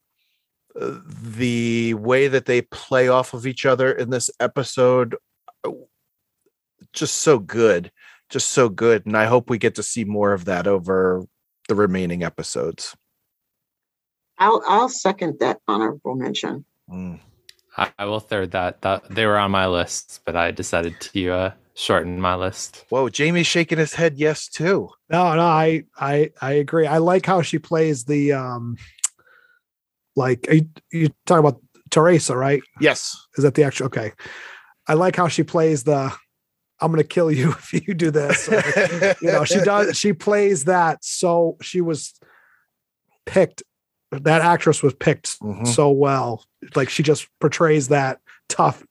[0.78, 5.14] Uh, the way that they play off of each other in this episode,
[5.62, 5.70] uh,
[6.92, 7.92] just so good,
[8.28, 9.06] just so good.
[9.06, 11.24] And I hope we get to see more of that over
[11.68, 12.96] the remaining episodes.
[14.38, 16.64] I'll I'll second that honorable mention.
[16.90, 17.20] Mm.
[17.76, 18.82] I, I will third that.
[18.82, 22.84] That they were on my list, but I decided to uh, shorten my list.
[22.88, 24.90] Whoa, Jamie's shaking his head yes too.
[25.10, 26.86] No, no, I I I agree.
[26.86, 28.76] I like how she plays the um
[30.16, 31.60] like you, you talk about
[31.90, 32.62] Teresa, right?
[32.80, 33.16] Yes.
[33.36, 34.12] Is that the actual okay.
[34.86, 36.12] I like how she plays the
[36.80, 38.48] I'm gonna kill you if you do this.
[38.48, 38.62] or,
[39.20, 42.14] you know, she does she plays that so she was
[43.26, 43.62] picked
[44.22, 45.66] that actress was picked Mhm.
[45.66, 46.44] so well.
[46.74, 48.84] Like she just portrays that tough,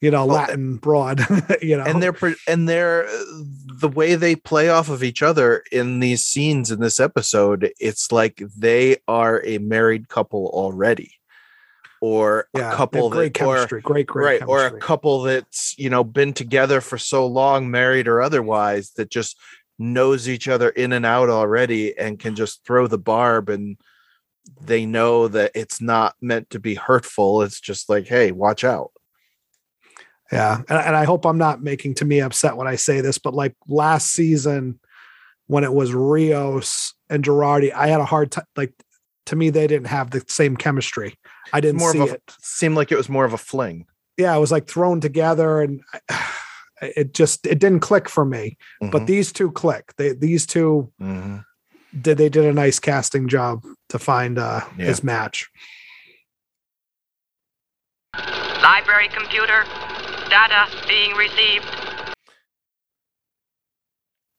[0.00, 1.20] you know, Well, Latin broad,
[1.62, 1.84] you know.
[1.84, 3.08] and they're and they're
[3.80, 8.10] the way they play off of each other in these scenes in this episode it's
[8.12, 11.12] like they are a married couple already
[12.00, 15.88] or yeah, a couple great that or, great, great right or a couple that's you
[15.90, 19.36] know been together for so long married or otherwise that just
[19.78, 23.76] knows each other in and out already and can just throw the barb and
[24.60, 28.90] they know that it's not meant to be hurtful it's just like hey watch out
[30.32, 33.32] Yeah, and, and I hope I'm not making Tamia upset when I say this, but
[33.34, 34.80] like last season
[35.46, 38.46] when it was Rios and Jurati, I had a hard time.
[38.56, 38.72] Like
[39.26, 41.14] to me, they didn't have the same chemistry.
[41.52, 42.34] I didn't more see of a it.
[42.40, 43.86] seemed like it was more of a fling
[44.16, 46.32] Yeah, it was like thrown together, and I-
[46.82, 48.58] it just it didn't click for me.
[48.80, 49.06] But Mhm.
[49.06, 49.94] these two click.
[49.96, 51.44] They these two Mhm.
[52.00, 54.86] Did they did a nice casting job to find uh Yeah.
[54.86, 55.48] his match.
[58.62, 59.64] Library computer.
[60.28, 61.66] Data being received.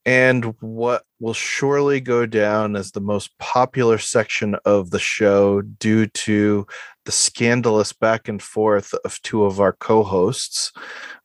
[0.05, 6.05] and what will surely go down as the most popular section of the show due
[6.07, 6.65] to
[7.03, 10.71] the scandalous back and forth of two of our co-hosts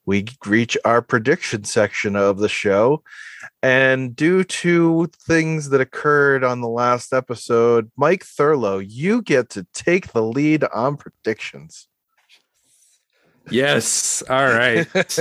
[0.06, 3.02] we reach our prediction section of the show
[3.62, 9.66] and due to things that occurred on the last episode mike thurlow you get to
[9.72, 11.88] take the lead on predictions
[13.50, 14.22] Yes.
[14.28, 14.86] All right.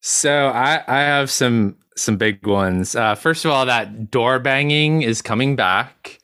[0.00, 2.96] so I I have some some big ones.
[2.96, 6.18] Uh, first of all, that door banging is coming back.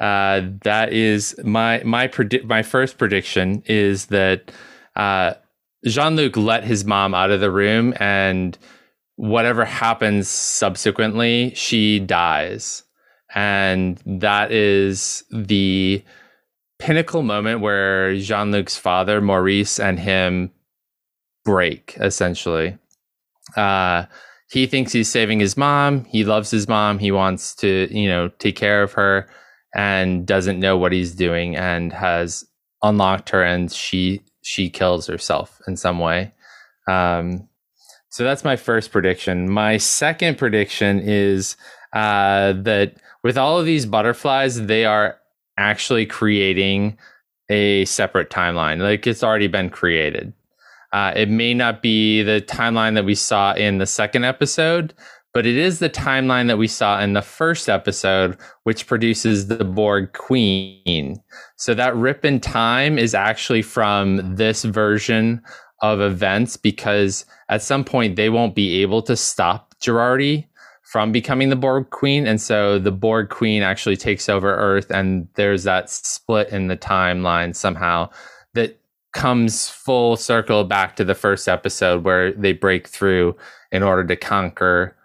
[0.00, 4.52] Uh, that is my my predi- my first prediction is that
[4.96, 5.34] uh,
[5.84, 8.56] Jean Luc let his mom out of the room, and
[9.16, 12.82] whatever happens subsequently, she dies,
[13.34, 16.02] and that is the
[16.78, 20.50] pinnacle moment where Jean Luc's father, Maurice, and him
[21.44, 22.78] break essentially.
[23.56, 24.06] Uh,
[24.50, 26.04] he thinks he's saving his mom.
[26.04, 26.98] He loves his mom.
[26.98, 29.28] He wants to, you know, take care of her
[29.74, 32.44] and doesn't know what he's doing and has
[32.82, 36.32] unlocked her and she she kills herself in some way.
[36.86, 37.48] Um,
[38.10, 39.48] so that's my first prediction.
[39.48, 41.56] My second prediction is
[41.94, 45.18] uh, that with all of these butterflies, they are
[45.56, 46.98] actually creating
[47.48, 48.80] a separate timeline.
[48.80, 50.34] Like it's already been created.
[50.92, 54.94] Uh, it may not be the timeline that we saw in the second episode,
[55.34, 59.64] but it is the timeline that we saw in the first episode, which produces the
[59.64, 61.20] Borg Queen.
[61.56, 65.42] So that rip in time is actually from this version
[65.82, 70.46] of events because at some point they won't be able to stop Jurati
[70.84, 72.28] from becoming the Borg Queen.
[72.28, 76.76] And so the Borg Queen actually takes over Earth, and there's that split in the
[76.76, 78.08] timeline somehow
[78.52, 78.78] that
[79.12, 83.36] comes full circle back to the first episode where they break through
[83.72, 84.96] in order to conquer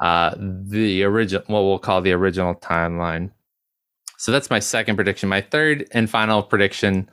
[0.00, 3.30] uh, the original, what we'll call the original timeline.
[4.18, 5.28] So that's my second prediction.
[5.28, 7.08] My third and final prediction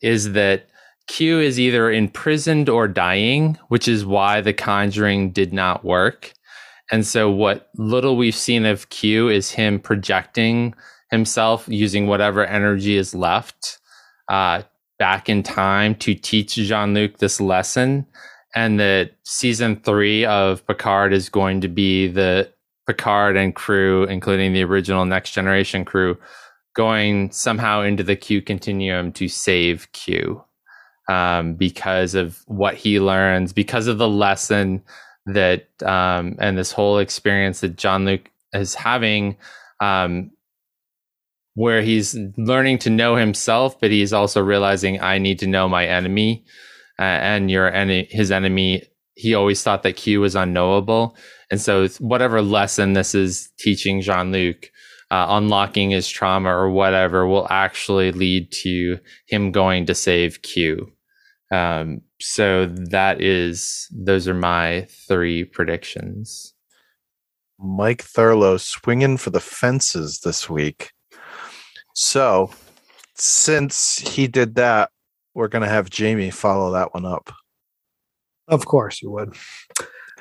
[0.00, 0.68] is that
[1.08, 6.32] Q is either imprisoned or dying, which is why the conjuring did not work.
[6.90, 10.74] And so, what little we've seen of Q is him projecting
[11.10, 13.78] himself using whatever energy is left
[14.28, 14.62] uh,
[14.98, 18.06] back in time to teach Jean Luc this lesson.
[18.54, 22.52] And that season three of Picard is going to be the
[22.86, 26.18] Picard and crew, including the original Next Generation crew,
[26.74, 30.42] going somehow into the Q continuum to save Q
[31.08, 34.82] um, because of what he learns, because of the lesson
[35.26, 39.36] that um, and this whole experience that Jean Luc is having,
[39.80, 40.30] um,
[41.54, 45.86] where he's learning to know himself, but he's also realizing I need to know my
[45.86, 46.44] enemy,
[47.02, 48.82] and your enemy, his enemy.
[49.14, 51.16] He always thought that Q was unknowable,
[51.50, 54.70] and so whatever lesson this is teaching Jean Luc.
[55.10, 60.90] Uh, unlocking his trauma or whatever will actually lead to him going to save Q.
[61.52, 66.54] Um, so that is those are my three predictions.
[67.62, 70.92] Mike Thurlow swinging for the fences this week.
[71.94, 72.50] So,
[73.14, 74.90] since he did that,
[75.34, 77.32] we're going to have Jamie follow that one up.
[78.48, 79.34] Of course you would.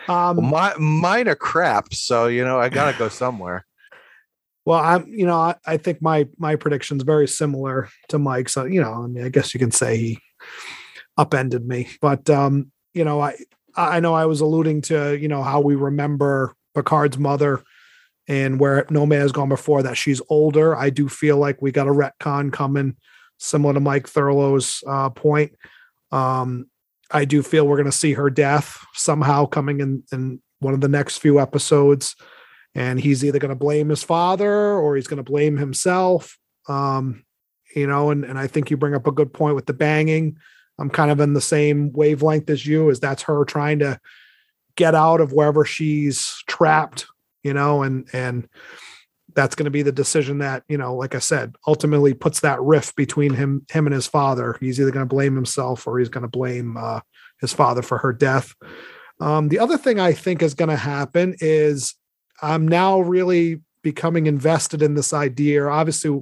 [0.07, 1.93] Um, Well, my, mine are crap.
[1.93, 3.65] So, you know, I got to go somewhere.
[4.65, 8.53] Well, I'm, you know, I, I think my my prediction's very similar to Mike's.
[8.53, 10.19] So, you know, I mean, I guess you can say he
[11.17, 13.37] upended me, but um, you know, I
[13.75, 17.63] I know I was alluding to, you know, how we remember Picard's mother
[18.27, 20.75] and where No Man has gone before that she's older.
[20.75, 22.95] I do feel like we got a retcon coming,
[23.41, 25.53] similar to Mike Thurlow's uh, point.
[26.11, 26.67] Um,
[27.09, 30.81] I do feel we're going to see her death somehow coming in in one of
[30.81, 32.15] the next few episodes,
[32.75, 36.37] and he's either going to blame his father or he's going to blame himself.
[36.69, 37.25] Um,
[37.75, 40.37] you know, and and I think you bring up a good point with the banging.
[40.79, 43.99] I'm kind of in the same wavelength as you, as that's her trying to
[44.75, 47.07] get out of wherever she's trapped,
[47.43, 48.47] you know, and and
[49.35, 52.61] that's going to be the decision that you know like i said ultimately puts that
[52.61, 54.57] rift between him him and his father.
[54.59, 57.01] He's either going to blame himself or he's going to blame uh,
[57.39, 58.53] his father for her death.
[59.19, 61.95] Um, the other thing i think is going to happen is
[62.41, 65.67] i'm now really becoming invested in this idea.
[65.67, 66.21] Obviously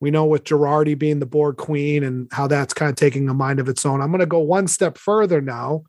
[0.00, 3.34] we know with Jurati being the Borg queen and how that's kind of taking a
[3.34, 5.82] mind of its own i'm going to go one step further now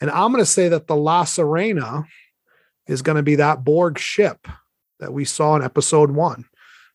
[0.00, 2.04] and i'm going to say that the la Sirena
[2.86, 4.46] is going to be that borg ship
[5.00, 6.44] that we saw in episode one.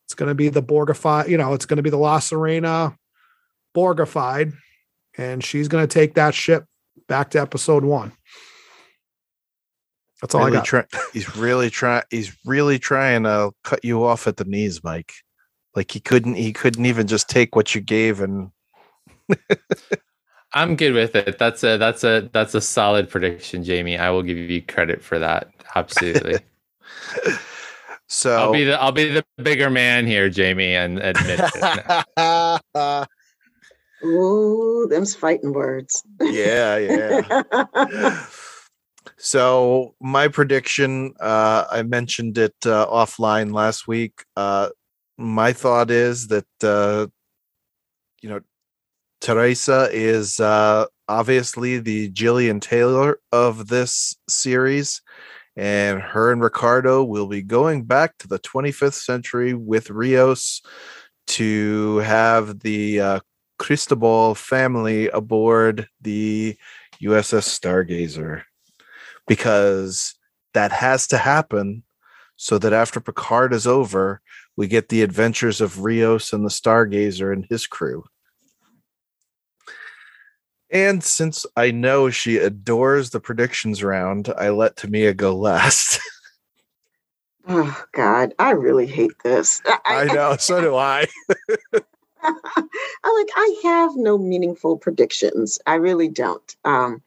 [0.05, 2.95] It's going to be the Borgified, you know, it's going to be the La Sirena
[3.75, 4.53] Borgified,
[5.17, 6.65] and she's going to take that ship
[7.07, 8.11] back to episode one.
[10.21, 10.65] That's all really I got.
[10.65, 12.03] Try, he's really trying.
[12.09, 15.11] He's really trying to cut you off at the knees, Mike.
[15.75, 16.35] Like he couldn't.
[16.35, 18.51] He couldn't even just take what you gave and.
[20.55, 21.39] I'm good with it.
[21.39, 23.97] That's a that's a that's a solid prediction, Jamie.
[23.97, 25.49] I will give you credit for that.
[25.75, 26.37] Absolutely.
[28.13, 32.07] so I'll be the I'll be the bigger man here, Jamie, and admit it.
[34.05, 36.03] Ooh, them's fighting words.
[36.21, 38.25] yeah, yeah.
[39.17, 44.23] so my prediction, uh, I mentioned it uh, offline last week.
[44.35, 44.69] Uh,
[45.17, 47.07] my thought is that uh,
[48.21, 48.41] you know
[49.21, 55.01] Teresa is uh, obviously the Gillian Taylor of this series,
[55.55, 60.61] and her and Ricardo will be going back to the 25th century with Rios
[61.27, 63.19] to have the uh,
[63.59, 66.57] Cristobal family aboard the
[67.01, 68.43] USS Stargazer
[69.27, 70.15] because
[70.53, 71.83] that has to happen
[72.35, 74.21] so that after Picard is over,
[74.57, 78.03] we get the adventures of Rios and the Stargazer and his crew.
[80.73, 86.01] And since I know she adores the predictions round, I let Tamia go last.
[87.47, 89.61] oh God, I really hate this.
[89.85, 91.05] I know, so do I.
[92.23, 95.59] I like I have no meaningful predictions.
[95.67, 96.55] I really don't.
[96.65, 97.03] Um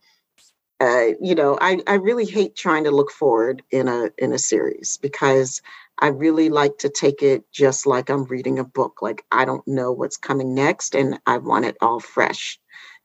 [0.79, 4.39] uh, you know, I, I really hate trying to look forward in a in a
[4.39, 5.63] series because
[5.99, 9.01] I really like to take it just like I'm reading a book.
[9.01, 12.61] Like I don't know what's coming next and I want it all fresh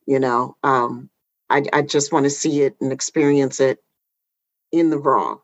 [0.05, 1.09] you know um,
[1.49, 3.79] I, I just want to see it and experience it
[4.71, 5.37] in the raw.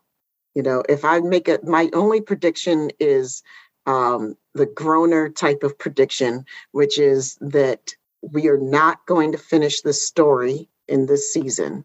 [0.54, 3.42] You know if i make it my only prediction is
[3.86, 9.80] um, the groaner type of prediction which is that we are not going to finish
[9.82, 11.84] the story in this season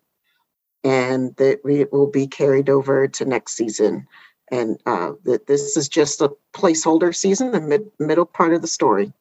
[0.83, 4.07] and that it will be carried over to next season.
[4.51, 8.67] And uh, that this is just a placeholder season the mid, middle part of the
[8.67, 9.13] story.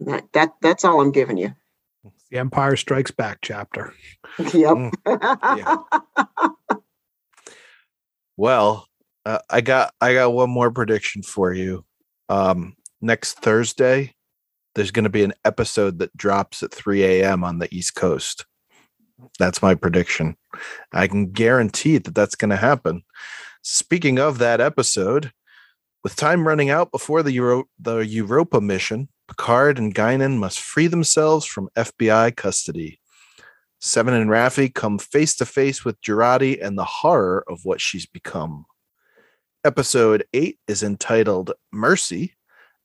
[0.00, 1.54] That, that that's all i'm giving you
[2.30, 3.94] the Empire Strikes Back chapter.
[4.38, 4.76] Yep.
[4.76, 4.92] Mm.
[5.58, 6.76] Yeah.
[8.36, 8.86] Well,
[9.26, 11.84] uh, I got I got one more prediction for you.
[12.28, 14.14] Um, next Thursday,
[14.74, 17.44] there's going to be an episode that drops at 3 a.m.
[17.44, 18.46] on the East Coast.
[19.38, 20.36] That's my prediction.
[20.92, 23.02] I can guarantee that that's going to happen.
[23.62, 25.32] Speaking of that episode,
[26.02, 30.88] with time running out before the Euro- the Europa mission, Picard and Guinan must free
[30.88, 32.98] themselves from FBI custody.
[33.78, 38.06] Seven and Raffi come face to face with Jurati and the horror of what she's
[38.06, 38.66] become.
[39.64, 42.34] Episode 8 is entitled Mercy,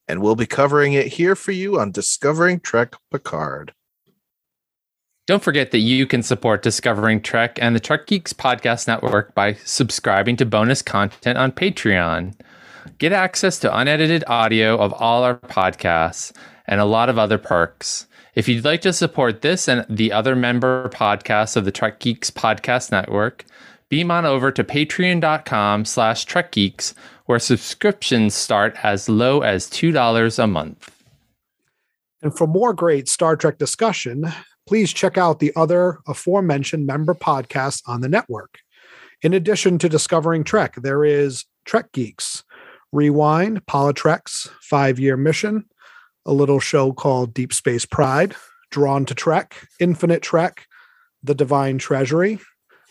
[0.07, 3.73] and we'll be covering it here for you on Discovering Trek Picard.
[5.25, 9.53] Don't forget that you can support Discovering Trek and the Trek Geeks Podcast Network by
[9.65, 12.39] subscribing to bonus content on Patreon.
[12.97, 16.31] Get access to unedited audio of all our podcasts
[16.67, 18.07] and a lot of other perks.
[18.35, 22.29] If you'd like to support this and the other member podcasts of the Trek Geeks
[22.29, 23.45] Podcast Network,
[23.89, 26.93] beam on over to patreon.com slash trekgeeks
[27.25, 30.91] where subscriptions start as low as $2 a month.
[32.21, 34.31] And for more great Star Trek discussion,
[34.67, 38.59] please check out the other aforementioned member podcasts on the network.
[39.21, 42.43] In addition to Discovering Trek, there is Trek Geeks,
[42.95, 45.65] Rewind, Politrek's Five Year Mission,
[46.25, 48.35] a little show called Deep Space Pride,
[48.71, 50.65] Drawn to Trek, Infinite Trek,
[51.21, 52.39] The Divine Treasury,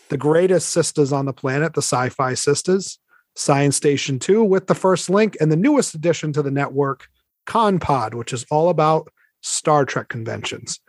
[0.09, 2.99] The Greatest Sisters on the Planet, the Sci Fi Sisters,
[3.35, 7.07] Science Station 2 with the first link, and the newest addition to the network,
[7.47, 9.09] ConPod, which is all about
[9.41, 10.79] Star Trek conventions.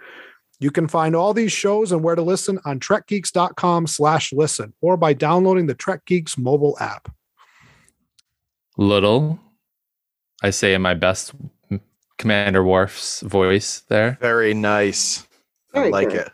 [0.61, 4.99] You can find all these shows and where to listen on trekgeeks.com slash listen or
[4.99, 7.11] by downloading the Trek Geeks mobile app.
[8.77, 9.39] Little,
[10.43, 11.33] I say in my best
[12.19, 14.19] Commander Worf's voice there.
[14.21, 15.27] Very nice.
[15.73, 16.27] Very I like good.
[16.27, 16.33] it.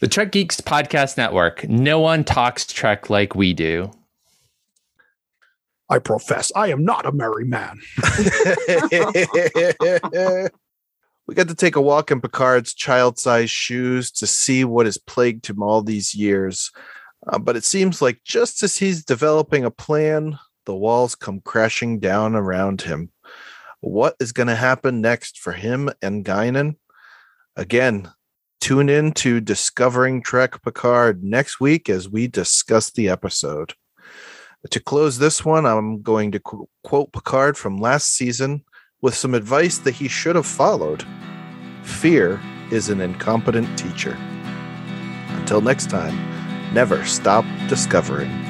[0.00, 1.68] The Trek Geeks Podcast Network.
[1.68, 3.90] No one talks Trek like we do.
[5.90, 7.80] I profess I am not a merry man.
[11.26, 14.98] we got to take a walk in Picard's child sized shoes to see what has
[14.98, 16.70] plagued him all these years.
[17.26, 22.00] Uh, but it seems like just as he's developing a plan, the walls come crashing
[22.00, 23.10] down around him.
[23.80, 26.76] What is going to happen next for him and Guinan?
[27.56, 28.10] Again,
[28.60, 33.74] tune in to Discovering Trek Picard next week as we discuss the episode.
[34.70, 38.64] To close this one, I'm going to qu- quote Picard from last season
[39.00, 41.04] with some advice that he should have followed.
[41.82, 42.38] Fear
[42.70, 44.16] is an incompetent teacher.
[45.30, 46.14] Until next time,
[46.74, 48.49] never stop discovering.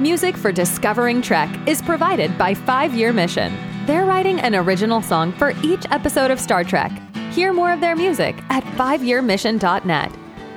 [0.00, 3.56] Music for Discovering Trek is provided by Five Year Mission.
[3.86, 6.92] They're writing an original song for each episode of Star Trek.
[7.30, 10.12] Hear more of their music at fiveyearmission.net.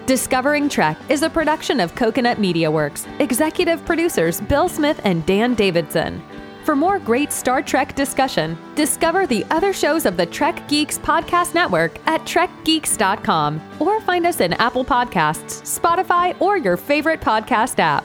[0.06, 5.56] Discovering Trek is a production of Coconut Media Works, executive producers Bill Smith and Dan
[5.56, 6.22] Davidson.
[6.66, 11.54] For more great Star Trek discussion, discover the other shows of the Trek Geeks Podcast
[11.54, 18.04] Network at trekgeeks.com or find us in Apple Podcasts, Spotify, or your favorite podcast app.